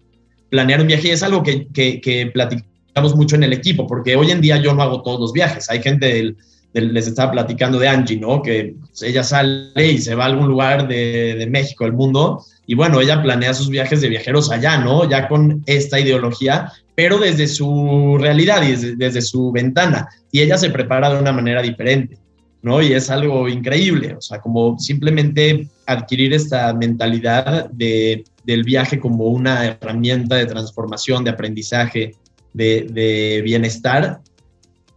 planear 0.50 0.82
un 0.82 0.88
viaje. 0.88 1.08
Y 1.08 1.12
es 1.12 1.24
algo 1.24 1.42
que, 1.42 1.68
que, 1.68 2.02
que 2.02 2.28
platicamos 2.28 3.16
mucho 3.16 3.36
en 3.36 3.44
el 3.44 3.54
equipo, 3.54 3.88
porque 3.88 4.16
hoy 4.16 4.30
en 4.30 4.42
día 4.42 4.58
yo 4.58 4.74
no 4.74 4.84
hago 4.84 5.02
todos 5.02 5.20
los 5.20 5.34
viajes. 5.34 5.70
Hay 5.72 5.82
gente 5.82 6.08
del, 6.08 6.38
les 6.74 7.08
estaba 7.08 7.32
platicando 7.32 7.78
de 7.78 7.88
Angie, 7.88 8.20
¿no? 8.20 8.42
Que 8.42 8.76
ella 9.02 9.24
sale 9.24 9.92
y 9.92 10.00
se 10.00 10.16
va 10.16 10.24
a 10.24 10.28
algún 10.28 10.48
lugar 10.48 10.88
de, 10.88 11.36
de, 11.38 11.48
México, 11.48 11.84
del 11.84 11.94
mundo, 11.94 12.44
y 12.66 12.76
bueno, 12.76 13.00
ella 13.00 13.22
planea 13.22 13.54
sus 13.54 13.70
viajes 13.70 14.02
de 14.02 14.10
viajeros 14.10 14.52
allá, 14.52 14.78
¿no? 14.78 15.08
Ya 15.10 15.28
con 15.28 15.64
esta 15.66 16.00
ideología, 16.00 16.72
pero 16.96 17.20
desde 17.20 17.48
su 17.48 18.18
realidad 18.20 18.64
y 18.64 18.72
desde, 18.72 18.96
desde 18.96 19.22
su 19.22 19.52
ventana, 19.52 20.10
y 20.32 20.42
ella 20.42 20.58
se 20.58 20.70
prepara 20.70 21.14
de 21.14 21.20
una 21.20 21.32
manera 21.32 21.62
diferente, 21.62 22.18
¿no? 22.62 22.82
Y 22.82 22.94
es 22.94 23.10
algo 23.10 23.48
increíble, 23.48 24.16
o 24.16 24.22
sea, 24.22 24.42
como 24.42 24.80
simplemente 24.80 25.68
adquirir 25.86 26.34
esta 26.34 26.74
mentalidad 26.74 27.70
de, 27.70 28.24
del 28.46 28.64
viaje 28.64 29.00
como 29.00 29.26
una 29.26 29.66
herramienta 29.66 30.38
de 30.38 30.48
transformación, 30.48 31.24
de 31.24 31.32
aprendizaje, 31.32 32.16
de, 32.54 32.88
de 32.90 33.42
bienestar, 33.44 34.22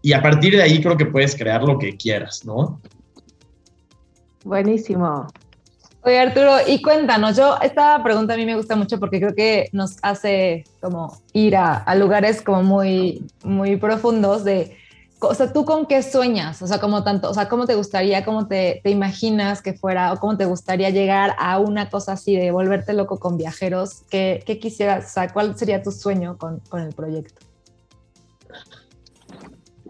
y 0.06 0.12
a 0.12 0.22
partir 0.22 0.54
de 0.54 0.62
ahí 0.62 0.80
creo 0.80 0.96
que 0.96 1.06
puedes 1.06 1.34
crear 1.34 1.64
lo 1.64 1.80
que 1.80 1.96
quieras, 1.96 2.44
¿no? 2.44 2.80
Buenísimo. 4.44 5.26
Oye, 6.02 6.20
Arturo, 6.20 6.58
y 6.64 6.80
cuéntanos, 6.80 7.36
yo, 7.36 7.56
esta 7.60 8.00
pregunta 8.04 8.34
a 8.34 8.36
mí 8.36 8.46
me 8.46 8.54
gusta 8.54 8.76
mucho 8.76 9.00
porque 9.00 9.18
creo 9.18 9.34
que 9.34 9.68
nos 9.72 9.96
hace 10.02 10.62
como 10.80 11.20
ir 11.32 11.56
a, 11.56 11.92
lugares 11.96 12.40
como 12.40 12.62
muy, 12.62 13.26
muy 13.42 13.78
profundos 13.78 14.44
de, 14.44 14.76
o 15.18 15.34
sea, 15.34 15.52
¿tú 15.52 15.64
con 15.64 15.86
qué 15.86 16.04
sueñas? 16.04 16.62
O 16.62 16.68
sea, 16.68 16.78
como 16.78 17.02
tanto, 17.02 17.28
o 17.28 17.34
sea, 17.34 17.48
¿cómo 17.48 17.66
te 17.66 17.74
gustaría, 17.74 18.24
cómo 18.24 18.46
te, 18.46 18.80
te 18.84 18.90
imaginas 18.90 19.60
que 19.60 19.72
fuera 19.74 20.12
o 20.12 20.20
cómo 20.20 20.36
te 20.36 20.44
gustaría 20.44 20.90
llegar 20.90 21.34
a 21.36 21.58
una 21.58 21.90
cosa 21.90 22.12
así 22.12 22.36
de 22.36 22.52
volverte 22.52 22.92
loco 22.92 23.18
con 23.18 23.36
viajeros? 23.36 24.02
¿Qué, 24.08 24.40
qué 24.46 24.60
quisieras, 24.60 25.06
o 25.06 25.08
sea, 25.08 25.32
cuál 25.32 25.58
sería 25.58 25.82
tu 25.82 25.90
sueño 25.90 26.38
con, 26.38 26.60
con 26.68 26.82
el 26.82 26.94
proyecto? 26.94 27.45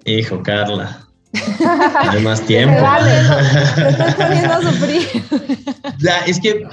Hijo, 0.07 0.43
Carla. 0.43 1.07
Hay 1.99 2.23
más 2.23 2.47
tiempo. 2.47 2.77
ya, 5.99 6.21
es 6.27 6.41
que, 6.41 6.67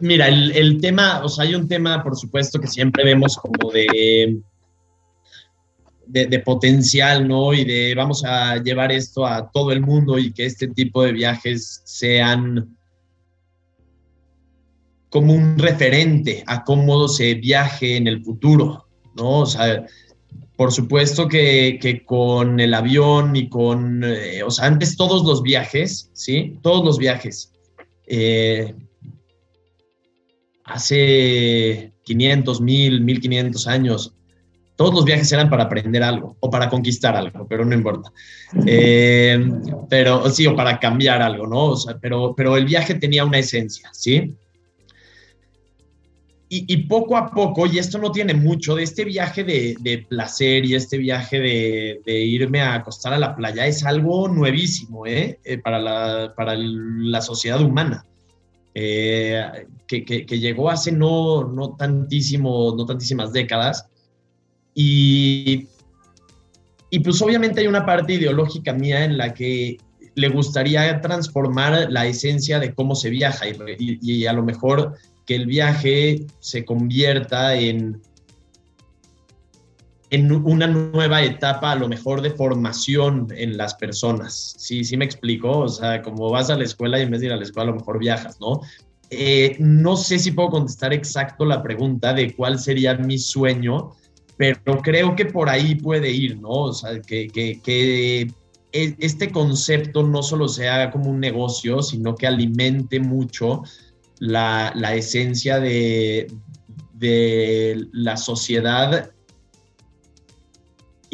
mira, 0.00 0.28
el, 0.28 0.80
tema, 0.80 1.24
o 1.24 1.28
sea, 1.28 1.44
hay 1.44 1.54
un 1.54 1.66
tema, 1.66 2.02
por 2.02 2.16
supuesto, 2.16 2.60
que 2.60 2.68
siempre 2.68 3.04
vemos 3.04 3.36
como 3.38 3.72
de, 3.72 4.38
de, 6.06 6.38
potencial, 6.40 7.26
¿no? 7.26 7.54
Y 7.54 7.64
de 7.64 7.94
vamos 7.96 8.24
a 8.24 8.56
llevar 8.58 8.92
esto 8.92 9.26
a 9.26 9.50
todo 9.50 9.72
el 9.72 9.80
mundo 9.80 10.18
y 10.18 10.32
que 10.32 10.44
este 10.46 10.68
tipo 10.68 11.02
de 11.02 11.12
viajes 11.12 11.82
sean 11.84 12.76
como 15.08 15.32
un 15.32 15.58
referente 15.58 16.44
a 16.46 16.62
cómo 16.62 17.08
se 17.08 17.34
viaje 17.34 17.96
en 17.96 18.06
el 18.06 18.22
futuro, 18.22 18.86
¿no? 19.16 19.40
O 19.40 19.46
sea, 19.46 19.86
por 20.56 20.72
supuesto 20.72 21.28
que, 21.28 22.02
con 22.06 22.60
el 22.60 22.74
avión 22.74 23.34
y 23.34 23.48
con, 23.48 24.04
eh, 24.04 24.42
o 24.42 24.50
sea, 24.50 24.66
antes 24.66 24.96
todos 24.96 25.24
los 25.24 25.42
viajes, 25.42 26.10
¿sí? 26.12 26.58
Todos 26.62 26.84
los 26.84 26.98
viajes. 26.98 27.52
Eh, 28.06 28.74
hace 30.64 31.92
500, 32.04 32.60
1000, 32.60 33.00
1500 33.00 33.66
años, 33.66 34.14
todos 34.76 34.94
los 34.94 35.04
viajes 35.04 35.30
eran 35.32 35.50
para 35.50 35.64
aprender 35.64 36.02
algo 36.02 36.36
o 36.40 36.50
para 36.50 36.68
conquistar 36.68 37.16
algo, 37.16 37.46
pero 37.48 37.64
no 37.64 37.74
importa. 37.74 38.12
Eh, 38.66 39.44
pero 39.88 40.28
sí, 40.30 40.46
o 40.46 40.56
para 40.56 40.78
cambiar 40.78 41.22
algo, 41.22 41.46
¿no? 41.46 41.66
O 41.66 41.76
sea, 41.76 41.98
pero, 41.98 42.34
pero 42.36 42.56
el 42.56 42.64
viaje 42.64 42.94
tenía 42.94 43.24
una 43.24 43.38
esencia, 43.38 43.90
¿sí? 43.92 44.34
Y, 46.48 46.76
poco 46.84 47.16
a 47.16 47.30
poco, 47.30 47.66
y 47.66 47.78
esto 47.78 47.98
no 47.98 48.12
tiene 48.12 48.34
mucho, 48.34 48.76
de 48.76 48.84
este 48.84 49.04
viaje 49.04 49.42
de, 49.42 50.06
placer 50.08 50.64
y 50.64 50.74
este 50.74 50.98
viaje 50.98 51.40
de, 51.40 52.24
irme 52.24 52.60
a 52.60 52.74
acostar 52.74 53.12
a 53.12 53.18
la 53.18 53.34
playa 53.34 53.66
es 53.66 53.84
algo 53.84 54.28
nuevísimo 54.28 55.06
¿eh? 55.06 55.40
eh 55.42 55.58
para, 55.58 55.78
la, 55.78 56.32
para 56.36 56.54
la 56.56 57.20
sociedad 57.20 57.60
humana. 57.60 58.04
eh, 58.74 59.66
que, 59.86 60.04
que, 60.04 60.38
llegó 60.38 60.70
hace 60.70 60.92
no, 60.92 61.44
no, 61.44 61.76
tantísimo, 61.76 62.74
no 62.76 62.86
tantísimas 62.86 63.32
décadas. 63.32 63.86
Y, 64.74 65.68
y 66.90 67.00
pues 67.00 67.20
obviamente 67.22 67.60
hay 67.60 67.66
una 67.66 67.86
parte 67.86 68.14
ideológica 68.14 68.72
mía 68.72 69.04
en 69.04 69.16
la 69.18 69.34
que 69.34 69.78
le 70.14 70.28
gustaría 70.28 71.00
transformar 71.00 71.90
la 71.90 72.06
esencia 72.06 72.60
de 72.60 72.74
cómo 72.74 72.94
se 72.94 73.10
viaja 73.10 73.48
y, 73.48 73.98
y 74.00 74.26
a 74.26 74.32
lo 74.32 74.44
mejor 74.44 74.94
que 75.26 75.36
el 75.36 75.46
viaje 75.46 76.26
se 76.40 76.64
convierta 76.64 77.54
en, 77.54 78.00
en 80.10 80.30
una 80.32 80.66
nueva 80.66 81.22
etapa, 81.22 81.72
a 81.72 81.76
lo 81.76 81.88
mejor 81.88 82.20
de 82.20 82.30
formación 82.30 83.28
en 83.36 83.56
las 83.56 83.74
personas. 83.74 84.54
Sí, 84.58 84.84
sí 84.84 84.96
me 84.96 85.04
explico. 85.04 85.60
O 85.60 85.68
sea, 85.68 86.02
como 86.02 86.30
vas 86.30 86.50
a 86.50 86.56
la 86.56 86.64
escuela 86.64 86.98
y 86.98 87.02
en 87.02 87.10
vez 87.10 87.20
de 87.20 87.26
ir 87.26 87.32
a 87.32 87.36
la 87.36 87.42
escuela, 87.42 87.70
a 87.70 87.72
lo 87.72 87.80
mejor 87.80 87.98
viajas, 87.98 88.38
¿no? 88.40 88.60
Eh, 89.10 89.56
no 89.58 89.96
sé 89.96 90.18
si 90.18 90.32
puedo 90.32 90.50
contestar 90.50 90.92
exacto 90.92 91.44
la 91.44 91.62
pregunta 91.62 92.12
de 92.12 92.34
cuál 92.34 92.58
sería 92.58 92.94
mi 92.94 93.18
sueño, 93.18 93.92
pero 94.36 94.78
creo 94.82 95.14
que 95.14 95.26
por 95.26 95.48
ahí 95.48 95.74
puede 95.74 96.10
ir, 96.10 96.40
¿no? 96.40 96.48
O 96.48 96.72
sea, 96.72 97.00
que, 97.00 97.28
que, 97.28 97.60
que 97.62 98.22
e, 98.72 98.96
este 98.98 99.30
concepto 99.30 100.02
no 100.02 100.22
solo 100.22 100.48
sea 100.48 100.90
como 100.90 101.10
un 101.10 101.20
negocio, 101.20 101.82
sino 101.82 102.14
que 102.14 102.26
alimente 102.26 102.98
mucho 102.98 103.62
la, 104.18 104.72
la 104.74 104.94
esencia 104.94 105.60
de, 105.60 106.26
de 106.94 107.86
la 107.92 108.16
sociedad 108.16 109.10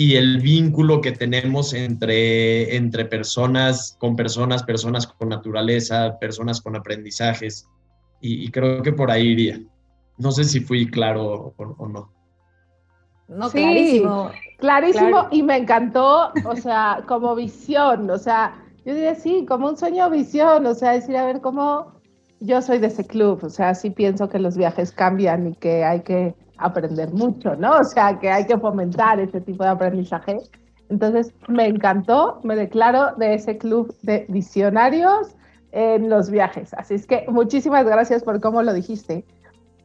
y 0.01 0.17
el 0.17 0.41
vínculo 0.41 1.03
que 1.03 1.13
tenemos 1.13 1.75
entre, 1.75 2.75
entre 2.75 3.05
personas, 3.05 3.99
con 3.99 4.17
personas, 4.17 4.63
personas 4.63 5.07
con 5.07 5.29
naturaleza, 5.29 6.19
personas 6.19 6.63
con 6.63 6.75
aprendizajes. 6.75 7.69
Y, 8.23 8.51
creo 8.51 8.83
que 8.83 8.95
por 8.95 9.11
ahí 9.11 9.29
iría. 9.29 9.61
No 10.17 10.33
sé 10.33 10.45
si 10.45 10.61
fui 10.61 10.91
claro 10.91 11.55
o, 11.55 11.89
no. 11.89 12.11
No, 13.29 13.51
clarísimo. 13.51 14.31
Clarísimo 14.57 15.29
y 15.31 15.43
me 15.43 15.59
encantó, 15.59 16.33
o 16.47 16.57
sea, 16.57 17.05
como 17.07 17.35
visión, 17.35 18.09
o 18.09 18.17
sea, 18.17 18.57
yo 18.87 18.95
diría 18.95 19.15
sí, 19.15 19.45
como 19.47 19.69
un 19.69 19.77
sueño 19.77 20.09
visión, 20.09 20.65
o 20.65 20.75
sea, 20.75 20.93
decir, 20.93 21.15
a 21.19 21.27
ver, 21.27 21.43
cómo 21.43 22.00
yo 22.41 22.63
soy 22.63 22.79
de 22.79 22.89
ese 22.89 23.07
club, 23.07 23.45
o 23.45 23.51
sea, 23.51 23.75
sí 23.75 23.91
pienso 23.91 24.29
que 24.29 24.39
los 24.39 24.57
viajes 24.57 24.93
cambian 24.93 25.49
y 25.49 25.55
que 25.55 25.85
hay 25.85 26.01
que 26.01 26.35
aprender 26.57 27.13
mucho, 27.13 27.55
¿no? 27.57 27.77
O 27.77 27.85
sea, 27.85 28.19
que 28.19 28.31
hay 28.31 28.47
que 28.47 28.59
fomentar 28.59 29.21
ese 29.21 29.41
tipo 29.41 29.63
de 29.63 29.71
aprendizaje. 29.71 30.39
Entonces, 30.89 31.33
me 31.49 31.67
encantó, 31.67 32.41
me 32.43 32.57
declaro 32.57 33.15
de 33.17 33.35
ese 33.35 33.59
club 33.59 33.95
de 34.03 34.27
visionarios 34.29 35.37
en 35.73 36.09
los 36.09 36.31
viajes. 36.31 36.75
Así 36.75 36.95
es 36.95 37.07
que 37.07 37.25
muchísimas 37.29 37.85
gracias 37.85 38.25
por 38.25 38.41
cómo 38.41 38.63
lo 38.63 38.73
dijiste. 38.73 39.25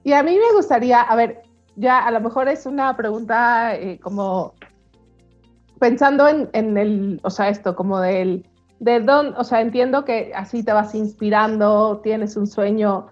Y 0.03 0.13
a 0.13 0.23
mí 0.23 0.37
me 0.37 0.55
gustaría, 0.55 1.01
a 1.01 1.15
ver, 1.15 1.41
ya 1.75 1.99
a 2.05 2.11
lo 2.11 2.21
mejor 2.21 2.47
es 2.47 2.65
una 2.65 2.95
pregunta 2.95 3.75
eh, 3.75 3.99
como 3.99 4.53
pensando 5.79 6.27
en, 6.27 6.49
en, 6.53 6.77
el, 6.77 7.19
o 7.23 7.29
sea, 7.29 7.49
esto, 7.49 7.75
como 7.75 7.99
del, 7.99 8.45
de 8.85 8.99
dónde, 8.99 9.33
o 9.37 9.43
sea, 9.43 9.61
entiendo 9.61 10.05
que 10.05 10.31
así 10.35 10.63
te 10.63 10.71
vas 10.71 10.93
inspirando, 10.93 12.01
tienes 12.03 12.37
un 12.37 12.45
sueño 12.45 13.07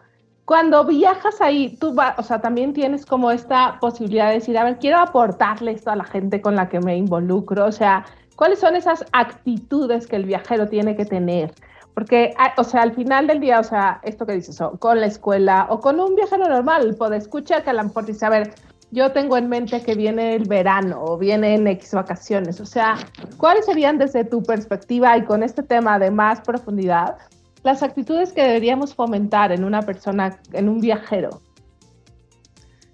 cuando 0.45 0.85
viajas 0.85 1.41
ahí, 1.41 1.77
tú 1.79 1.95
vas, 1.95 2.13
o 2.19 2.21
sea, 2.21 2.39
también 2.39 2.73
tienes 2.73 3.07
como 3.07 3.31
esta 3.31 3.79
posibilidad 3.79 4.27
de 4.27 4.35
decir, 4.35 4.55
a 4.57 4.65
ver, 4.65 4.77
quiero 4.77 4.99
aportarle 4.99 5.71
esto 5.71 5.89
a 5.89 5.95
la 5.95 6.03
gente 6.03 6.41
con 6.41 6.55
la 6.55 6.69
que 6.69 6.79
me 6.79 6.95
involucro, 6.95 7.65
o 7.65 7.71
sea, 7.71 8.05
¿cuáles 8.35 8.59
son 8.59 8.75
esas 8.75 9.03
actitudes 9.13 10.05
que 10.05 10.17
el 10.17 10.25
viajero 10.25 10.67
tiene 10.67 10.95
que 10.95 11.05
tener? 11.05 11.55
Porque, 11.95 12.35
ah, 12.37 12.53
o 12.57 12.63
sea, 12.63 12.83
al 12.83 12.93
final 12.93 13.25
del 13.25 13.39
día, 13.39 13.59
o 13.59 13.63
sea, 13.63 13.99
esto 14.03 14.27
que 14.27 14.33
dices, 14.33 14.61
o 14.61 14.77
con 14.77 14.99
la 14.99 15.07
escuela 15.07 15.65
o 15.69 15.79
con 15.79 15.99
un 15.99 16.15
viajero 16.15 16.47
normal, 16.47 16.95
puede 16.99 17.17
escuchar 17.17 17.63
que 17.63 17.71
a 17.71 17.73
lo 17.73 17.83
mejor 17.83 18.05
dice, 18.05 18.25
a 18.25 18.29
ver, 18.29 18.53
yo 18.93 19.11
tengo 19.11 19.37
en 19.37 19.49
mente 19.49 19.81
que 19.81 19.95
viene 19.95 20.35
el 20.35 20.45
verano 20.45 21.03
o 21.03 21.17
vienen 21.17 21.67
X 21.67 21.93
vacaciones, 21.93 22.61
o 22.61 22.65
sea, 22.65 22.95
¿cuáles 23.37 23.65
serían 23.65 23.97
desde 23.97 24.23
tu 24.23 24.43
perspectiva 24.43 25.17
y 25.17 25.23
con 25.23 25.43
este 25.43 25.63
tema 25.63 25.99
de 25.99 26.11
más 26.11 26.41
profundidad? 26.41 27.17
las 27.63 27.81
actitudes 27.81 28.33
que 28.33 28.41
deberíamos 28.41 28.93
fomentar 28.93 29.51
en 29.51 29.63
una 29.63 29.81
persona, 29.81 30.39
en 30.51 30.69
un 30.69 30.79
viajero? 30.79 31.41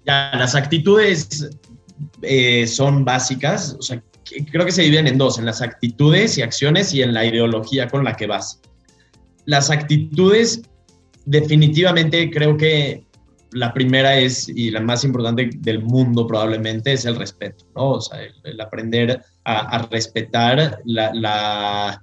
Las 0.04 0.54
actitudes 0.54 1.50
eh, 2.22 2.66
son 2.66 3.04
básicas, 3.04 3.76
o 3.78 3.82
sea, 3.82 4.02
creo 4.50 4.64
que 4.64 4.72
se 4.72 4.82
dividen 4.82 5.06
en 5.06 5.18
dos, 5.18 5.38
en 5.38 5.44
las 5.44 5.60
actitudes 5.60 6.38
y 6.38 6.42
acciones 6.42 6.94
y 6.94 7.02
en 7.02 7.12
la 7.12 7.24
ideología 7.24 7.88
con 7.88 8.04
la 8.04 8.16
que 8.16 8.26
vas. 8.26 8.60
Las 9.44 9.70
actitudes, 9.70 10.62
definitivamente 11.26 12.30
creo 12.30 12.56
que 12.56 13.04
la 13.52 13.72
primera 13.72 14.16
es, 14.16 14.48
y 14.48 14.70
la 14.70 14.80
más 14.80 15.04
importante 15.04 15.50
del 15.58 15.82
mundo 15.82 16.26
probablemente, 16.26 16.92
es 16.92 17.04
el 17.04 17.16
respeto, 17.16 17.64
¿no? 17.74 17.90
O 17.90 18.00
sea, 18.00 18.20
el, 18.44 18.60
aprender 18.60 19.22
a, 19.44 19.86
respetar 19.90 20.80
la 20.84 22.00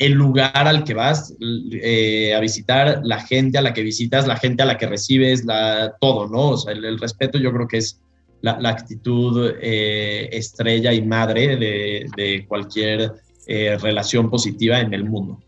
el 0.00 0.12
lugar 0.12 0.66
al 0.66 0.82
que 0.82 0.94
vas 0.94 1.34
eh, 1.40 2.34
a 2.34 2.40
visitar, 2.40 3.02
la 3.04 3.20
gente 3.20 3.58
a 3.58 3.62
la 3.62 3.74
que 3.74 3.82
visitas, 3.82 4.26
la 4.26 4.36
gente 4.36 4.62
a 4.62 4.66
la 4.66 4.78
que 4.78 4.86
recibes, 4.86 5.44
la, 5.44 5.94
todo, 6.00 6.26
¿no? 6.26 6.52
O 6.52 6.56
sea, 6.56 6.72
el, 6.72 6.98
respeto 6.98 7.36
yo 7.38 7.52
creo 7.52 7.68
que 7.68 7.76
es 7.76 8.00
la, 8.40 8.56
actitud 8.70 9.52
eh, 9.60 10.30
estrella 10.32 10.94
y 10.94 11.02
madre 11.02 11.58
de, 11.58 12.46
cualquier 12.48 13.12
eh, 13.46 13.76
relación 13.76 14.30
positiva 14.30 14.80
en 14.80 14.94
el 14.94 15.04
mundo. 15.04 15.38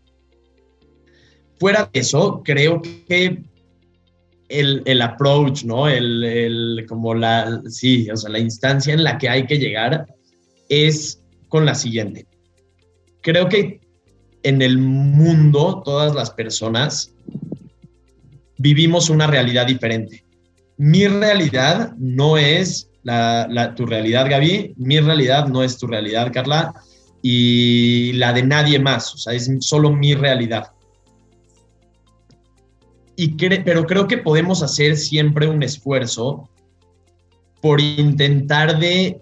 Fuera 1.59 1.89
de 1.91 1.99
eso, 1.99 2.43
creo 2.45 2.79
que 3.07 3.41
el, 4.53 4.83
el 4.85 5.01
approach, 5.01 5.63
¿no? 5.63 5.87
El, 5.87 6.23
el, 6.23 6.85
como 6.87 7.13
la, 7.13 7.61
sí, 7.67 8.09
o 8.09 8.15
sea, 8.15 8.29
la 8.29 8.39
instancia 8.39 8.93
en 8.93 9.03
la 9.03 9.17
que 9.17 9.29
hay 9.29 9.45
que 9.45 9.57
llegar 9.57 10.05
es 10.69 11.21
con 11.49 11.65
la 11.65 11.75
siguiente. 11.75 12.25
Creo 13.21 13.49
que 13.49 13.79
en 14.43 14.61
el 14.61 14.77
mundo, 14.77 15.81
todas 15.83 16.13
las 16.13 16.31
personas 16.31 17.13
vivimos 18.57 19.09
una 19.09 19.27
realidad 19.27 19.65
diferente. 19.65 20.25
Mi 20.77 21.07
realidad 21.07 21.93
no 21.97 22.37
es 22.37 22.89
la, 23.03 23.73
tu 23.75 23.85
realidad, 23.85 24.29
Gaby, 24.29 24.75
mi 24.77 24.99
realidad 24.99 25.47
no 25.47 25.63
es 25.63 25.77
tu 25.77 25.87
realidad, 25.87 26.31
Carla, 26.33 26.73
y 27.21 28.13
la 28.13 28.33
de 28.33 28.43
nadie 28.43 28.79
más, 28.79 29.13
o 29.13 29.17
sea, 29.17 29.33
es 29.33 29.49
solo 29.59 29.91
mi 29.91 30.13
realidad. 30.13 30.71
Y 33.15 33.35
pero 33.63 33.85
creo 33.85 34.07
que 34.07 34.17
podemos 34.17 34.63
hacer 34.63 34.97
siempre 34.97 35.47
un 35.47 35.61
esfuerzo 35.61 36.49
por 37.61 37.79
intentar 37.79 38.79
de, 38.79 39.21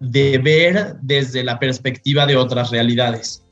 de 0.00 0.38
ver 0.38 0.96
desde 1.00 1.42
la 1.42 1.58
perspectiva 1.58 2.26
de 2.26 2.36
otras 2.36 2.70
realidades. 2.70 3.44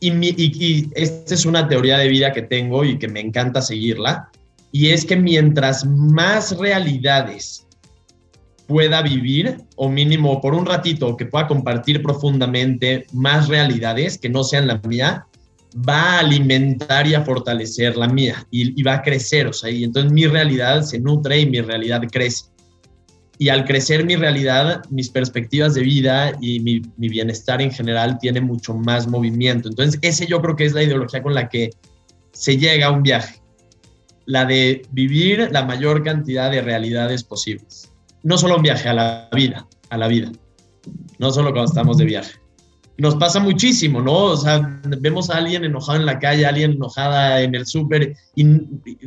Y, 0.00 0.88
esta 0.94 1.34
es 1.34 1.44
una 1.44 1.68
teoría 1.68 1.98
de 1.98 2.08
vida 2.08 2.32
que 2.32 2.42
tengo 2.42 2.84
y 2.84 2.98
que 2.98 3.08
me 3.08 3.20
encanta 3.20 3.60
seguirla, 3.60 4.30
y 4.72 4.88
es 4.90 5.04
que 5.04 5.16
mientras 5.16 5.84
más 5.84 6.56
realidades 6.56 7.66
pueda 8.66 9.02
vivir, 9.02 9.58
o 9.76 9.88
mínimo 9.88 10.40
por 10.40 10.54
un 10.54 10.64
ratito, 10.64 11.16
que 11.16 11.26
pueda 11.26 11.48
compartir 11.48 12.02
profundamente 12.02 13.06
más 13.12 13.48
realidades 13.48 14.16
que 14.16 14.28
no 14.28 14.44
sean 14.44 14.68
la 14.68 14.80
mía, 14.86 15.26
va 15.76 16.16
a 16.16 16.18
alimentar 16.20 17.06
y 17.06 17.14
a 17.14 17.24
fortalecer 17.24 17.96
la 17.96 18.08
mía 18.08 18.46
y, 18.50 18.82
va 18.82 18.94
a 18.94 19.02
crecer, 19.02 19.46
o 19.46 19.52
sea, 19.52 19.70
y 19.70 19.84
entonces 19.84 20.12
mi 20.12 20.26
realidad 20.26 20.82
se 20.82 20.98
nutre 20.98 21.40
y 21.40 21.46
mi 21.46 21.60
realidad 21.60 22.02
crece 22.10 22.50
y 23.40 23.48
al 23.48 23.64
crecer 23.64 24.04
mi 24.04 24.16
realidad, 24.16 24.84
mis 24.90 25.08
perspectivas 25.08 25.72
de 25.72 25.80
vida 25.80 26.32
y 26.42 26.60
mi, 26.60 26.82
bienestar 26.98 27.62
en 27.62 27.72
general 27.72 28.18
tiene 28.18 28.42
mucho 28.42 28.74
más 28.74 29.08
movimiento. 29.08 29.70
Entonces, 29.70 29.98
ese 30.02 30.26
yo 30.26 30.42
creo 30.42 30.56
que 30.56 30.66
es 30.66 30.74
la 30.74 30.82
ideología 30.82 31.22
con 31.22 31.32
la 31.32 31.48
que 31.48 31.70
se 32.32 32.58
llega 32.58 32.88
a 32.88 32.90
un 32.90 33.02
viaje, 33.02 33.40
la 34.26 34.44
de 34.44 34.82
vivir 34.90 35.48
la 35.52 35.64
mayor 35.64 36.04
cantidad 36.04 36.50
de 36.50 36.60
realidades 36.60 37.24
posibles. 37.24 37.90
No 38.22 38.36
solo 38.36 38.56
un 38.56 38.62
viaje, 38.62 38.90
a 38.90 38.92
la 38.92 39.30
vida, 39.34 39.66
a 39.88 39.96
la 39.96 40.06
vida, 40.06 40.30
no 41.18 41.30
solo 41.30 41.52
cuando 41.52 41.70
estamos 41.70 41.96
de 41.96 42.04
viaje 42.04 42.39
nos 43.00 43.16
pasa 43.16 43.40
muchísimo, 43.40 44.00
¿no? 44.00 44.12
O 44.12 44.36
sea, 44.36 44.80
vemos 45.00 45.30
a 45.30 45.38
alguien 45.38 45.64
enojado 45.64 45.98
en 45.98 46.06
la 46.06 46.18
calle, 46.18 46.46
a 46.46 46.50
alguien 46.50 46.72
enojada 46.72 47.40
en 47.40 47.54
el 47.54 47.66
súper 47.66 48.16
y 48.34 48.44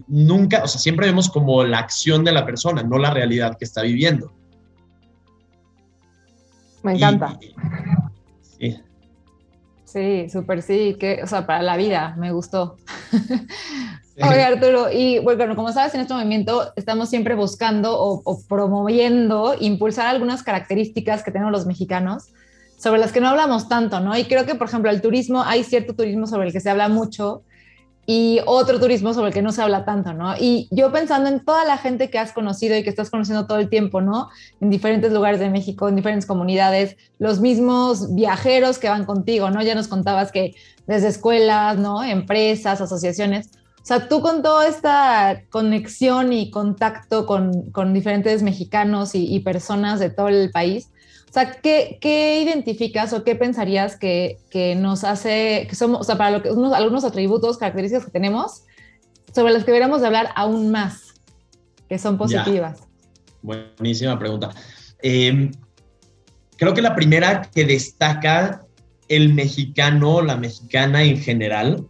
nunca, 0.07 0.63
o 0.63 0.67
sea, 0.67 0.79
siempre 0.79 1.07
vemos 1.07 1.29
como 1.29 1.63
la 1.63 1.79
acción 1.79 2.23
de 2.23 2.31
la 2.31 2.45
persona, 2.45 2.83
no 2.83 2.97
la 2.97 3.11
realidad 3.11 3.57
que 3.57 3.65
está 3.65 3.81
viviendo. 3.81 4.31
Me 6.81 6.93
encanta. 6.95 7.37
sí. 8.59 8.77
Sí, 9.85 10.27
súper 10.27 10.63
sí, 10.63 10.95
que, 10.99 11.21
o 11.23 11.27
sea, 11.27 11.45
para 11.45 11.61
la 11.61 11.77
vida, 11.77 12.15
me 12.17 12.31
gustó. 12.31 12.77
Oye, 14.21 14.43
Arturo, 14.43 14.91
y 14.91 15.19
bueno, 15.19 15.55
como 15.55 15.71
sabes, 15.71 15.93
en 15.93 16.01
este 16.01 16.15
movimiento 16.15 16.73
estamos 16.75 17.09
siempre 17.09 17.35
buscando 17.35 17.99
o, 17.99 18.21
o 18.25 18.41
promoviendo, 18.47 19.55
impulsar 19.59 20.07
algunas 20.07 20.41
características 20.41 21.23
que 21.23 21.31
tenemos 21.31 21.51
los 21.51 21.67
mexicanos 21.67 22.33
sobre 22.83 22.99
las 22.99 23.13
que 23.13 23.21
no 23.21 23.29
hablamos 23.29 23.69
tanto, 23.69 24.01
¿no? 24.01 24.17
Y 24.17 24.25
creo 24.25 24.45
que, 24.45 24.55
por 24.55 24.67
ejemplo, 24.67 24.91
el 24.91 25.01
turismo, 25.01 25.41
hay 25.41 25.63
cierto 25.63 25.95
turismo 25.95 26.27
sobre 26.27 26.47
el 26.47 26.53
que 26.53 26.59
se 26.59 26.69
habla 26.69 26.89
mucho 26.89 27.43
y 28.05 28.41
otro 28.45 28.77
turismo 28.77 29.13
sobre 29.13 29.29
el 29.29 29.33
que 29.33 29.41
no 29.41 29.53
se 29.53 29.61
habla 29.61 29.85
tanto, 29.85 30.11
¿no? 30.11 30.35
Y 30.37 30.67
yo 30.69 30.91
pensando 30.91 31.29
en 31.29 31.45
toda 31.45 31.63
la 31.63 31.77
gente 31.77 32.09
que 32.09 32.19
has 32.19 32.33
conocido 32.33 32.75
y 32.75 32.83
que 32.83 32.89
estás 32.89 33.09
conociendo 33.09 33.47
todo 33.47 33.59
el 33.59 33.69
tiempo, 33.69 34.01
¿no? 34.01 34.27
En 34.59 34.69
diferentes 34.69 35.13
lugares 35.13 35.39
de 35.39 35.49
México, 35.49 35.87
en 35.87 35.95
diferentes 35.95 36.25
comunidades, 36.25 36.97
los 37.19 37.39
mismos 37.39 38.13
viajeros 38.15 38.79
que 38.79 38.89
van 38.89 39.05
contigo, 39.05 39.49
¿no? 39.49 39.61
Ya 39.63 39.75
nos 39.75 39.87
contabas 39.87 40.33
que 40.33 40.53
desde 40.85 41.07
escuelas, 41.07 41.77
¿no? 41.77 42.03
Empresas, 42.03 42.81
asociaciones. 42.81 43.47
O 43.81 43.85
sea, 43.85 44.09
tú 44.09 44.19
con 44.19 44.41
toda 44.41 44.67
esta 44.67 45.43
conexión 45.51 46.33
y 46.33 46.51
contacto 46.51 47.25
con, 47.25 47.71
con 47.71 47.93
diferentes 47.93 48.43
mexicanos 48.43 49.15
y, 49.15 49.33
y 49.33 49.39
personas 49.39 50.01
de 50.01 50.09
todo 50.09 50.27
el 50.27 50.51
país, 50.51 50.89
o 51.33 51.39
sea, 51.39 51.51
¿qué, 51.51 51.97
¿qué, 51.99 52.43
identificas 52.43 53.11
o 53.11 53.23
qué 53.23 53.33
pensarías 53.33 53.97
que, 53.97 54.37
que, 54.51 54.75
nos 54.75 55.03
hace, 55.03 55.65
que 55.67 55.75
somos, 55.75 56.01
o 56.01 56.03
sea, 56.03 56.15
para 56.15 56.29
lo 56.29 56.43
que, 56.43 56.51
unos, 56.51 56.73
algunos 56.73 57.03
atributos, 57.03 57.57
características 57.57 58.05
que 58.05 58.11
tenemos, 58.11 58.65
sobre 59.33 59.51
las 59.51 59.63
que 59.63 59.71
deberíamos 59.71 60.01
de 60.01 60.05
hablar 60.05 60.29
aún 60.35 60.69
más, 60.69 61.15
que 61.89 61.97
son 61.97 62.19
positivas? 62.19 62.81
Ya. 62.81 62.85
Buenísima 63.41 64.19
pregunta. 64.19 64.51
Eh, 65.01 65.49
creo 66.55 66.75
que 66.75 66.83
la 66.83 66.93
primera 66.93 67.41
que 67.41 67.65
destaca 67.65 68.67
el 69.07 69.33
mexicano, 69.33 70.21
la 70.21 70.37
mexicana 70.37 71.03
en 71.03 71.19
general, 71.19 71.87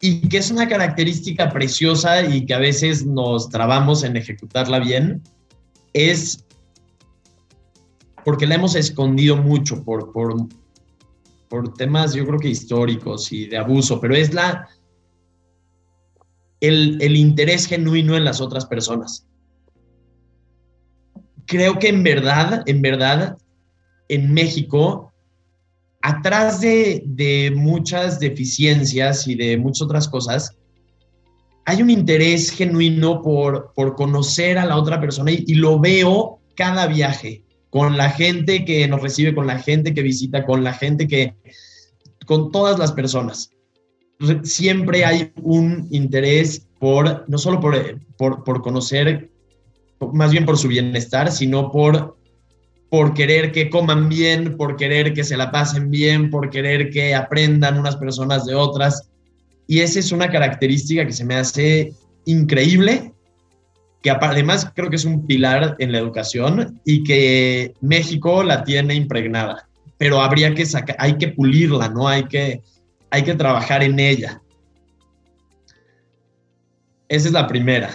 y 0.00 0.26
que 0.30 0.38
es 0.38 0.50
una 0.50 0.66
característica 0.66 1.50
preciosa 1.50 2.22
y 2.22 2.46
que 2.46 2.54
a 2.54 2.58
veces 2.58 3.04
nos 3.04 3.50
trabamos 3.50 4.02
en 4.02 4.16
ejecutarla 4.16 4.78
bien, 4.78 5.22
es 5.92 6.45
porque 8.26 8.44
la 8.44 8.56
hemos 8.56 8.74
escondido 8.74 9.36
mucho 9.36 9.84
por, 9.84 10.10
por, 10.10 10.34
por 11.48 11.74
temas, 11.74 12.12
yo 12.12 12.26
creo 12.26 12.40
que 12.40 12.48
históricos 12.48 13.30
y 13.30 13.46
de 13.46 13.56
abuso, 13.56 14.00
pero 14.00 14.16
es 14.16 14.34
la, 14.34 14.68
el, 16.58 17.00
el 17.00 17.14
interés 17.14 17.66
genuino 17.66 18.16
en 18.16 18.24
las 18.24 18.40
otras 18.40 18.66
personas. 18.66 19.28
Creo 21.46 21.78
que 21.78 21.86
en 21.86 22.02
verdad, 22.02 22.64
en 22.66 22.82
verdad, 22.82 23.38
en 24.08 24.34
México, 24.34 25.12
atrás 26.02 26.60
de, 26.60 27.04
de, 27.06 27.52
muchas 27.54 28.18
deficiencias 28.18 29.28
y 29.28 29.36
de 29.36 29.56
muchas 29.56 29.82
otras 29.82 30.08
cosas, 30.08 30.56
hay 31.64 31.80
un 31.80 31.90
interés 31.90 32.50
genuino 32.50 33.22
por, 33.22 33.72
por 33.76 33.94
conocer 33.94 34.58
a 34.58 34.66
la 34.66 34.78
otra 34.78 35.00
persona 35.00 35.30
y, 35.30 35.44
y, 35.46 35.54
lo 35.54 35.78
veo 35.78 36.40
cada 36.56 36.88
viaje 36.88 37.45
con 37.76 37.98
la 37.98 38.08
gente 38.08 38.64
que 38.64 38.88
nos 38.88 39.02
recibe, 39.02 39.34
con 39.34 39.46
la 39.46 39.58
gente 39.58 39.92
que 39.92 40.00
visita, 40.00 40.46
con 40.46 40.64
la 40.64 40.72
gente 40.72 41.06
que, 41.06 41.34
con 42.24 42.50
todas 42.50 42.78
las 42.78 42.92
personas. 42.92 43.50
Siempre 44.44 45.04
hay 45.04 45.30
un 45.42 45.86
interés 45.90 46.66
por, 46.80 47.28
no 47.28 47.36
solo 47.36 47.60
por, 47.60 48.00
por, 48.16 48.44
por 48.44 48.62
conocer, 48.62 49.30
más 50.14 50.30
bien 50.30 50.46
por 50.46 50.56
su 50.56 50.68
bienestar, 50.68 51.30
sino 51.30 51.70
por, 51.70 52.16
por 52.88 53.12
querer 53.12 53.52
que 53.52 53.68
coman 53.68 54.08
bien, 54.08 54.56
por 54.56 54.76
querer 54.76 55.12
que 55.12 55.22
se 55.22 55.36
la 55.36 55.50
pasen 55.50 55.90
bien, 55.90 56.30
por 56.30 56.48
querer 56.48 56.88
que 56.88 57.14
aprendan 57.14 57.78
unas 57.78 57.96
personas 57.96 58.46
de 58.46 58.54
otras. 58.54 59.10
Y 59.66 59.80
esa 59.80 59.98
es 59.98 60.12
una 60.12 60.30
característica 60.30 61.06
que 61.06 61.12
se 61.12 61.26
me 61.26 61.34
hace 61.34 61.92
increíble 62.24 63.12
además 64.10 64.70
creo 64.74 64.90
que 64.90 64.96
es 64.96 65.04
un 65.04 65.26
pilar 65.26 65.76
en 65.78 65.92
la 65.92 65.98
educación 65.98 66.80
y 66.84 67.02
que 67.02 67.74
México 67.80 68.42
la 68.42 68.64
tiene 68.64 68.94
impregnada, 68.94 69.68
pero 69.98 70.20
habría 70.20 70.54
que 70.54 70.66
sacar, 70.66 70.96
hay 70.98 71.16
que 71.16 71.28
pulirla, 71.28 71.88
¿no? 71.88 72.08
Hay 72.08 72.24
que, 72.24 72.62
hay 73.10 73.22
que 73.22 73.34
trabajar 73.34 73.82
en 73.82 73.98
ella. 73.98 74.40
Esa 77.08 77.28
es 77.28 77.32
la 77.32 77.46
primera. 77.46 77.90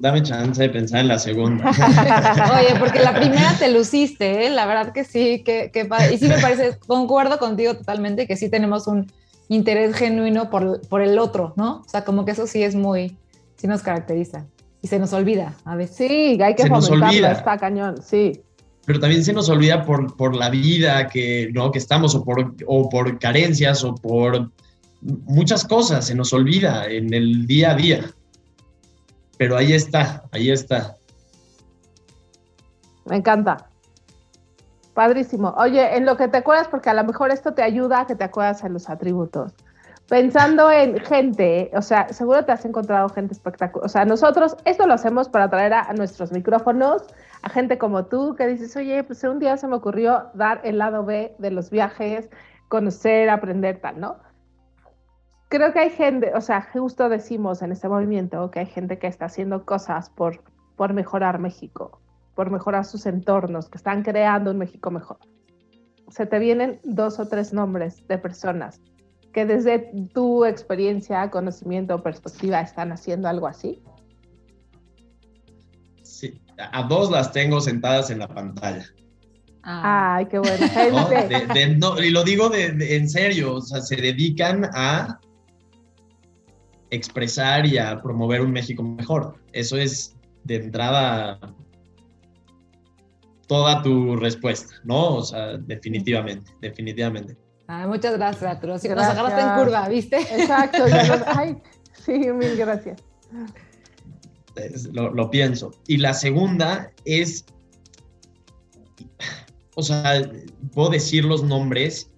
Dame 0.00 0.22
chance 0.22 0.60
de 0.60 0.70
pensar 0.70 1.00
en 1.00 1.08
la 1.08 1.18
segunda. 1.18 1.70
Oye, 2.58 2.78
porque 2.78 3.00
la 3.00 3.14
primera 3.14 3.54
te 3.58 3.70
luciste, 3.70 4.46
¿eh? 4.46 4.50
la 4.50 4.64
verdad 4.64 4.92
que 4.92 5.04
sí, 5.04 5.42
que 5.44 5.70
y 6.12 6.18
sí 6.18 6.28
me 6.28 6.38
parece, 6.38 6.78
concuerdo 6.86 7.38
contigo 7.38 7.74
totalmente 7.74 8.26
que 8.26 8.36
sí 8.36 8.48
tenemos 8.48 8.86
un 8.86 9.12
interés 9.48 9.94
genuino 9.94 10.48
por, 10.48 10.80
por 10.88 11.02
el 11.02 11.18
otro, 11.18 11.52
¿no? 11.56 11.82
O 11.84 11.88
sea, 11.88 12.04
como 12.04 12.24
que 12.24 12.30
eso 12.30 12.46
sí 12.46 12.62
es 12.62 12.74
muy, 12.74 13.18
sí 13.56 13.66
nos 13.66 13.82
caracteriza 13.82 14.46
y 14.84 14.86
se 14.86 14.98
nos 14.98 15.14
olvida 15.14 15.54
a 15.64 15.76
veces. 15.76 15.96
Sí, 15.96 16.38
hay 16.42 16.54
que 16.54 16.66
fomentarlo, 16.66 17.28
está 17.28 17.56
cañón, 17.56 18.02
sí. 18.02 18.42
Pero 18.84 19.00
también 19.00 19.24
se 19.24 19.32
nos 19.32 19.48
olvida 19.48 19.82
por, 19.82 20.14
por 20.14 20.36
la 20.36 20.50
vida 20.50 21.08
que, 21.08 21.48
¿no? 21.54 21.72
que 21.72 21.78
estamos 21.78 22.14
o 22.14 22.22
por, 22.22 22.54
o 22.66 22.90
por 22.90 23.18
carencias 23.18 23.82
o 23.82 23.94
por 23.94 24.50
muchas 25.00 25.64
cosas, 25.64 26.06
se 26.06 26.14
nos 26.14 26.34
olvida 26.34 26.84
en 26.84 27.14
el 27.14 27.46
día 27.46 27.70
a 27.70 27.74
día. 27.76 28.04
Pero 29.38 29.56
ahí 29.56 29.72
está, 29.72 30.24
ahí 30.32 30.50
está. 30.50 30.96
Me 33.06 33.16
encanta. 33.16 33.70
Padrísimo. 34.92 35.54
Oye, 35.56 35.96
en 35.96 36.04
lo 36.04 36.18
que 36.18 36.28
te 36.28 36.36
acuerdas, 36.36 36.68
porque 36.68 36.90
a 36.90 36.94
lo 36.94 37.04
mejor 37.04 37.30
esto 37.30 37.54
te 37.54 37.62
ayuda 37.62 38.00
a 38.00 38.06
que 38.06 38.16
te 38.16 38.24
acuerdas 38.24 38.62
en 38.64 38.74
los 38.74 38.90
atributos 38.90 39.54
pensando 40.08 40.70
en 40.70 40.98
gente, 41.00 41.70
o 41.74 41.82
sea, 41.82 42.08
seguro 42.12 42.44
te 42.44 42.52
has 42.52 42.64
encontrado 42.64 43.08
gente 43.08 43.32
espectacular. 43.32 43.86
O 43.86 43.88
sea, 43.88 44.04
nosotros 44.04 44.56
esto 44.64 44.86
lo 44.86 44.94
hacemos 44.94 45.28
para 45.28 45.48
traer 45.48 45.72
a, 45.72 45.92
nuestros 45.94 46.32
micrófonos 46.32 47.02
a 47.42 47.48
gente 47.48 47.78
como 47.78 48.06
tú 48.06 48.34
que 48.34 48.46
dices, 48.46 48.74
oye, 48.76 49.02
pues 49.04 49.22
un 49.24 49.38
día 49.38 49.56
se 49.56 49.66
me 49.66 49.76
ocurrió 49.76 50.30
dar 50.34 50.60
el 50.64 50.78
lado 50.78 51.04
B 51.04 51.34
de 51.38 51.50
los 51.50 51.70
viajes, 51.70 52.28
conocer, 52.68 53.28
aprender 53.30 53.80
tal, 53.80 54.00
¿no? 54.00 54.16
Creo 55.48 55.72
que 55.72 55.78
hay 55.78 55.90
gente, 55.90 56.32
o 56.34 56.40
sea, 56.40 56.62
justo 56.72 57.08
decimos 57.08 57.62
en 57.62 57.72
este 57.72 57.88
movimiento 57.88 58.50
que 58.50 58.60
hay 58.60 58.66
gente 58.66 58.98
que 58.98 59.06
está 59.06 59.26
haciendo 59.26 59.64
cosas 59.64 60.10
por, 60.10 60.42
por 60.76 60.94
mejorar 60.94 61.38
México, 61.38 62.00
por 62.34 62.50
mejorar 62.50 62.84
sus 62.84 63.06
entornos, 63.06 63.68
que 63.68 63.78
están 63.78 64.02
creando 64.02 64.50
un 64.50 64.58
México 64.58 64.90
mejor. 64.90 65.18
Se 66.08 66.26
te 66.26 66.38
vienen 66.38 66.80
dos 66.82 67.20
o 67.20 67.28
tres 67.28 67.52
nombres 67.52 68.06
de 68.08 68.18
personas 68.18 68.80
que 69.34 69.44
desde 69.44 69.90
tu 70.14 70.44
experiencia, 70.44 71.28
conocimiento, 71.28 72.02
perspectiva 72.02 72.60
están 72.60 72.92
haciendo 72.92 73.28
algo 73.28 73.48
así? 73.48 73.82
Sí, 76.02 76.40
a 76.56 76.84
dos 76.84 77.10
las 77.10 77.32
tengo 77.32 77.60
sentadas 77.60 78.10
en 78.10 78.20
la 78.20 78.28
pantalla. 78.28 78.86
Ah. 79.64 80.16
Ay, 80.16 80.26
qué 80.26 80.38
buena 80.38 80.68
gente. 80.68 81.78
y 82.06 82.10
lo 82.10 82.22
digo 82.22 82.48
de, 82.48 82.96
en 82.96 83.10
serio, 83.10 83.56
o 83.56 83.60
sea, 83.60 83.80
se 83.80 83.96
dedican 83.96 84.70
a 84.72 85.18
expresar 86.90 87.66
y 87.66 87.76
a 87.76 88.00
promover 88.00 88.40
un 88.40 88.52
México 88.52 88.84
mejor. 88.84 89.34
Eso 89.52 89.76
es 89.76 90.16
de 90.44 90.56
entrada 90.56 91.40
toda 93.48 93.82
tu 93.82 94.14
respuesta, 94.14 94.76
¿no? 94.84 95.16
O 95.16 95.22
sea, 95.22 95.56
definitivamente, 95.56 96.52
definitivamente 96.60 97.36
muchas 97.86 98.16
gracias, 98.16 98.42
Arturo. 98.42 98.78
Sí, 98.78 98.88
nos 98.88 99.04
agarraste 99.04 99.40
en 99.40 99.64
curva, 99.64 99.88
¿viste? 99.88 100.16
Exacto. 100.16 100.84
ay, 101.26 101.56
sí, 102.04 102.12
mil 102.12 102.56
gracias. 102.56 103.02
Lo, 104.92 105.30
pienso. 105.30 105.72
Y 105.86 105.96
la 105.96 106.14
segunda 106.14 106.90
es, 107.04 107.44
o 109.74 109.82
sea, 109.82 110.22
puedo 110.72 110.90
decir 110.90 111.24
los 111.24 111.42
nombres 111.42 112.10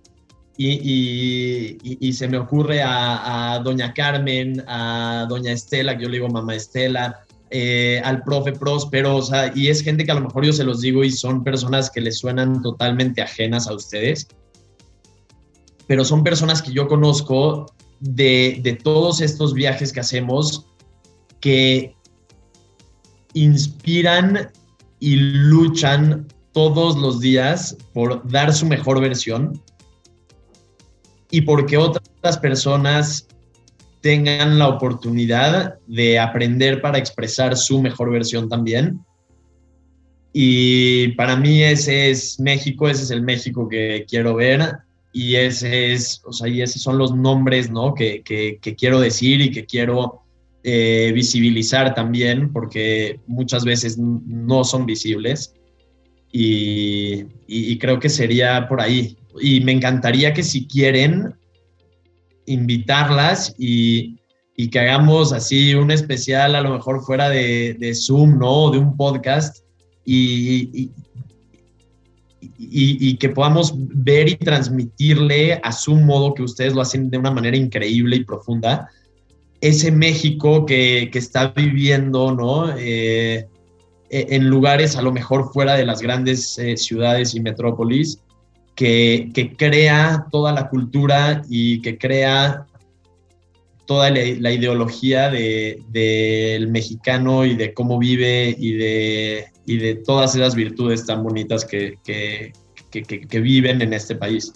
y, 0.59 1.78
y, 1.82 2.12
se 2.12 2.28
me 2.28 2.38
ocurre 2.38 2.82
a, 2.82 3.61
Doña 3.62 3.94
Carmen, 3.94 4.62
a 4.66 5.26
Doña 5.28 5.53
Estela, 5.53 5.97
que 5.97 6.05
yo 6.05 6.09
le 6.09 6.16
digo 6.16 6.28
Mamá 6.28 6.55
Estela, 6.55 7.20
eh, 7.51 8.01
al 8.05 8.22
profe 8.22 8.53
Próspero, 8.53 9.16
o 9.16 9.22
sea, 9.22 9.53
y 9.55 9.68
es 9.68 9.82
gente 9.82 10.05
que 10.05 10.12
a 10.12 10.14
lo 10.14 10.22
mejor 10.22 10.44
yo 10.44 10.53
se 10.53 10.64
los 10.64 10.80
digo 10.80 11.05
y 11.05 11.11
son 11.11 11.44
personas 11.44 11.90
que 11.90 12.01
les 12.01 12.18
suenan 12.18 12.61
totalmente 12.62 13.22
ajenas 13.22 13.68
a 13.68 13.74
ustedes 13.74 14.28
pero 15.87 16.05
son 16.05 16.24
personas 16.24 16.62
que 16.62 16.72
yo 16.72 16.89
conozco 16.89 17.72
de, 18.01 18.61
de 18.62 18.74
todos 18.74 19.20
estos 19.20 19.55
viajes 19.55 19.93
que 19.93 20.01
hacemos 20.01 20.66
que 21.41 21.95
inspiran 23.34 24.51
y 24.99 25.16
luchan 25.16 26.26
todos 26.53 26.97
los 26.97 27.20
días 27.20 27.76
por 27.93 28.26
dar 28.30 28.53
su 28.53 28.66
mejor 28.66 29.01
versión 29.01 29.61
y 31.30 31.43
porque 31.43 31.76
otras 31.76 32.39
personas 32.39 33.28
tengan 34.01 34.59
la 34.59 34.68
oportunidad 34.68 35.78
de 35.87 36.18
aprender 36.18 36.80
para 36.80 36.99
expresar 36.99 37.57
su 37.57 37.82
mejor 37.82 38.11
versión 38.11 38.49
también. 38.49 39.01
Y 40.32 41.09
para 41.09 41.37
mí 41.37 41.62
ese 41.62 42.11
es 42.11 42.39
México, 42.39 42.89
ese 42.89 43.03
es 43.03 43.11
el 43.11 43.22
México 43.22 43.68
que 43.68 44.07
quiero 44.09 44.34
ver 44.34 44.78
y 45.19 45.37
ese 45.37 45.95
es, 45.95 46.21
o 46.27 46.33
sea, 46.33 46.47
y 46.47 46.61
esos 46.61 46.83
son 46.83 46.99
los 46.99 47.14
nombres, 47.17 47.71
¿no? 47.71 47.95
Que, 47.95 48.23
que, 48.23 48.77
quiero 48.77 49.01
decir 49.01 49.41
y 49.41 49.51
que 49.51 49.64
quiero 49.64 50.21
eh, 50.62 51.11
visibilizar 51.14 51.95
también, 51.95 52.53
porque 52.53 53.19
muchas 53.27 53.64
veces 53.64 53.97
no 53.97 54.62
son 54.62 54.85
visibles. 54.85 55.55
Y, 56.31 57.25
y, 57.47 57.79
creo 57.79 57.99
que 57.99 58.11
sería 58.11 58.69
por 58.69 58.83
ahí. 58.83 59.17
Y 59.41 59.61
me 59.62 59.73
encantaría 59.73 60.35
que 60.35 60.43
si 60.43 60.67
quieren, 60.67 61.35
invitarlas 62.45 63.55
y 63.59 64.19
y 64.59 64.69
que 64.69 64.81
hagamos 64.81 65.33
así 65.33 65.75
un 65.75 65.91
especial 65.91 66.55
a 66.55 66.62
lo 66.62 66.71
mejor 66.71 67.03
fuera 67.05 67.29
de, 67.29 67.75
de 67.79 67.95
Zoom, 67.95 68.39
¿no? 68.39 68.71
De 68.71 68.79
un 68.79 68.97
podcast 68.97 69.64
y, 70.07 70.91
y, 72.59 73.16
que 73.16 73.28
podamos 73.28 73.74
ver 73.76 74.28
y 74.28 74.36
transmitirle 74.36 75.61
a 75.62 75.72
su 75.72 75.94
modo, 75.94 76.34
que 76.34 76.42
ustedes 76.42 76.74
lo 76.74 76.80
hacen 76.80 77.11
de 77.11 77.18
una 77.18 77.30
manera 77.30 77.57
increíble 77.57 78.16
y 78.16 78.24
profunda, 78.24 78.88
ese 79.61 79.90
México 79.90 80.66
que, 80.66 81.09
que 81.12 81.18
está 81.18 81.49
viviendo, 81.49 82.32
¿no? 82.32 82.76
Eh, 82.76 83.47
e, 84.11 84.26
en 84.30 84.49
lugares 84.49 84.97
a 84.97 85.03
lo 85.03 85.12
mejor 85.12 85.53
fuera 85.53 85.74
de 85.74 85.86
las 85.86 86.01
grandes 86.01 86.59
eh, 86.59 86.76
ciudades 86.76 87.34
y 87.34 87.40
metrópolis, 87.40 88.20
que, 88.74 89.30
que, 89.34 89.57
crea 89.57 90.26
toda 90.30 90.53
la 90.53 90.68
cultura 90.68 91.42
y 91.49 91.80
que 91.80 91.97
crea 91.97 92.66
toda 93.86 94.11
la, 94.11 94.53
ideología 94.53 95.30
del 95.30 95.84
de, 95.88 96.66
mexicano 96.68 97.47
y 97.47 97.55
de 97.55 97.72
cómo 97.72 97.99
vive 97.99 98.55
y 98.59 98.72
de, 98.72 99.47
y 99.67 99.79
de 99.79 99.97
todas 99.97 100.35
esas 100.35 100.55
virtudes 100.55 101.05
tan 101.05 101.23
bonitas 101.23 101.64
que, 101.64 101.99
que, 102.05 102.53
que, 102.91 103.41
viven 103.41 103.83
en 103.83 103.93
este 103.93 104.14
país. 104.14 104.53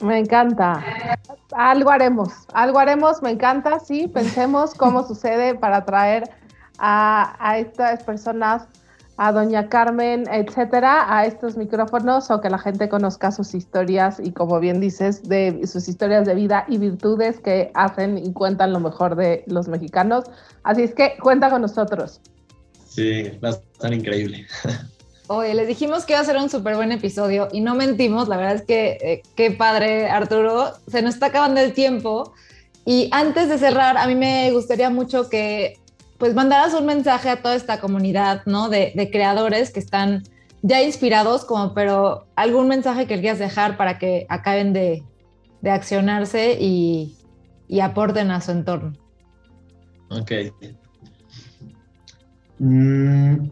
Me 0.00 0.18
encanta. 0.18 0.84
Algo 1.52 1.90
haremos, 1.90 2.30
algo 2.52 2.78
haremos, 2.78 3.22
me 3.22 3.30
encanta, 3.30 3.78
sí, 3.78 4.08
pensemos 4.08 4.74
cómo 4.74 5.06
sucede 5.08 5.54
para 5.54 5.84
traer 5.84 6.24
a, 6.78 7.36
a 7.38 7.58
estas 7.58 8.02
personas 8.02 8.68
a 9.18 9.32
doña 9.32 9.68
Carmen, 9.68 10.24
etcétera, 10.30 11.06
a 11.08 11.24
estos 11.24 11.56
micrófonos 11.56 12.30
o 12.30 12.40
que 12.40 12.50
la 12.50 12.58
gente 12.58 12.88
conozca 12.88 13.30
sus 13.30 13.54
historias 13.54 14.20
y 14.20 14.32
como 14.32 14.60
bien 14.60 14.78
dices, 14.78 15.26
de 15.26 15.66
sus 15.66 15.88
historias 15.88 16.26
de 16.26 16.34
vida 16.34 16.66
y 16.68 16.76
virtudes 16.76 17.40
que 17.40 17.70
hacen 17.74 18.18
y 18.18 18.32
cuentan 18.34 18.74
lo 18.74 18.80
mejor 18.80 19.16
de 19.16 19.42
los 19.46 19.68
mexicanos. 19.68 20.24
Así 20.64 20.82
es 20.82 20.94
que 20.94 21.16
cuenta 21.22 21.48
con 21.48 21.62
nosotros. 21.62 22.20
Sí, 22.96 23.30
va 23.44 23.50
a 23.50 23.52
estar 23.52 23.92
increíble. 23.92 24.46
Oye, 25.28 25.52
les 25.52 25.68
dijimos 25.68 26.06
que 26.06 26.14
iba 26.14 26.20
a 26.20 26.24
ser 26.24 26.38
un 26.38 26.48
súper 26.48 26.76
buen 26.76 26.92
episodio 26.92 27.48
y 27.52 27.60
no 27.60 27.74
mentimos, 27.74 28.26
la 28.26 28.38
verdad 28.38 28.54
es 28.54 28.62
que 28.62 28.98
eh, 29.02 29.22
qué 29.34 29.50
padre 29.50 30.08
Arturo, 30.08 30.72
se 30.86 31.02
nos 31.02 31.14
está 31.14 31.26
acabando 31.26 31.60
el 31.60 31.74
tiempo 31.74 32.32
y 32.86 33.10
antes 33.10 33.50
de 33.50 33.58
cerrar, 33.58 33.98
a 33.98 34.06
mí 34.06 34.14
me 34.14 34.50
gustaría 34.52 34.88
mucho 34.88 35.28
que 35.28 35.78
pues 36.16 36.34
mandaras 36.34 36.72
un 36.72 36.86
mensaje 36.86 37.28
a 37.28 37.42
toda 37.42 37.54
esta 37.54 37.80
comunidad, 37.80 38.46
¿no? 38.46 38.70
De, 38.70 39.10
creadores 39.12 39.70
que 39.72 39.80
están 39.80 40.22
ya 40.62 40.82
inspirados, 40.82 41.44
como, 41.44 41.74
pero 41.74 42.26
algún 42.34 42.68
mensaje 42.68 43.06
que 43.06 43.20
quieras 43.20 43.38
dejar 43.38 43.76
para 43.76 43.98
que 43.98 44.24
acaben 44.30 44.72
de, 44.72 45.02
accionarse 45.64 46.56
y, 46.58 47.14
aporten 47.82 48.30
a 48.30 48.40
su 48.40 48.52
entorno. 48.52 48.92
Ok. 50.08 50.32
Mm, 52.58 53.50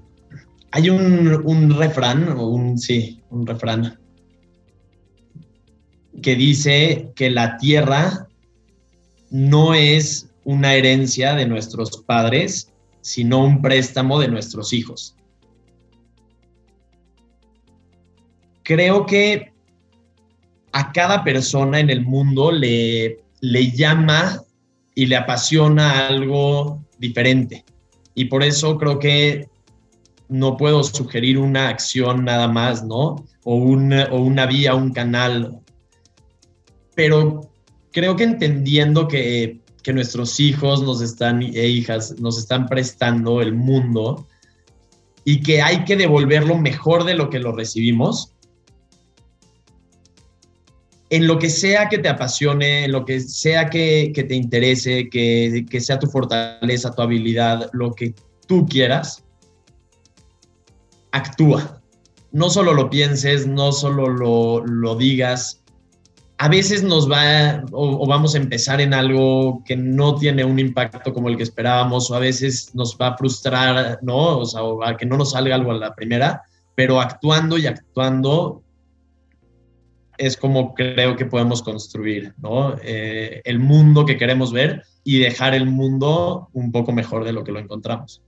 hay 0.70 0.90
un, 0.90 1.78
refrán, 1.78 2.36
sí, 2.78 3.22
un 3.30 3.46
refrán, 3.46 3.98
que 6.22 6.34
dice 6.34 7.12
que 7.14 7.30
la 7.30 7.58
tierra 7.58 8.28
no 9.30 9.74
es 9.74 10.30
una 10.44 10.74
herencia 10.74 11.34
de 11.34 11.46
nuestros 11.46 11.98
padres, 12.06 12.72
sino 13.02 13.44
un 13.44 13.60
préstamo 13.60 14.18
de 14.18 14.28
nuestros 14.28 14.72
hijos. 14.72 15.16
Creo 18.62 19.04
que 19.04 19.52
a 20.72 20.92
cada 20.92 21.22
persona 21.22 21.78
en 21.78 21.90
el 21.90 22.02
mundo 22.02 22.50
le 22.50 23.20
llama 23.74 24.42
y 24.94 25.06
le 25.06 25.16
apasiona 25.16 26.06
algo 26.06 26.82
diferente. 26.98 27.64
Y 28.14 28.26
por 28.26 28.42
eso 28.42 28.78
creo 28.78 28.98
que 28.98 29.48
no 30.28 30.56
puedo 30.56 30.82
sugerir 30.84 31.38
una 31.38 31.68
acción 31.68 32.24
nada 32.24 32.48
más, 32.48 32.84
¿no? 32.84 33.24
O, 33.44 33.56
o 33.56 34.18
una 34.18 34.46
vía, 34.46 34.74
un 34.74 34.92
canal. 34.92 35.60
Pero 36.94 37.50
creo 37.90 38.16
que 38.16 38.24
entendiendo 38.24 39.08
que 39.08 39.64
que 39.84 39.92
nuestros 39.92 40.40
hijos 40.40 40.82
nos 40.82 41.02
están, 41.02 41.42
e 41.42 41.68
hijas 41.68 42.18
nos 42.18 42.38
están 42.38 42.66
prestando 42.66 43.42
el 43.42 43.52
mundo 43.52 44.26
y 45.24 45.42
que 45.42 45.60
hay 45.60 45.84
que 45.84 45.96
devolverlo 45.96 46.56
mejor 46.56 47.04
de 47.04 47.14
lo 47.14 47.28
que 47.28 47.38
lo 47.38 47.52
recibimos. 47.52 48.33
En 51.14 51.28
lo 51.28 51.38
que 51.38 51.48
sea 51.48 51.88
que 51.88 51.98
te 51.98 52.08
apasione, 52.08 52.86
en 52.86 52.90
lo 52.90 53.04
que 53.04 53.20
sea 53.20 53.70
que, 53.70 54.12
te 54.12 54.34
interese, 54.34 55.08
que, 55.08 55.64
que, 55.70 55.80
sea 55.80 55.96
tu 56.00 56.08
fortaleza, 56.08 56.90
tu 56.90 57.02
habilidad, 57.02 57.70
lo 57.72 57.92
que 57.92 58.16
tú 58.48 58.66
quieras, 58.66 59.22
actúa. 61.12 61.80
No 62.32 62.50
solo 62.50 62.74
lo 62.74 62.90
pienses, 62.90 63.46
no 63.46 63.70
solo 63.70 64.08
lo, 64.08 64.66
lo 64.66 64.96
digas, 64.96 65.62
a 66.38 66.48
veces 66.48 66.82
nos 66.82 67.08
va 67.08 67.64
o, 67.70 68.06
vamos 68.08 68.34
a 68.34 68.38
empezar 68.38 68.80
en 68.80 68.92
algo 68.92 69.62
que 69.64 69.76
no 69.76 70.16
tiene 70.16 70.44
un 70.44 70.58
impacto 70.58 71.14
como 71.14 71.28
el 71.28 71.36
que 71.36 71.44
esperábamos 71.44 72.10
o 72.10 72.16
a 72.16 72.18
veces 72.18 72.74
nos 72.74 72.98
va 73.00 73.10
a 73.10 73.16
frustrar, 73.16 74.00
¿no? 74.02 74.38
O 74.38 74.44
sea, 74.44 74.62
a 74.84 74.96
que 74.96 75.06
no 75.06 75.16
nos 75.16 75.30
salga 75.30 75.54
algo 75.54 75.70
a 75.70 75.78
la 75.78 75.94
primera, 75.94 76.42
pero 76.74 77.00
actuando 77.00 77.56
y 77.56 77.68
actuando 77.68 78.63
es 80.18 80.36
como 80.36 80.74
creo 80.74 81.16
que 81.16 81.26
podemos 81.26 81.62
construir, 81.62 82.34
¿no? 82.38 82.74
Eh, 82.82 83.42
el 83.44 83.58
mundo 83.58 84.04
que 84.06 84.16
queremos 84.16 84.52
ver 84.52 84.82
y 85.02 85.18
dejar 85.18 85.54
el 85.54 85.66
mundo 85.66 86.48
un 86.52 86.72
poco 86.72 86.92
mejor 86.92 87.24
de 87.24 87.32
lo 87.32 87.44
que 87.44 87.52
lo 87.52 87.58
encontramos. 87.58 88.22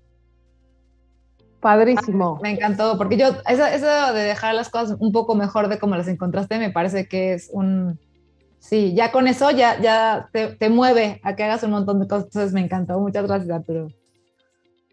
Padrísimo. 1.61 2.39
Me 2.43 2.51
encantó, 2.51 2.97
porque 2.99 3.17
yo, 3.17 3.29
eso, 3.49 3.67
eso, 3.67 4.13
de 4.13 4.23
dejar 4.23 4.55
las 4.55 4.69
cosas 4.69 4.97
un 5.01 5.11
poco 5.11 5.35
mejor 5.35 5.69
de 5.69 5.79
como 5.79 5.97
las 5.97 6.07
encontraste, 6.07 6.59
me 6.59 6.71
parece 6.71 7.09
que 7.09 7.33
es 7.33 7.51
un, 7.53 7.99
sí, 8.59 8.95
ya 8.95 9.11
con 9.11 9.27
eso 9.27 9.51
ya, 9.51 9.81
ya 9.81 10.29
te, 10.33 10.49
te 10.49 10.69
mueve 10.69 11.21
a 11.25 11.35
que 11.35 11.45
hagas 11.45 11.63
un 11.63 11.71
montón 11.71 12.01
de 12.01 12.07
cosas, 12.07 12.27
entonces 12.27 12.53
me 12.53 12.61
encantó. 12.61 13.01
Muchas 13.01 13.27
gracias, 13.27 13.51
Arturo. 13.51 13.89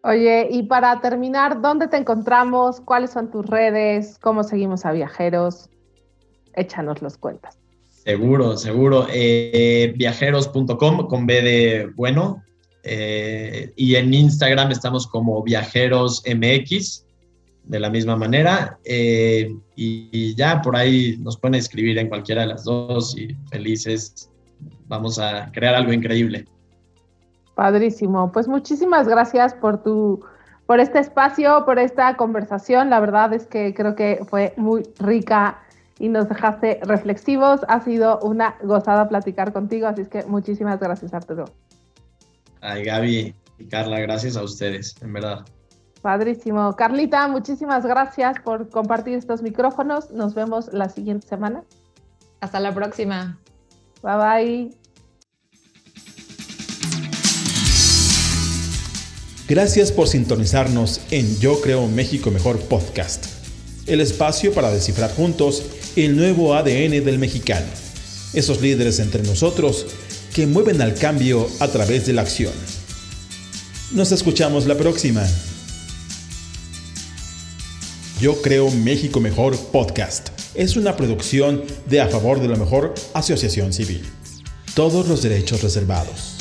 Oye, 0.05 0.49
y 0.51 0.63
para 0.63 0.99
terminar, 0.99 1.61
¿dónde 1.61 1.87
te 1.87 1.97
encontramos? 1.97 2.81
¿Cuáles 2.81 3.11
son 3.11 3.31
tus 3.31 3.45
redes? 3.45 4.19
¿Cómo 4.21 4.43
seguimos 4.43 4.85
a 4.85 4.91
viajeros? 4.91 5.69
Échanos 6.55 7.01
los 7.01 7.17
cuentas. 7.17 7.57
Seguro, 8.03 8.57
seguro. 8.57 9.07
Eh, 9.11 9.93
viajeros.com 9.95 11.07
con 11.07 11.25
B 11.25 11.41
de 11.41 11.89
bueno, 11.95 12.43
eh, 12.83 13.71
y 13.77 13.95
en 13.95 14.13
Instagram 14.13 14.71
estamos 14.71 15.07
como 15.07 15.41
Viajeros 15.41 16.21
MX, 16.27 17.05
de 17.63 17.79
la 17.79 17.89
misma 17.89 18.17
manera. 18.17 18.77
Eh, 18.83 19.55
y, 19.75 20.35
ya 20.35 20.61
por 20.61 20.75
ahí 20.75 21.17
nos 21.21 21.37
pueden 21.37 21.55
escribir 21.55 21.97
en 21.97 22.09
cualquiera 22.09 22.41
de 22.41 22.47
las 22.47 22.65
dos 22.65 23.17
y 23.17 23.35
felices. 23.49 24.29
Vamos 24.87 25.17
a 25.17 25.49
crear 25.53 25.73
algo 25.73 25.93
increíble. 25.93 26.45
Padrísimo. 27.55 28.31
Pues 28.31 28.47
muchísimas 28.47 29.07
gracias 29.07 29.53
por 29.53 29.81
tu 29.81 30.23
por 30.65 30.79
este 30.79 30.99
espacio, 30.99 31.65
por 31.65 31.77
esta 31.77 32.15
conversación. 32.15 32.89
La 32.89 32.99
verdad 32.99 33.33
es 33.33 33.45
que 33.45 33.73
creo 33.73 33.95
que 33.95 34.21
fue 34.29 34.53
muy 34.55 34.83
rica 34.97 35.59
y 36.03 36.09
nos 36.09 36.27
dejaste 36.27 36.81
reflexivos. 36.83 37.61
Ha 37.69 37.79
sido 37.79 38.19
una 38.19 38.57
gozada 38.61 39.07
platicar 39.07 39.53
contigo, 39.53 39.87
así 39.87 40.01
es 40.01 40.09
que 40.09 40.25
muchísimas 40.25 40.77
gracias, 40.77 41.13
Arturo. 41.13 41.45
Ay, 42.59 42.83
Gaby 42.83 43.33
y 43.57 43.65
Carla, 43.67 44.01
gracias 44.01 44.35
a 44.35 44.43
ustedes, 44.43 44.95
en 45.01 45.13
verdad. 45.13 45.45
Padrísimo. 46.01 46.75
Carlita, 46.75 47.29
muchísimas 47.29 47.85
gracias 47.85 48.35
por 48.43 48.67
compartir 48.67 49.13
estos 49.13 49.41
micrófonos. 49.41 50.11
Nos 50.11 50.33
vemos 50.35 50.73
la 50.73 50.89
siguiente 50.89 51.25
semana. 51.25 51.63
Hasta 52.41 52.59
la 52.59 52.73
próxima. 52.73 53.39
Bye 54.01 54.17
bye. 54.17 54.77
Gracias 59.47 59.93
por 59.93 60.09
sintonizarnos 60.09 60.99
en 61.11 61.39
Yo 61.39 61.61
Creo 61.61 61.87
México 61.87 62.29
Mejor 62.29 62.59
Podcast, 62.59 63.25
el 63.87 64.01
espacio 64.01 64.53
para 64.53 64.69
descifrar 64.69 65.09
juntos 65.15 65.79
el 65.95 66.15
nuevo 66.15 66.55
ADN 66.55 67.03
del 67.03 67.19
mexicano, 67.19 67.67
esos 68.33 68.61
líderes 68.61 68.99
entre 68.99 69.21
nosotros 69.23 69.85
que 70.33 70.47
mueven 70.47 70.81
al 70.81 70.95
cambio 70.95 71.47
a 71.59 71.67
través 71.67 72.05
de 72.05 72.13
la 72.13 72.23
acción. 72.23 72.53
Nos 73.91 74.11
escuchamos 74.11 74.65
la 74.65 74.75
próxima. 74.75 75.23
Yo 78.19 78.41
creo 78.41 78.71
México 78.71 79.19
Mejor 79.19 79.57
Podcast. 79.57 80.29
Es 80.55 80.75
una 80.77 80.95
producción 80.95 81.63
de 81.87 82.01
A 82.01 82.07
Favor 82.07 82.41
de 82.41 82.47
la 82.47 82.55
Mejor 82.55 82.95
Asociación 83.13 83.73
Civil. 83.73 84.03
Todos 84.73 85.07
los 85.07 85.21
derechos 85.21 85.61
reservados. 85.61 86.32